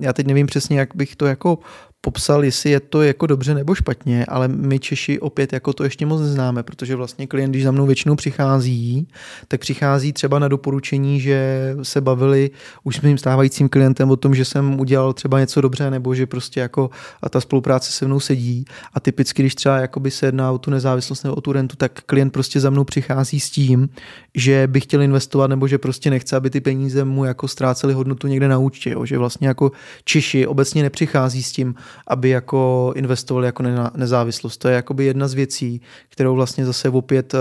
já 0.00 0.12
teď 0.12 0.26
nevím 0.26 0.46
přesně, 0.46 0.78
jak 0.78 0.88
bych 0.94 1.16
to 1.16 1.26
jako 1.26 1.58
popsal, 2.04 2.44
jestli 2.44 2.70
je 2.70 2.80
to 2.80 3.02
jako 3.02 3.26
dobře 3.26 3.54
nebo 3.54 3.74
špatně, 3.74 4.26
ale 4.26 4.48
my 4.48 4.78
Češi 4.78 5.20
opět 5.20 5.52
jako 5.52 5.72
to 5.72 5.84
ještě 5.84 6.06
moc 6.06 6.20
neznáme, 6.20 6.62
protože 6.62 6.96
vlastně 6.96 7.26
klient, 7.26 7.50
když 7.50 7.64
za 7.64 7.70
mnou 7.70 7.86
většinou 7.86 8.16
přichází, 8.16 9.08
tak 9.48 9.60
přichází 9.60 10.12
třeba 10.12 10.38
na 10.38 10.48
doporučení, 10.48 11.20
že 11.20 11.70
se 11.82 12.00
bavili 12.00 12.50
už 12.84 12.96
s 12.96 13.00
mým 13.00 13.18
stávajícím 13.18 13.68
klientem 13.68 14.10
o 14.10 14.16
tom, 14.16 14.34
že 14.34 14.44
jsem 14.44 14.71
udělal 14.80 15.12
třeba 15.12 15.40
něco 15.40 15.60
dobře, 15.60 15.90
nebo 15.90 16.14
že 16.14 16.26
prostě 16.26 16.60
jako 16.60 16.90
a 17.22 17.28
ta 17.28 17.40
spolupráce 17.40 17.92
se 17.92 18.06
mnou 18.06 18.20
sedí. 18.20 18.64
A 18.94 19.00
typicky, 19.00 19.42
když 19.42 19.54
třeba 19.54 19.78
jakoby 19.78 20.10
se 20.10 20.26
jedná 20.26 20.52
o 20.52 20.58
tu 20.58 20.70
nezávislost 20.70 21.22
nebo 21.22 21.34
o 21.36 21.40
tu 21.40 21.52
rentu, 21.52 21.76
tak 21.76 22.00
klient 22.06 22.30
prostě 22.30 22.60
za 22.60 22.70
mnou 22.70 22.84
přichází 22.84 23.40
s 23.40 23.50
tím, 23.50 23.88
že 24.34 24.66
by 24.66 24.80
chtěl 24.80 25.02
investovat, 25.02 25.46
nebo 25.46 25.68
že 25.68 25.78
prostě 25.78 26.10
nechce, 26.10 26.36
aby 26.36 26.50
ty 26.50 26.60
peníze 26.60 27.04
mu 27.04 27.24
jako 27.24 27.48
ztrácely 27.48 27.94
hodnotu 27.94 28.26
někde 28.26 28.48
na 28.48 28.58
účtě. 28.58 28.90
Jo? 28.90 29.04
Že 29.06 29.18
vlastně 29.18 29.48
jako 29.48 29.72
Češi 30.04 30.46
obecně 30.46 30.82
nepřichází 30.82 31.42
s 31.42 31.52
tím, 31.52 31.74
aby 32.06 32.28
jako 32.28 32.92
investovali 32.96 33.46
jako 33.46 33.62
nezávislost. 33.94 34.56
To 34.56 34.68
je 34.68 34.74
jakoby 34.74 35.04
jedna 35.04 35.28
z 35.28 35.34
věcí, 35.34 35.80
kterou 36.08 36.34
vlastně 36.34 36.66
zase 36.66 36.88
opět 36.88 37.34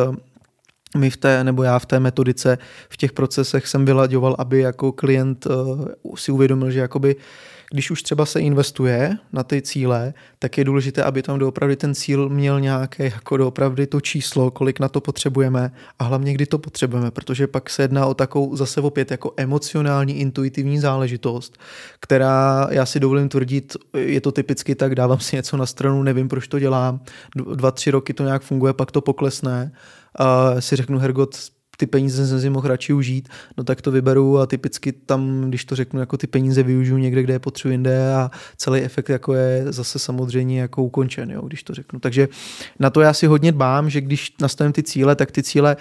my 0.98 1.10
v 1.10 1.18
té, 1.18 1.44
nebo 1.44 1.64
já 1.64 1.80
v 1.80 1.86
té 1.86 2.00
metodice, 2.00 2.58
v 2.90 2.98
těch 2.98 3.12
procesech 3.12 3.68
jsem 3.68 3.86
vylaďoval, 3.86 4.36
aby 4.40 4.60
jako 4.60 4.92
klient 4.92 5.46
uh, 5.46 6.16
si 6.16 6.32
uvědomil, 6.32 6.72
že 6.72 6.80
jakoby 6.80 7.16
když 7.74 7.92
už 7.92 8.04
třeba 8.04 8.26
se 8.26 8.40
investuje 8.40 9.18
na 9.34 9.44
ty 9.44 9.62
cíle, 9.62 10.14
tak 10.40 10.58
je 10.58 10.64
důležité, 10.64 11.04
aby 11.04 11.24
tam 11.24 11.40
doopravdy 11.40 11.76
ten 11.76 11.96
cíl 11.96 12.30
měl 12.30 12.60
nějaké 12.60 13.04
jako 13.04 13.38
doopravdy 13.38 13.88
to 13.88 14.02
číslo, 14.02 14.52
kolik 14.52 14.80
na 14.80 14.90
to 14.90 15.02
potřebujeme 15.02 15.72
a 16.00 16.04
hlavně 16.04 16.34
kdy 16.34 16.46
to 16.46 16.58
potřebujeme, 16.58 17.12
protože 17.12 17.48
pak 17.48 17.70
se 17.70 17.82
jedná 17.82 18.06
o 18.06 18.14
takovou 18.14 18.56
zase 18.56 18.82
opět 18.82 19.12
jako 19.12 19.34
emocionální, 19.38 20.20
intuitivní 20.20 20.80
záležitost, 20.80 21.58
která 22.00 22.68
já 22.72 22.86
si 22.86 23.00
dovolím 23.00 23.30
tvrdit, 23.30 23.78
je 23.98 24.22
to 24.22 24.32
typicky 24.32 24.76
tak, 24.76 24.96
dávám 24.96 25.20
si 25.20 25.36
něco 25.36 25.58
na 25.58 25.66
stranu, 25.66 26.04
nevím, 26.04 26.28
proč 26.28 26.48
to 26.48 26.60
dělám, 26.60 27.00
dva, 27.36 27.72
tři 27.72 27.92
roky 27.92 28.14
to 28.14 28.24
nějak 28.24 28.42
funguje, 28.42 28.74
pak 28.74 28.92
to 28.92 29.02
poklesne, 29.02 29.72
a 30.16 30.62
si 30.62 30.76
řeknu, 30.76 31.00
Hergot, 31.00 31.36
ty 31.82 31.88
peníze 31.88 32.28
jsem 32.28 32.42
si 32.42 32.50
mohl 32.50 32.68
radši 32.68 32.94
užít, 32.94 33.30
no 33.58 33.64
tak 33.64 33.82
to 33.82 33.92
vyberu 33.92 34.40
a 34.40 34.46
typicky 34.46 34.92
tam, 34.92 35.42
když 35.48 35.66
to 35.66 35.76
řeknu, 35.76 36.00
jako 36.00 36.18
ty 36.18 36.28
peníze 36.28 36.64
využiju 36.64 36.98
někde, 36.98 37.24
kde 37.24 37.34
je 37.34 37.40
potřebuji 37.40 37.72
jinde 37.72 38.14
a 38.14 38.32
celý 38.58 38.82
efekt 38.82 39.10
jako 39.10 39.34
je 39.34 39.66
zase 39.74 40.00
samozřejmě 40.00 40.62
jako 40.62 40.84
ukončen, 40.84 41.32
jo, 41.32 41.42
když 41.42 41.64
to 41.64 41.74
řeknu. 41.74 42.00
Takže 42.00 42.28
na 42.80 42.90
to 42.90 43.02
já 43.02 43.14
si 43.14 43.28
hodně 43.28 43.52
dbám, 43.52 43.90
že 43.90 44.02
když 44.02 44.34
nastavím 44.42 44.74
ty 44.74 44.84
cíle, 44.84 45.16
tak 45.16 45.32
ty 45.32 45.44
cíle 45.44 45.78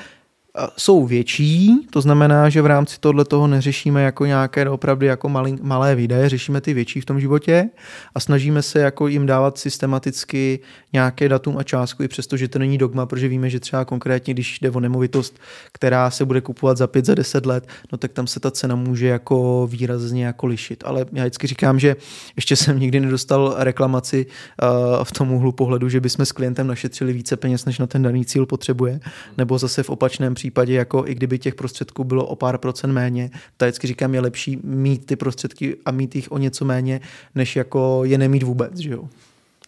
jsou 0.77 1.07
větší, 1.07 1.87
to 1.91 2.01
znamená, 2.01 2.49
že 2.49 2.63
v 2.63 2.67
rámci 2.67 2.97
tohle 3.01 3.25
toho 3.25 3.47
neřešíme 3.47 4.03
jako 4.03 4.27
nějaké 4.27 4.71
opravdu 4.71 5.07
jako 5.07 5.29
malý, 5.29 5.57
malé 5.63 5.95
výdaje, 5.95 6.29
řešíme 6.29 6.61
ty 6.61 6.75
větší 6.75 7.01
v 7.01 7.05
tom 7.05 7.21
životě 7.21 7.69
a 8.15 8.21
snažíme 8.21 8.63
se 8.63 8.81
jako 8.81 9.09
jim 9.09 9.27
dávat 9.27 9.59
systematicky 9.59 10.61
nějaké 10.93 11.29
datum 11.29 11.59
a 11.59 11.63
částku, 11.63 12.03
i 12.03 12.09
přesto, 12.09 12.37
že 12.37 12.49
to 12.49 12.59
není 12.59 12.79
dogma, 12.79 13.07
protože 13.07 13.29
víme, 13.29 13.51
že 13.51 13.61
třeba 13.61 13.85
konkrétně, 13.85 14.35
když 14.35 14.61
jde 14.61 14.71
o 14.71 14.81
nemovitost, 14.81 15.39
která 15.73 16.11
se 16.11 16.25
bude 16.25 16.41
kupovat 16.41 16.77
za 16.77 16.87
5, 16.87 17.07
za 17.07 17.15
10 17.15 17.47
let, 17.47 17.69
no 17.93 17.99
tak 17.99 18.13
tam 18.13 18.27
se 18.27 18.41
ta 18.41 18.51
cena 18.51 18.75
může 18.75 19.07
jako 19.07 19.67
výrazně 19.71 20.25
jako 20.27 20.47
lišit. 20.47 20.85
Ale 20.87 21.07
já 21.13 21.25
vždycky 21.25 21.47
říkám, 21.47 21.79
že 21.79 21.97
ještě 22.37 22.57
jsem 22.57 22.79
nikdy 22.79 23.01
nedostal 23.01 23.55
reklamaci 23.59 24.27
uh, 24.27 25.05
v 25.05 25.13
tom 25.13 25.33
úhlu 25.33 25.53
pohledu, 25.53 25.89
že 25.89 26.01
bychom 26.01 26.27
s 26.27 26.33
klientem 26.33 26.67
našetřili 26.67 27.13
více 27.13 27.37
peněz, 27.37 27.65
než 27.65 27.79
na 27.79 27.87
ten 27.87 28.03
daný 28.03 28.25
cíl 28.25 28.47
potřebuje, 28.47 29.01
nebo 29.39 29.59
zase 29.59 29.83
v 29.83 29.91
opačném 29.91 30.35
případě, 30.41 30.75
jako 30.75 31.05
i 31.07 31.15
kdyby 31.15 31.39
těch 31.39 31.55
prostředků 31.55 32.05
bylo 32.05 32.27
o 32.27 32.37
pár 32.37 32.59
procent 32.59 32.93
méně, 32.93 33.31
tak 33.57 33.67
vždycky 33.67 33.87
říkám, 33.87 34.15
je 34.15 34.21
lepší 34.21 34.59
mít 34.65 35.07
ty 35.07 35.17
prostředky 35.17 35.77
a 35.85 35.91
mít 35.91 36.17
jich 36.17 36.33
o 36.33 36.39
něco 36.39 36.65
méně, 36.65 37.01
než 37.35 37.57
jako 37.57 38.01
je 38.05 38.19
nemít 38.19 38.43
vůbec, 38.43 38.79
že 38.79 38.91
jo. 38.91 39.09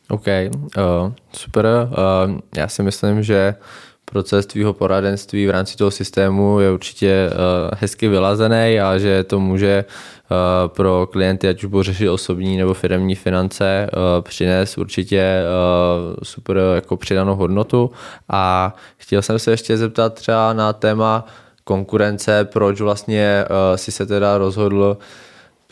OK, 0.09 0.27
uh, 0.57 1.13
super. 1.33 1.67
Uh, 1.67 2.39
já 2.57 2.69
si 2.69 2.83
myslím, 2.83 3.23
že 3.23 3.55
proces 4.13 4.47
tvýho 4.47 4.73
poradenství 4.73 5.47
v 5.47 5.51
rámci 5.51 5.77
toho 5.77 5.91
systému 5.91 6.61
je 6.61 6.71
určitě 6.71 7.31
uh, 7.31 7.79
hezky 7.81 8.09
vylazený 8.09 8.81
a 8.81 8.99
že 8.99 9.25
to 9.25 9.41
může 9.41 9.85
uh, 9.85 10.69
pro 10.69 11.09
klienty, 11.13 11.49
ať 11.49 11.65
už 11.65 11.65
budou 11.65 11.83
řešit 11.83 12.09
osobní 12.09 12.57
nebo 12.57 12.75
firmní 12.75 13.15
finance, 13.15 13.89
uh, 13.93 14.23
přinést 14.23 14.79
určitě 14.79 15.43
super 16.23 16.57
jako 16.75 16.97
přidanou 16.97 17.37
hodnotu. 17.37 17.91
A 18.29 18.75
chtěl 18.97 19.23
jsem 19.23 19.39
se 19.39 19.51
ještě 19.51 19.77
zeptat 19.77 20.15
třeba 20.15 20.53
na 20.53 20.73
téma 20.73 21.25
konkurence, 21.65 22.45
proč 22.45 22.81
vlastně 22.81 23.45
si 23.77 23.93
se 23.93 24.07
teda 24.07 24.39
rozhodl 24.39 24.99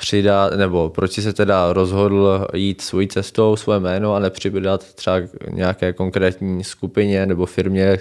přidat, 0.00 0.56
nebo 0.56 0.88
proč 0.88 1.12
se 1.12 1.32
teda 1.32 1.72
rozhodl 1.72 2.46
jít 2.54 2.80
svojí 2.80 3.08
cestou, 3.08 3.56
svoje 3.56 3.80
jméno 3.80 4.14
a 4.14 4.18
nepřidat 4.18 4.94
třeba 4.94 5.16
nějaké 5.50 5.92
konkrétní 5.92 6.64
skupině 6.64 7.26
nebo 7.26 7.46
firmě, 7.46 7.98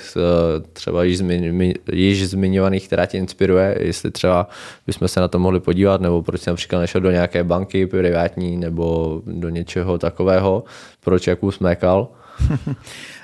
třeba 0.73 1.03
již, 1.03 1.17
zmiň, 1.17 1.73
již 1.91 2.29
zmiňovaných, 2.29 2.87
která 2.87 3.05
tě 3.05 3.17
inspiruje, 3.17 3.77
jestli 3.79 4.11
třeba 4.11 4.47
bychom 4.87 5.07
se 5.07 5.19
na 5.19 5.27
to 5.27 5.39
mohli 5.39 5.59
podívat, 5.59 6.01
nebo 6.01 6.23
proč 6.23 6.41
jsi 6.41 6.49
například 6.49 6.79
nešel 6.79 7.01
do 7.01 7.11
nějaké 7.11 7.43
banky 7.43 7.87
privátní 7.87 8.57
nebo 8.57 9.21
do 9.25 9.49
něčeho 9.49 9.97
takového, 9.97 10.63
proč 11.03 11.27
jakou 11.27 11.51
smékal. 11.51 12.07
Uh, 12.49 12.57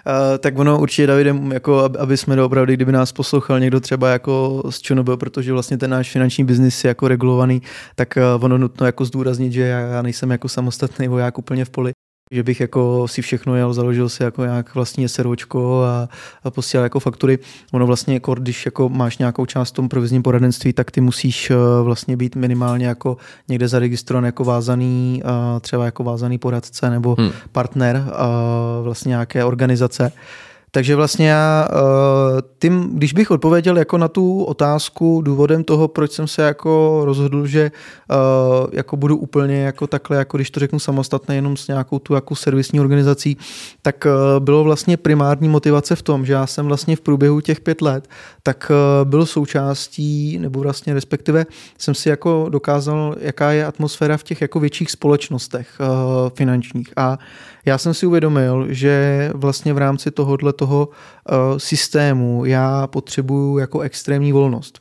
tak 0.39 0.59
ono 0.59 0.79
určitě 0.79 1.07
Davidem, 1.07 1.51
jako 1.51 1.89
aby 1.99 2.17
jsme 2.17 2.43
opravdu, 2.43 2.73
kdyby 2.73 2.91
nás 2.91 3.11
poslouchal 3.11 3.59
někdo 3.59 3.79
třeba 3.79 4.09
jako 4.09 4.63
z 4.69 4.81
ČNB, 4.81 5.09
protože 5.19 5.53
vlastně 5.53 5.77
ten 5.77 5.89
náš 5.91 6.11
finanční 6.11 6.43
biznis 6.43 6.83
je 6.83 6.87
jako 6.87 7.07
regulovaný, 7.07 7.61
tak 7.95 8.17
uh, 8.37 8.43
ono 8.45 8.57
nutno 8.57 8.85
jako 8.85 9.05
zdůraznit, 9.05 9.51
že 9.53 9.61
já, 9.61 9.79
já 9.79 10.01
nejsem 10.01 10.31
jako 10.31 10.49
samostatný 10.49 11.07
voják 11.07 11.37
úplně 11.37 11.65
v 11.65 11.69
poli 11.69 11.94
že 12.31 12.43
bych 12.43 12.59
jako 12.59 13.07
si 13.07 13.21
všechno 13.21 13.55
jel, 13.55 13.73
založil 13.73 14.09
si 14.09 14.23
jako 14.23 14.45
nějak 14.45 14.75
vlastní 14.75 15.09
SROčko 15.09 15.83
a, 15.83 16.09
a 16.43 16.51
posílal 16.51 16.83
jako 16.83 16.99
faktury. 16.99 17.39
Ono 17.71 17.87
vlastně, 17.87 18.13
jako, 18.13 18.35
když 18.35 18.65
jako 18.65 18.89
máš 18.89 19.17
nějakou 19.17 19.45
část 19.45 19.69
v 19.69 19.73
tom 19.73 19.89
provizním 19.89 20.23
poradenství, 20.23 20.73
tak 20.73 20.91
ty 20.91 21.01
musíš 21.01 21.51
eh, 21.51 21.55
vlastně 21.83 22.17
být 22.17 22.35
minimálně 22.35 22.87
jako 22.87 23.17
někde 23.47 23.67
zaregistrovaný 23.67 24.25
jako 24.25 24.43
vázaný, 24.43 25.23
třeba 25.61 25.85
jako 25.85 26.03
vázaný 26.03 26.37
poradce 26.37 26.89
nebo 26.89 27.15
hmm. 27.19 27.31
partner 27.51 28.03
vlastně 28.83 29.09
nějaké 29.09 29.43
organizace. 29.43 30.11
Takže 30.75 30.95
vlastně 30.95 31.29
já 31.29 31.67
eh, 31.71 32.41
tím, 32.59 32.89
když 32.93 33.13
bych 33.13 33.31
odpověděl 33.31 33.77
jako 33.77 33.97
na 33.97 34.07
tu 34.07 34.43
otázku 34.43 35.21
důvodem 35.21 35.63
toho, 35.63 35.87
proč 35.87 36.11
jsem 36.11 36.27
se 36.27 36.41
jako 36.41 37.01
rozhodl, 37.05 37.47
že 37.47 37.61
eh, 37.61 38.15
jako 38.71 38.97
budu 38.97 39.17
úplně 39.17 39.61
jako 39.61 39.87
takhle, 39.87 40.17
jako 40.17 40.37
když 40.37 40.51
to 40.51 40.59
řeknu 40.59 40.79
samostatně, 40.79 41.35
jenom 41.35 41.57
s 41.57 41.67
nějakou 41.67 41.99
tu 41.99 42.13
jako 42.13 42.35
servisní 42.35 42.79
organizací, 42.79 43.37
tak 43.81 44.05
eh, 44.05 44.39
bylo 44.39 44.63
vlastně 44.63 44.97
primární 44.97 45.49
motivace 45.49 45.95
v 45.95 46.01
tom, 46.01 46.25
že 46.25 46.33
já 46.33 46.47
jsem 46.47 46.65
vlastně 46.65 46.95
v 46.95 47.01
průběhu 47.01 47.41
těch 47.41 47.59
pět 47.59 47.81
let, 47.81 48.09
tak 48.43 48.71
byl 49.03 49.25
součástí, 49.25 50.39
nebo 50.39 50.59
vlastně 50.59 50.93
respektive 50.93 51.45
jsem 51.77 51.95
si 51.95 52.09
jako 52.09 52.47
dokázal, 52.49 53.15
jaká 53.19 53.51
je 53.51 53.65
atmosféra 53.65 54.17
v 54.17 54.23
těch 54.23 54.41
jako 54.41 54.59
větších 54.59 54.91
společnostech 54.91 55.67
finančních. 56.35 56.93
A 56.97 57.19
já 57.65 57.77
jsem 57.77 57.93
si 57.93 58.05
uvědomil, 58.05 58.65
že 58.69 59.31
vlastně 59.33 59.73
v 59.73 59.77
rámci 59.77 60.11
tohohle 60.11 60.53
toho 60.53 60.89
uh, 60.89 61.57
systému 61.57 62.45
já 62.45 62.87
potřebuju 62.87 63.57
jako 63.57 63.79
extrémní 63.79 64.31
volnost. 64.31 64.79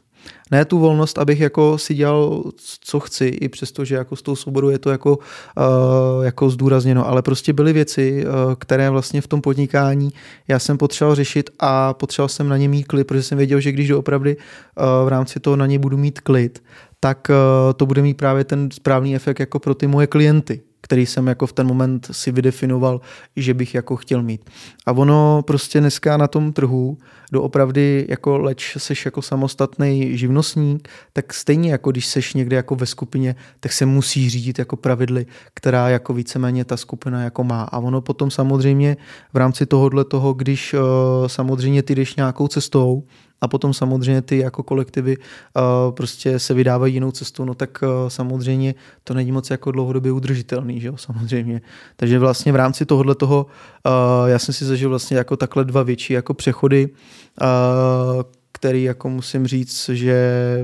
Ne 0.50 0.64
tu 0.64 0.78
volnost, 0.78 1.18
abych 1.18 1.40
jako 1.40 1.78
si 1.78 1.94
dělal, 1.94 2.42
co 2.80 3.00
chci, 3.00 3.24
i 3.24 3.48
přesto, 3.48 3.84
že 3.84 3.94
jako 3.94 4.16
s 4.16 4.22
tou 4.22 4.36
svobodou 4.36 4.68
je 4.68 4.78
to 4.78 4.90
jako, 4.90 5.16
uh, 5.16 6.24
jako 6.24 6.50
zdůrazněno, 6.50 7.08
ale 7.08 7.22
prostě 7.22 7.52
byly 7.52 7.72
věci, 7.72 8.24
uh, 8.26 8.54
které 8.54 8.90
vlastně 8.90 9.20
v 9.20 9.26
tom 9.26 9.40
podnikání 9.40 10.10
já 10.48 10.58
jsem 10.58 10.78
potřeboval 10.78 11.14
řešit 11.14 11.50
a 11.60 11.94
potřeboval 11.94 12.28
jsem 12.28 12.48
na 12.48 12.56
ně 12.56 12.68
mít 12.68 12.84
klid, 12.84 13.06
protože 13.06 13.22
jsem 13.22 13.38
věděl, 13.38 13.60
že 13.60 13.72
když 13.72 13.88
doopravdy 13.88 14.36
uh, 14.36 15.06
v 15.06 15.08
rámci 15.08 15.40
toho 15.40 15.56
na 15.56 15.66
ně 15.66 15.78
budu 15.78 15.96
mít 15.96 16.20
klid, 16.20 16.62
tak 17.00 17.30
to 17.76 17.86
bude 17.86 18.02
mít 18.02 18.16
právě 18.16 18.44
ten 18.44 18.68
správný 18.70 19.14
efekt 19.16 19.40
jako 19.40 19.58
pro 19.58 19.74
ty 19.74 19.86
moje 19.86 20.06
klienty 20.06 20.60
který 20.84 21.06
jsem 21.06 21.26
jako 21.26 21.46
v 21.46 21.52
ten 21.52 21.66
moment 21.66 22.08
si 22.12 22.32
vydefinoval, 22.32 23.00
že 23.36 23.54
bych 23.54 23.74
jako 23.74 23.96
chtěl 23.96 24.22
mít. 24.22 24.50
A 24.86 24.92
ono 24.92 25.42
prostě 25.46 25.80
dneska 25.80 26.16
na 26.16 26.28
tom 26.28 26.52
trhu 26.52 26.98
doopravdy 27.32 28.06
jako 28.08 28.38
leč 28.38 28.76
seš 28.78 29.04
jako 29.04 29.22
samostatný 29.22 30.18
živnostník, 30.18 30.88
tak 31.12 31.34
stejně 31.34 31.72
jako 31.72 31.90
když 31.90 32.06
seš 32.06 32.34
někde 32.34 32.56
jako 32.56 32.74
ve 32.74 32.86
skupině, 32.86 33.36
tak 33.60 33.72
se 33.72 33.86
musí 33.86 34.30
řídit 34.30 34.58
jako 34.58 34.76
pravidly, 34.76 35.26
která 35.54 35.88
jako 35.88 36.14
víceméně 36.14 36.64
ta 36.64 36.76
skupina 36.76 37.22
jako 37.22 37.44
má. 37.44 37.62
A 37.62 37.78
ono 37.78 38.00
potom 38.00 38.30
samozřejmě 38.30 38.96
v 39.32 39.36
rámci 39.36 39.66
tohohle 39.66 40.04
toho, 40.04 40.34
když 40.34 40.74
uh, 40.74 40.80
samozřejmě 41.26 41.82
ty 41.82 41.94
jdeš 41.94 42.16
nějakou 42.16 42.48
cestou, 42.48 43.02
a 43.40 43.48
potom 43.48 43.74
samozřejmě 43.74 44.22
ty 44.22 44.38
jako 44.38 44.62
kolektivy 44.62 45.16
uh, 45.16 45.94
prostě 45.94 46.38
se 46.38 46.54
vydávají 46.54 46.94
jinou 46.94 47.10
cestou, 47.10 47.44
no 47.44 47.54
tak 47.54 47.82
uh, 47.82 48.08
samozřejmě 48.08 48.74
to 49.04 49.14
není 49.14 49.32
moc 49.32 49.50
jako 49.50 49.70
dlouhodobě 49.70 50.12
udržitelný, 50.12 50.80
že 50.80 50.88
jo, 50.88 50.96
samozřejmě. 50.96 51.60
Takže 51.96 52.18
vlastně 52.18 52.52
v 52.52 52.56
rámci 52.56 52.86
tohohle 52.86 53.14
toho 53.14 53.46
uh, 53.46 54.28
já 54.28 54.38
jsem 54.38 54.54
si 54.54 54.64
zažil 54.64 54.88
vlastně 54.88 55.16
jako 55.16 55.36
takhle 55.36 55.64
dva 55.64 55.82
větší 55.82 56.12
jako 56.12 56.34
přechody, 56.34 56.88
uh, 56.88 58.22
který 58.52 58.82
jako 58.82 59.10
musím 59.10 59.46
říct, 59.46 59.88
že 59.88 60.16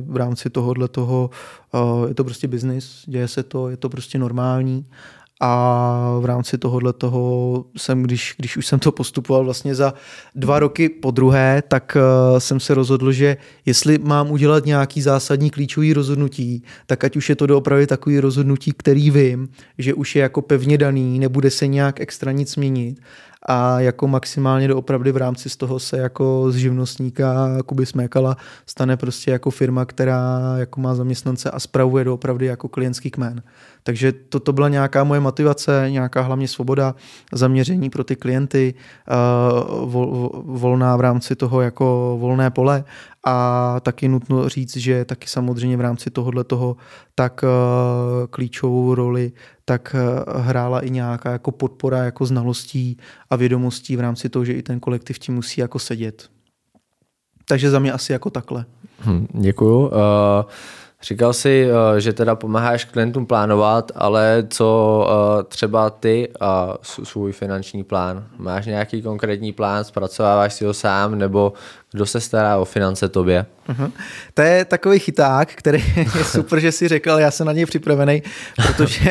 v 0.06 0.16
rámci 0.16 0.50
tohohle 0.50 0.88
toho 0.88 1.30
uh, 1.74 2.08
je 2.08 2.14
to 2.14 2.24
prostě 2.24 2.48
biznis, 2.48 3.02
děje 3.06 3.28
se 3.28 3.42
to, 3.42 3.68
je 3.68 3.76
to 3.76 3.88
prostě 3.88 4.18
normální 4.18 4.86
a 5.40 6.16
v 6.20 6.24
rámci 6.24 6.58
tohohle 6.58 6.92
toho 6.92 7.64
jsem, 7.76 8.02
když, 8.02 8.34
když 8.38 8.56
už 8.56 8.66
jsem 8.66 8.78
to 8.78 8.92
postupoval 8.92 9.44
vlastně 9.44 9.74
za 9.74 9.94
dva 10.34 10.58
roky 10.58 10.88
po 10.88 11.10
druhé, 11.10 11.62
tak 11.68 11.96
uh, 11.96 12.38
jsem 12.38 12.60
se 12.60 12.74
rozhodl, 12.74 13.12
že 13.12 13.36
jestli 13.66 13.98
mám 13.98 14.30
udělat 14.30 14.66
nějaký 14.66 15.02
zásadní 15.02 15.50
klíčový 15.50 15.92
rozhodnutí, 15.92 16.62
tak 16.86 17.04
ať 17.04 17.16
už 17.16 17.28
je 17.28 17.36
to 17.36 17.46
doopravdy 17.46 17.86
takový 17.86 18.20
rozhodnutí, 18.20 18.72
který 18.76 19.10
vím, 19.10 19.48
že 19.78 19.94
už 19.94 20.16
je 20.16 20.22
jako 20.22 20.42
pevně 20.42 20.78
daný, 20.78 21.18
nebude 21.18 21.50
se 21.50 21.66
nějak 21.66 22.00
extra 22.00 22.32
nic 22.32 22.56
měnit 22.56 23.00
a 23.46 23.80
jako 23.80 24.08
maximálně 24.08 24.68
doopravdy 24.68 25.12
v 25.12 25.16
rámci 25.16 25.50
z 25.50 25.56
toho 25.56 25.78
se 25.78 25.98
jako 25.98 26.46
z 26.50 26.54
živnostníka 26.54 27.58
Kuby 27.66 27.86
Smékala 27.86 28.36
stane 28.66 28.96
prostě 28.96 29.30
jako 29.30 29.50
firma, 29.50 29.84
která 29.84 30.40
jako 30.56 30.80
má 30.80 30.94
zaměstnance 30.94 31.50
a 31.50 31.60
spravuje 31.60 32.04
doopravdy 32.04 32.46
jako 32.46 32.68
klientský 32.68 33.10
kmen. 33.10 33.42
Takže 33.82 34.12
to, 34.12 34.40
to 34.40 34.52
byla 34.52 34.68
nějaká 34.68 35.04
moje 35.04 35.20
motivace, 35.20 35.86
nějaká 35.90 36.20
hlavně 36.20 36.48
svoboda, 36.48 36.94
zaměření 37.32 37.90
pro 37.90 38.04
ty 38.04 38.16
klienty, 38.16 38.74
uh, 38.74 39.90
vol, 39.90 40.30
volná 40.44 40.96
v 40.96 41.00
rámci 41.00 41.36
toho 41.36 41.60
jako 41.60 42.16
volné 42.20 42.50
pole 42.50 42.84
a 43.26 43.76
taky 43.80 44.08
nutno 44.08 44.48
říct, 44.48 44.76
že 44.76 45.04
taky 45.04 45.28
samozřejmě 45.28 45.76
v 45.76 45.80
rámci 45.80 46.10
tohohle 46.10 46.44
toho 46.44 46.76
tak 47.14 47.44
uh, 47.44 48.26
klíčovou 48.26 48.94
roli 48.94 49.32
tak 49.64 49.96
uh, 50.34 50.40
hrála 50.40 50.80
i 50.80 50.90
nějaká 50.90 51.32
jako 51.32 51.50
podpora 51.50 51.98
jako 51.98 52.26
znalostí 52.26 52.96
a 53.30 53.36
vědomostí 53.36 53.96
v 53.96 54.00
rámci 54.00 54.28
toho, 54.28 54.44
že 54.44 54.52
i 54.52 54.62
ten 54.62 54.80
kolektiv 54.80 55.18
tím 55.18 55.34
musí 55.34 55.60
jako 55.60 55.78
sedět. 55.78 56.28
Takže 57.48 57.70
za 57.70 57.78
mě 57.78 57.92
asi 57.92 58.12
jako 58.12 58.30
takhle. 58.30 58.64
Hm, 59.00 59.26
děkuju. 59.32 59.86
Uh... 59.86 59.90
Říkal 61.02 61.32
jsi, 61.32 61.68
eh, 61.96 62.00
že 62.00 62.12
teda 62.12 62.34
pomáháš 62.34 62.84
klientům 62.84 63.26
plánovat, 63.26 63.92
ale 63.94 64.46
co 64.48 65.06
eh, 65.10 65.42
třeba 65.42 65.90
ty 65.90 66.28
a 66.40 66.74
svůj 66.82 67.32
finanční 67.32 67.84
plán? 67.84 68.26
Máš 68.36 68.66
nějaký 68.66 69.02
konkrétní 69.02 69.52
plán, 69.52 69.84
zpracováváš 69.84 70.54
si 70.54 70.64
ho 70.64 70.74
sám, 70.74 71.18
nebo 71.18 71.52
kdo 71.92 72.06
se 72.06 72.20
stará 72.20 72.56
o 72.56 72.64
finance 72.64 73.08
tobě? 73.08 73.46
Uh-huh. 73.68 73.92
To 74.34 74.42
je 74.42 74.64
takový 74.64 74.98
chyták, 74.98 75.54
který 75.54 75.84
je 75.96 76.24
super, 76.24 76.60
že 76.60 76.72
si 76.72 76.88
řekl, 76.88 77.10
já 77.10 77.30
jsem 77.30 77.46
na 77.46 77.52
něj 77.52 77.66
připravený, 77.66 78.22
protože, 78.66 79.10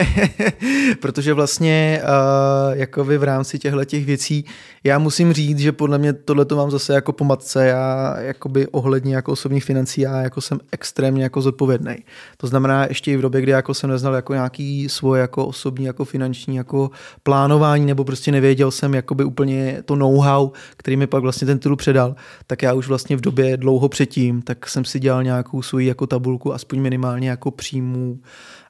protože 1.02 1.34
vlastně 1.34 2.02
uh, 2.04 2.78
jako 2.78 3.04
vy 3.04 3.18
v 3.18 3.24
rámci 3.24 3.60
těchto 3.60 3.86
těch 3.86 4.06
věcí, 4.06 4.46
já 4.84 5.00
musím 5.00 5.34
říct, 5.34 5.60
že 5.60 5.72
podle 5.72 5.98
mě 5.98 6.14
tohle 6.14 6.46
to 6.46 6.56
mám 6.56 6.72
zase 6.72 6.94
jako 6.94 7.12
pomatce, 7.12 7.68
já 7.68 8.16
jakoby 8.20 8.68
ohledně 8.68 9.16
jako 9.16 9.32
osobních 9.32 9.64
financí, 9.64 10.02
já 10.02 10.22
jako 10.22 10.42
jsem 10.42 10.60
extrémně 10.72 11.24
jako 11.24 11.42
zodpovědný. 11.42 11.96
To 12.38 12.48
znamená 12.48 12.86
ještě 12.86 13.12
i 13.12 13.18
v 13.18 13.22
době, 13.22 13.42
kdy 13.42 13.52
jako 13.52 13.74
jsem 13.74 13.90
neznal 13.90 14.14
jako 14.14 14.34
nějaký 14.34 14.90
svoje 14.90 15.22
jako 15.22 15.46
osobní 15.46 15.86
jako 15.86 16.06
finanční 16.06 16.56
jako 16.56 16.92
plánování, 17.24 17.86
nebo 17.86 18.04
prostě 18.04 18.32
nevěděl 18.32 18.72
jsem 18.72 18.94
jakoby 18.94 19.24
úplně 19.24 19.84
to 19.86 19.96
know-how, 19.96 20.52
který 20.78 20.98
mi 20.98 21.08
pak 21.08 21.22
vlastně 21.22 21.48
ten 21.48 21.60
titul 21.60 21.76
předal, 21.76 22.16
tak 22.48 22.62
já 22.62 22.69
už 22.74 22.88
vlastně 22.88 23.18
v 23.18 23.22
době 23.22 23.58
dlouho 23.58 23.90
předtím, 23.90 24.42
tak 24.42 24.70
jsem 24.70 24.86
si 24.86 25.00
dělal 25.00 25.24
nějakou 25.24 25.62
svoji 25.62 25.88
jako 25.88 26.08
tabulku, 26.08 26.54
aspoň 26.54 26.82
minimálně 26.82 27.30
jako 27.30 27.52
příjmů 27.52 28.20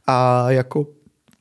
a 0.08 0.52
jako 0.52 0.88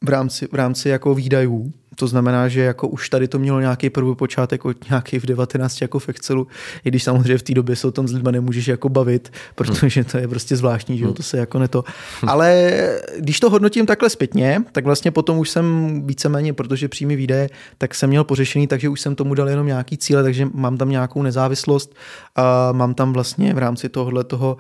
v 0.05 0.09
rámci, 0.09 0.49
v 0.53 0.55
rámci 0.55 0.89
jako 0.89 1.15
výdajů 1.15 1.73
to 1.99 2.07
znamená, 2.07 2.49
že 2.49 2.61
jako 2.61 2.89
už 2.89 3.09
tady 3.09 3.29
to 3.29 3.39
mělo 3.39 3.61
nějaký 3.61 3.91
první 3.91 4.15
počátek 4.15 4.65
od 4.65 4.91
nějaký 4.91 5.19
v 5.19 5.27
19 5.27 5.81
jako 5.81 5.99
v 5.99 6.09
Excelu, 6.09 6.47
i 6.85 6.89
když 6.89 7.03
samozřejmě 7.03 7.39
v 7.39 7.43
té 7.43 7.55
době 7.55 7.77
se 7.77 7.87
o 7.87 7.91
tom 7.91 8.09
s 8.09 8.13
lidmi 8.13 8.33
nemůžeš 8.33 8.69
jako 8.69 8.89
bavit, 8.89 9.33
protože 9.55 10.05
to 10.05 10.19
je 10.19 10.29
prostě 10.29 10.57
zvláštní, 10.57 10.99
že 10.99 11.05
jo, 11.05 11.13
to 11.13 11.23
se 11.23 11.39
jako 11.39 11.59
neto. 11.59 11.85
Ale 12.27 12.73
když 13.19 13.41
to 13.41 13.51
hodnotím 13.51 13.87
takhle 13.87 14.11
zpětně, 14.11 14.63
tak 14.73 14.85
vlastně 14.85 15.11
potom 15.11 15.39
už 15.39 15.51
jsem 15.51 15.67
víceméně, 16.07 16.53
protože 16.53 16.89
přímý 16.89 17.17
výdaje, 17.17 17.49
tak 17.79 17.95
jsem 17.95 18.11
měl 18.11 18.25
pořešený, 18.25 18.67
takže 18.67 18.89
už 18.89 19.01
jsem 19.01 19.15
tomu 19.15 19.35
dal 19.35 19.49
jenom 19.49 19.67
nějaký 19.67 19.97
cíle, 19.97 20.23
takže 20.23 20.49
mám 20.55 20.77
tam 20.77 20.91
nějakou 20.91 21.23
nezávislost, 21.23 21.95
a 22.37 22.73
mám 22.73 22.95
tam 22.95 23.13
vlastně 23.13 23.55
v 23.55 23.59
rámci 23.59 23.89
tohohle 23.89 24.25
toho 24.25 24.57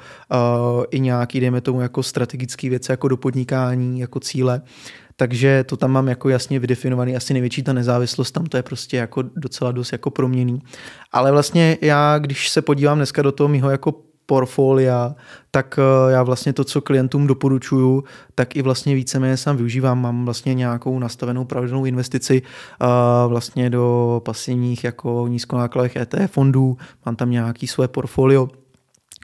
i 0.91 1.01
nějaký, 1.01 1.41
dejme 1.41 1.61
tomu, 1.61 1.81
jako 1.81 2.03
strategické 2.03 2.71
věci, 2.71 2.93
jako 2.93 3.09
do 3.09 3.17
podnikání, 3.17 4.01
jako 4.01 4.21
cíle 4.21 4.63
takže 5.21 5.65
to 5.65 5.77
tam 5.77 5.91
mám 5.91 6.09
jako 6.09 6.29
jasně 6.29 6.59
vydefinovaný, 6.59 7.17
asi 7.17 7.33
největší 7.33 7.63
ta 7.63 7.73
nezávislost, 7.73 8.31
tam 8.31 8.47
to 8.47 8.57
je 8.57 8.63
prostě 8.63 8.97
jako 8.97 9.23
docela 9.23 9.73
dost 9.73 9.93
jako 9.93 10.11
proměný. 10.11 10.63
Ale 11.13 11.33
vlastně 11.33 11.79
já, 11.81 12.19
když 12.19 12.49
se 12.49 12.63
podívám 12.63 12.99
dneska 12.99 13.23
do 13.23 13.33
toho 13.33 13.49
mýho 13.49 13.71
jako 13.71 13.95
portfolia, 14.27 15.15
tak 15.51 15.79
eh, 15.79 16.13
já 16.13 16.23
vlastně 16.23 16.53
to, 16.53 16.65
co 16.65 16.81
klientům 16.81 17.27
doporučuju, 17.27 18.05
tak 18.35 18.57
i 18.57 18.63
vlastně 18.63 18.95
víceméně 18.95 19.37
sám 19.37 19.57
využívám. 19.57 20.03
Mám 20.03 20.25
vlastně 20.25 20.55
nějakou 20.55 20.99
nastavenou 20.99 21.45
pravidelnou 21.45 21.85
investici 21.85 22.43
eh, 22.43 22.87
vlastně 23.29 23.71
do 23.71 24.23
pasivních 24.25 24.85
jako 24.85 25.27
nízkonákladových 25.29 25.97
ETF 25.97 26.33
fondů, 26.33 26.77
mám 27.07 27.17
tam 27.17 27.31
nějaký 27.31 27.67
své 27.67 27.89
portfolio, 27.89 28.49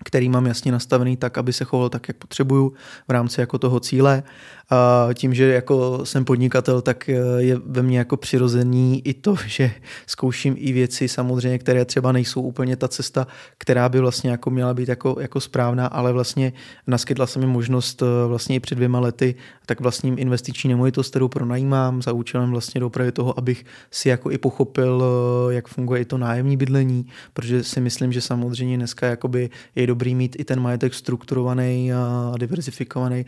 který 0.04 0.28
mám 0.28 0.46
jasně 0.46 0.72
nastavený 0.72 1.16
tak, 1.16 1.38
aby 1.38 1.52
se 1.52 1.64
choval 1.64 1.88
tak, 1.88 2.08
jak 2.08 2.16
potřebuju 2.16 2.72
v 3.08 3.12
rámci 3.12 3.40
jako 3.40 3.58
toho 3.58 3.80
cíle. 3.80 4.22
A 4.70 5.08
tím, 5.14 5.34
že 5.34 5.52
jako 5.52 6.00
jsem 6.06 6.24
podnikatel, 6.24 6.80
tak 6.80 7.08
eh, 7.08 7.14
je 7.38 7.56
ve 7.66 7.82
mně 7.82 7.98
jako 7.98 8.16
přirozený 8.16 9.02
i 9.04 9.14
to, 9.14 9.36
že 9.46 9.70
zkouším 10.06 10.54
i 10.58 10.72
věci 10.72 11.08
samozřejmě, 11.08 11.58
které 11.58 11.84
třeba 11.84 12.12
nejsou 12.12 12.42
úplně 12.42 12.76
ta 12.76 12.88
cesta, 12.88 13.26
která 13.58 13.88
by 13.88 14.00
vlastně 14.00 14.30
jako 14.30 14.50
měla 14.50 14.74
být 14.74 14.88
jako, 14.88 15.16
jako 15.20 15.40
správná, 15.40 15.86
ale 15.86 16.12
vlastně 16.12 16.52
naskytla 16.86 17.26
se 17.26 17.38
mi 17.38 17.46
možnost 17.46 18.02
eh, 18.02 18.28
vlastně 18.28 18.56
i 18.56 18.60
před 18.60 18.74
dvěma 18.74 19.00
lety 19.00 19.34
tak 19.66 19.80
vlastním 19.80 20.18
investiční 20.18 20.68
nemovitost, 20.68 21.10
kterou 21.10 21.28
pronajímám 21.28 22.02
za 22.02 22.12
účelem 22.12 22.50
vlastně 22.50 22.80
dopravy 22.80 23.12
toho, 23.12 23.38
abych 23.38 23.64
si 23.90 24.08
jako 24.08 24.30
i 24.30 24.38
pochopil, 24.38 25.04
eh, 25.50 25.54
jak 25.54 25.68
funguje 25.68 26.00
i 26.00 26.04
to 26.04 26.18
nájemní 26.18 26.56
bydlení, 26.56 27.06
protože 27.32 27.64
si 27.64 27.80
myslím, 27.80 28.12
že 28.12 28.20
samozřejmě 28.20 28.76
dneska 28.76 29.06
jakoby 29.06 29.50
je 29.76 29.86
dobrý 29.86 30.14
mít 30.14 30.36
i 30.38 30.44
ten 30.44 30.60
majetek 30.60 30.94
strukturovaný 30.94 31.92
a 31.92 32.32
diversifikovaný 32.38 33.26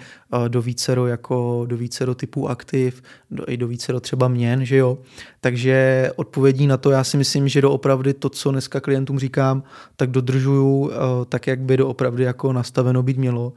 do 0.48 0.62
vícero 0.62 1.06
jako 1.06 1.25
jako 1.26 1.64
do 1.66 1.76
více 1.76 2.06
do 2.06 2.14
typů 2.14 2.48
aktiv, 2.48 3.02
do, 3.30 3.44
i 3.48 3.56
do 3.56 3.66
více 3.66 3.92
do 3.92 4.00
třeba 4.00 4.28
měn, 4.28 4.64
že 4.64 4.76
jo. 4.76 4.98
Takže 5.40 6.10
odpovědí 6.16 6.66
na 6.66 6.76
to 6.76 6.90
já 6.90 7.04
si 7.04 7.16
myslím, 7.16 7.48
že 7.48 7.62
doopravdy 7.62 8.14
to, 8.14 8.28
co 8.28 8.50
dneska 8.50 8.80
klientům 8.80 9.18
říkám, 9.18 9.62
tak 9.96 10.10
dodržuju 10.10 10.90
eh, 10.90 10.96
tak, 11.28 11.46
jak 11.46 11.60
by 11.60 11.76
doopravdy 11.76 12.24
jako 12.24 12.52
nastaveno 12.52 13.02
být 13.02 13.16
mělo 13.16 13.52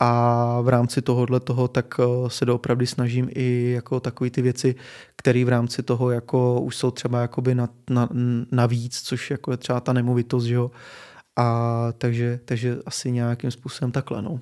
a 0.00 0.60
v 0.60 0.68
rámci 0.68 1.02
tohohle 1.02 1.40
toho 1.40 1.68
tak 1.68 1.94
eh, 2.00 2.30
se 2.30 2.44
doopravdy 2.44 2.86
snažím 2.86 3.28
i 3.30 3.70
jako 3.74 4.00
takové 4.00 4.30
ty 4.30 4.42
věci, 4.42 4.74
které 5.16 5.44
v 5.44 5.48
rámci 5.48 5.82
toho 5.82 6.10
jako 6.10 6.60
už 6.60 6.76
jsou 6.76 6.90
třeba 6.90 7.20
jakoby 7.20 7.54
na, 7.54 7.68
na, 7.90 8.08
navíc, 8.52 9.02
což 9.02 9.30
jako 9.30 9.50
je 9.50 9.56
třeba 9.56 9.80
ta 9.80 9.92
nemovitost, 9.92 10.44
že 10.44 10.54
jo. 10.54 10.70
A 11.36 11.88
takže, 11.98 12.40
takže 12.44 12.76
asi 12.86 13.10
nějakým 13.10 13.50
způsobem 13.50 13.92
takhle, 13.92 14.22
no. 14.22 14.40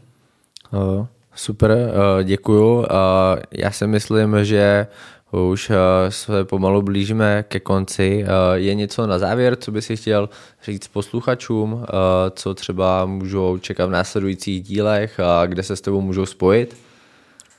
Uh, 0.72 1.06
Super, 1.34 1.70
eh, 1.70 2.24
děkuju. 2.24 2.84
Eh, 2.84 3.42
já 3.50 3.70
si 3.70 3.86
myslím, 3.86 4.44
že 4.44 4.86
už 5.30 5.70
eh, 5.70 5.74
se 6.08 6.44
pomalu 6.44 6.82
blížíme 6.82 7.44
ke 7.48 7.60
konci. 7.60 8.24
Je 8.54 8.74
něco 8.74 9.06
na 9.06 9.18
závěr, 9.18 9.56
co 9.56 9.72
by 9.72 9.82
si 9.82 9.96
chtěl 9.96 10.28
říct 10.64 10.88
posluchačům, 10.88 11.86
co 12.34 12.54
třeba 12.54 13.06
můžou 13.06 13.58
čekat 13.58 13.86
v 13.86 13.90
následujících 13.90 14.62
dílech 14.62 15.20
a 15.20 15.46
kde 15.46 15.62
se 15.62 15.76
s 15.76 15.80
tebou 15.80 16.00
můžou 16.00 16.26
spojit? 16.26 16.89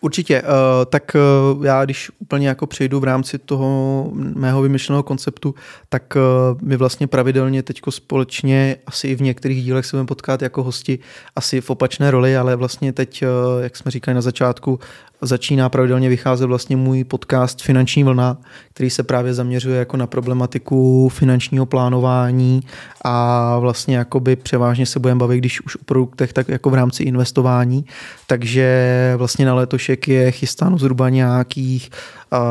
Určitě, 0.03 0.37
eh, 0.37 0.45
tak 0.85 1.15
eh, 1.15 1.19
já 1.67 1.85
když 1.85 2.11
úplně 2.19 2.47
jako 2.47 2.67
přejdu 2.67 2.99
v 2.99 3.03
rámci 3.03 3.37
toho 3.37 4.09
mého 4.13 4.61
vymyšleného 4.61 5.03
konceptu, 5.03 5.55
tak 5.89 6.13
eh, 6.15 6.19
my 6.61 6.77
vlastně 6.77 7.07
pravidelně 7.07 7.63
teď 7.63 7.81
společně 7.89 8.77
asi 8.87 9.07
i 9.07 9.15
v 9.15 9.21
některých 9.21 9.63
dílech 9.63 9.85
se 9.85 9.95
budeme 9.95 10.07
potkat 10.07 10.41
jako 10.41 10.63
hosti, 10.63 10.99
asi 11.35 11.61
v 11.61 11.69
opačné 11.69 12.11
roli, 12.11 12.37
ale 12.37 12.55
vlastně 12.55 12.93
teď, 12.93 13.23
jak 13.59 13.77
jsme 13.77 13.91
říkali 13.91 14.15
na 14.15 14.21
začátku, 14.21 14.79
začíná 15.21 15.69
pravidelně 15.69 16.09
vycházet 16.09 16.45
vlastně 16.45 16.77
můj 16.77 17.03
podcast 17.03 17.61
Finanční 17.61 18.03
vlna, 18.03 18.37
který 18.73 18.89
se 18.89 19.03
právě 19.03 19.33
zaměřuje 19.33 19.79
jako 19.79 19.97
na 19.97 20.07
problematiku 20.07 21.09
finančního 21.09 21.65
plánování 21.65 22.61
a 23.05 23.57
vlastně 23.59 23.97
jakoby 23.97 24.35
převážně 24.35 24.85
se 24.85 24.99
budeme 24.99 25.19
bavit, 25.19 25.37
když 25.37 25.61
už 25.61 25.75
o 25.75 25.83
produktech, 25.85 26.33
tak 26.33 26.49
jako 26.49 26.69
v 26.69 26.73
rámci 26.73 27.03
investování. 27.03 27.85
Takže 28.27 29.13
vlastně 29.17 29.45
na 29.45 29.53
letošek 29.53 30.07
je 30.07 30.31
chystáno 30.31 30.77
zhruba 30.77 31.09
nějakých 31.09 31.89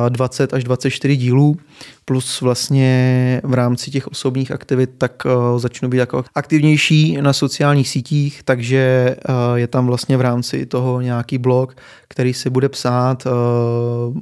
20 0.09 0.55
až 0.55 0.65
24 0.65 1.17
dílů, 1.17 1.57
plus 2.05 2.41
vlastně 2.41 3.41
v 3.45 3.55
rámci 3.55 3.91
těch 3.91 4.09
osobních 4.09 4.51
aktivit 4.51 4.91
tak 4.99 5.23
uh, 5.25 5.59
začnu 5.59 5.89
být 5.89 5.99
jako 5.99 6.25
aktivnější 6.35 7.19
na 7.21 7.33
sociálních 7.33 7.89
sítích, 7.89 8.43
takže 8.43 9.17
uh, 9.29 9.59
je 9.59 9.67
tam 9.67 9.87
vlastně 9.87 10.17
v 10.17 10.21
rámci 10.21 10.67
toho 10.67 11.01
nějaký 11.01 11.39
blog, 11.39 11.77
který 12.09 12.35
se 12.35 12.51
bude 12.51 12.69
psát 12.69 13.27
uh, 13.27 13.33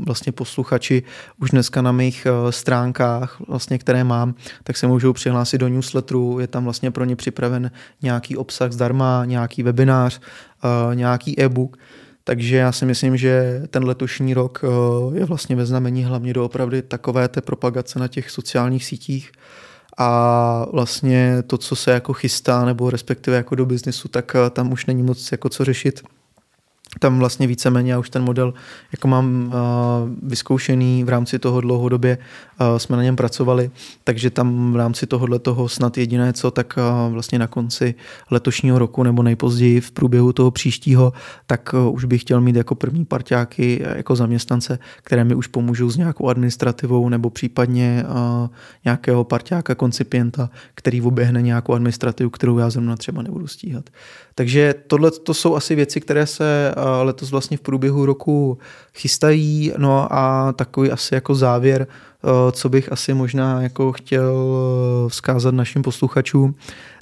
vlastně 0.07 0.33
posluchači 0.33 1.03
už 1.41 1.51
dneska 1.51 1.83
na 1.83 1.93
mých 1.93 2.27
stránkách, 2.51 3.37
vlastně, 3.49 3.79
které 3.79 4.05
mám, 4.05 4.35
tak 4.65 4.77
se 4.77 4.87
můžou 4.87 5.13
přihlásit 5.13 5.59
do 5.59 5.69
newsletteru, 5.69 6.39
je 6.41 6.47
tam 6.47 6.65
vlastně 6.65 6.91
pro 6.91 7.05
ně 7.05 7.17
připraven 7.17 7.71
nějaký 8.03 8.37
obsah 8.37 8.73
zdarma, 8.73 9.25
nějaký 9.25 9.63
webinář, 9.63 10.21
nějaký 10.95 11.41
e-book, 11.41 11.77
takže 12.29 12.57
já 12.57 12.73
si 12.73 12.87
myslím, 12.87 13.17
že 13.17 13.63
ten 13.71 13.85
letošní 13.85 14.35
rok 14.35 14.61
eh, 14.65 15.19
je 15.19 15.25
vlastně 15.25 15.57
ve 15.57 15.67
znamení 15.67 16.05
hlavně 16.05 16.33
doopravdy 16.33 16.83
takové 16.83 17.29
té 17.29 17.41
propagace 17.41 17.99
na 17.99 18.09
těch 18.09 18.31
sociálních 18.31 18.85
sítích. 18.85 19.33
A 19.99 20.67
vlastně 20.73 21.43
to, 21.47 21.59
co 21.59 21.77
se 21.77 21.91
jako 21.91 22.13
chystá, 22.13 22.65
nebo 22.65 22.91
respektive 22.91 23.37
jako 23.37 23.55
do 23.55 23.67
biznesu, 23.67 24.09
tak 24.09 24.37
eh, 24.37 24.51
tam 24.51 24.73
už 24.73 24.87
není 24.87 25.03
moc 25.03 25.33
jako 25.33 25.49
co 25.49 25.65
řešit. 25.65 26.03
Tam 27.01 27.19
vlastně 27.19 27.47
víceméně 27.47 27.93
já 27.93 27.99
už 27.99 28.11
ten 28.11 28.23
model 28.23 28.55
jako 28.93 29.09
mám 29.09 29.47
uh, 29.47 29.53
vyzkoušený 30.23 31.05
v 31.05 31.09
rámci 31.09 31.39
toho 31.39 31.61
dlouhodobě, 31.61 32.19
uh, 32.19 32.25
jsme 32.77 32.97
na 32.97 33.03
něm 33.03 33.17
pracovali, 33.17 33.71
takže 34.05 34.31
tam 34.31 34.73
v 34.73 34.77
rámci 34.77 35.07
tohohle 35.07 35.39
toho 35.39 35.69
snad 35.69 35.99
jediné 35.99 36.33
co, 36.33 36.51
tak 36.51 36.79
vlastně 37.09 37.39
na 37.39 37.47
konci 37.47 37.95
letošního 38.31 38.79
roku 38.79 39.03
nebo 39.03 39.23
nejpozději 39.23 39.81
v 39.81 39.91
průběhu 39.91 40.33
toho 40.33 40.51
příštího, 40.51 41.13
tak 41.47 41.75
už 41.91 42.05
bych 42.05 42.21
chtěl 42.21 42.41
mít 42.41 42.57
jako 42.57 42.75
první 42.75 43.05
parťáky 43.05 43.83
jako 43.97 44.17
zaměstnance, 44.17 44.79
které 45.03 45.25
mi 45.25 45.35
už 45.35 45.47
pomůžou 45.47 45.91
s 45.91 45.97
nějakou 45.97 46.29
administrativou 46.29 47.09
nebo 47.09 47.31
případně 47.31 48.05
nějakého 48.85 49.25
parťáka, 49.25 49.75
koncipienta, 49.75 50.51
který 50.75 51.03
oběhne 51.03 51.43
nějakou 51.43 51.73
administrativu, 51.73 52.31
kterou 52.31 52.59
já 52.59 52.71
zrovna 52.71 52.97
třeba 52.97 53.23
nebudu 53.23 53.47
stíhat. 53.47 53.91
Takže 54.35 54.75
tohle 54.87 55.11
to 55.11 55.35
jsou 55.35 55.57
asi 55.57 55.75
věci, 55.75 56.01
které 56.01 56.27
se 56.27 56.75
letos 57.03 57.31
vlastně 57.31 57.57
v 57.57 57.61
průběhu 57.61 58.07
roku 58.07 58.59
chystají. 58.95 59.73
No 59.77 60.13
a 60.13 60.53
takový 60.53 60.91
asi 60.91 61.15
jako 61.15 61.35
závěr, 61.35 61.87
co 62.53 62.69
bych 62.69 62.93
asi 62.93 63.15
možná 63.15 63.63
jako 63.63 63.93
chtěl 63.93 64.35
vzkázat 65.09 65.55
našim 65.55 65.83
posluchačům, 65.83 66.55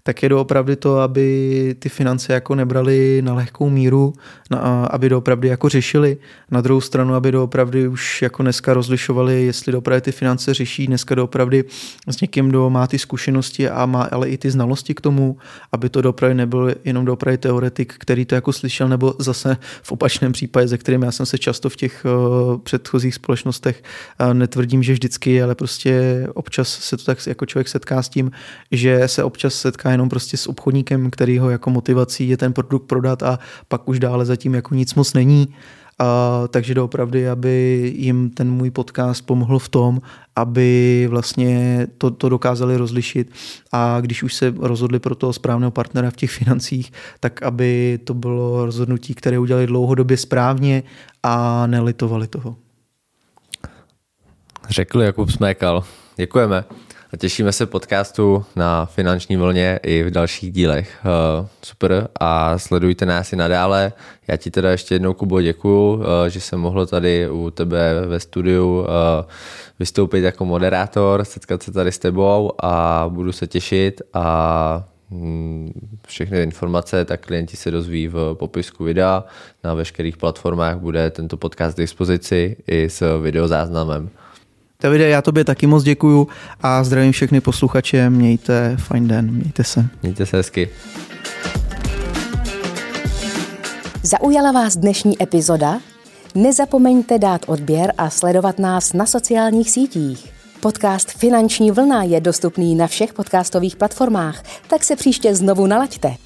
tak 0.07 0.23
je 0.23 0.29
doopravdy 0.29 0.77
to, 0.77 0.99
aby 0.99 1.77
ty 1.79 1.89
finance 1.89 2.33
jako 2.33 2.55
nebrali 2.55 3.23
na 3.25 3.35
lehkou 3.35 3.71
míru, 3.71 4.13
na, 4.51 4.87
aby 4.87 5.09
doopravdy 5.09 5.49
jako 5.49 5.69
řešili. 5.69 6.17
Na 6.51 6.61
druhou 6.61 6.81
stranu, 6.81 7.15
aby 7.15 7.33
doopravdy 7.33 7.89
už 7.89 8.23
jako 8.23 8.43
dneska 8.43 8.75
rozlišovali, 8.75 9.45
jestli 9.45 9.73
doopravdy 9.73 10.01
ty 10.01 10.13
finance 10.13 10.55
řeší, 10.55 10.87
dneska 10.87 11.15
doopravdy 11.15 11.65
s 12.09 12.21
někým, 12.21 12.49
kdo 12.49 12.71
má 12.71 12.87
ty 12.87 12.99
zkušenosti 12.99 13.69
a 13.69 13.87
má 13.87 14.03
ale 14.13 14.29
i 14.29 14.39
ty 14.39 14.51
znalosti 14.51 14.95
k 14.95 15.01
tomu, 15.01 15.37
aby 15.73 15.89
to 15.89 16.03
doopravdy 16.03 16.35
nebyl 16.35 16.75
jenom 16.85 17.05
doopravdy 17.05 17.39
teoretik, 17.39 17.95
který 17.99 18.25
to 18.25 18.35
jako 18.35 18.53
slyšel, 18.53 18.89
nebo 18.89 19.15
zase 19.19 19.57
v 19.83 19.93
opačném 19.93 20.33
případě, 20.33 20.69
ze 20.69 20.79
kterým 20.79 21.03
já 21.03 21.13
jsem 21.13 21.27
se 21.27 21.39
často 21.39 21.69
v 21.69 21.77
těch 21.77 22.05
uh, 22.05 22.59
předchozích 22.59 23.15
společnostech 23.15 23.83
uh, 24.21 24.35
netvrdím, 24.35 24.83
že 24.83 24.93
vždycky, 24.93 25.43
ale 25.43 25.55
prostě 25.55 26.27
občas 26.35 26.69
se 26.69 26.97
to 26.97 27.05
tak 27.05 27.27
jako 27.27 27.47
člověk 27.47 27.69
setká 27.69 28.03
s 28.03 28.09
tím, 28.09 28.31
že 28.71 29.09
se 29.09 29.25
občas 29.25 29.55
setká 29.55 29.96
jenom 29.97 30.09
prostě 30.09 30.37
s 30.37 30.47
obchodníkem, 30.47 31.11
který 31.11 31.39
ho 31.39 31.51
jako 31.51 31.71
motivací 31.71 32.29
je 32.29 32.37
ten 32.37 32.53
produkt 32.53 32.87
prodat 32.87 33.23
a 33.23 33.39
pak 33.69 33.89
už 33.89 33.99
dále 33.99 34.25
zatím 34.25 34.55
jako 34.55 34.75
nic 34.75 34.95
moc 34.95 35.15
není. 35.15 35.49
A, 35.99 36.43
takže 36.49 36.75
doopravdy, 36.75 37.29
aby 37.29 37.93
jim 37.97 38.31
ten 38.31 38.51
můj 38.51 38.71
podcast 38.71 39.27
pomohl 39.27 39.59
v 39.59 39.69
tom, 39.69 40.01
aby 40.37 41.07
vlastně 41.11 41.87
to, 41.99 42.11
to 42.11 42.29
dokázali 42.29 42.77
rozlišit 42.77 43.31
a 43.73 44.01
když 44.01 44.23
už 44.23 44.35
se 44.35 44.55
rozhodli 44.59 44.99
pro 44.99 45.15
toho 45.15 45.33
správného 45.33 45.71
partnera 45.71 46.11
v 46.11 46.17
těch 46.17 46.31
financích, 46.31 46.93
tak 47.21 47.43
aby 47.43 47.99
to 48.05 48.15
bylo 48.15 48.67
rozhodnutí, 48.67 49.15
které 49.15 49.39
udělali 49.39 49.67
dlouhodobě 49.67 50.17
správně 50.17 50.83
a 51.23 51.67
nelitovali 51.67 52.27
toho. 52.27 52.57
Řekl 54.69 55.01
Jakub 55.01 55.31
Smékal. 55.31 55.85
Děkujeme 56.17 56.65
a 57.13 57.17
těšíme 57.17 57.53
se 57.53 57.67
podcastu 57.67 58.45
na 58.57 58.87
finanční 58.87 59.37
vlně 59.37 59.81
i 59.83 60.03
v 60.03 60.11
dalších 60.11 60.53
dílech. 60.53 60.99
Uh, 61.05 61.47
super 61.63 62.09
a 62.21 62.59
sledujte 62.59 63.07
nás 63.07 63.33
i 63.33 63.37
nadále. 63.37 63.93
Já 64.29 64.37
ti 64.37 64.51
teda 64.51 64.71
ještě 64.71 64.95
jednou, 64.95 65.15
Kubo, 65.15 65.43
děkuju, 65.43 65.95
uh, 65.95 66.03
že 66.29 66.41
jsem 66.41 66.61
mohl 66.61 66.87
tady 66.87 67.31
u 67.31 67.51
tebe 67.51 68.07
ve 68.07 68.21
studiu 68.21 68.81
uh, 68.81 68.87
vystoupit 69.79 70.21
jako 70.21 70.45
moderátor, 70.45 71.25
setkat 71.25 71.63
se 71.63 71.73
tady 71.73 71.93
s 71.93 71.99
tebou 71.99 72.53
a 72.59 73.05
budu 73.09 73.33
se 73.33 73.47
těšit 73.47 74.03
a 74.15 74.85
hm, 75.11 75.73
všechny 76.07 76.43
informace, 76.43 77.05
tak 77.05 77.27
klienti 77.27 77.57
se 77.57 77.71
dozví 77.71 78.09
v 78.09 78.35
popisku 78.35 78.85
videa. 78.85 79.25
Na 79.65 79.75
veškerých 79.75 80.17
platformách 80.17 80.77
bude 80.77 81.11
tento 81.11 81.37
podcast 81.37 81.75
k 81.75 81.81
dispozici 81.81 82.57
i 82.67 82.91
s 82.91 83.21
videozáznamem. 83.23 84.11
Davide, 84.83 85.09
já 85.09 85.23
tobě 85.23 85.45
taky 85.45 85.67
moc 85.67 85.83
děkuju 85.83 86.29
a 86.61 86.85
zdravím 86.85 87.13
všechny 87.13 87.41
posluchače. 87.41 88.11
Mějte 88.11 88.77
fajn 88.79 89.09
den, 89.09 89.31
mějte 89.31 89.65
se. 89.65 89.87
Mějte 90.03 90.27
se 90.27 90.37
hezky. 90.37 90.69
Zaujala 94.03 94.53
vás 94.53 94.77
dnešní 94.77 95.23
epizoda? 95.23 95.81
Nezapomeňte 96.35 97.19
dát 97.19 97.41
odběr 97.47 97.93
a 97.99 98.11
sledovat 98.11 98.59
nás 98.59 98.93
na 98.93 99.07
sociálních 99.07 99.71
sítích. 99.71 100.33
Podcast 100.61 101.11
Finanční 101.11 101.71
vlna 101.71 102.03
je 102.03 102.21
dostupný 102.21 102.75
na 102.75 102.87
všech 102.87 103.13
podcastových 103.13 103.77
platformách, 103.77 104.43
tak 104.69 104.85
se 104.85 104.97
příště 104.97 105.35
znovu 105.35 105.67
nalaďte. 105.67 106.26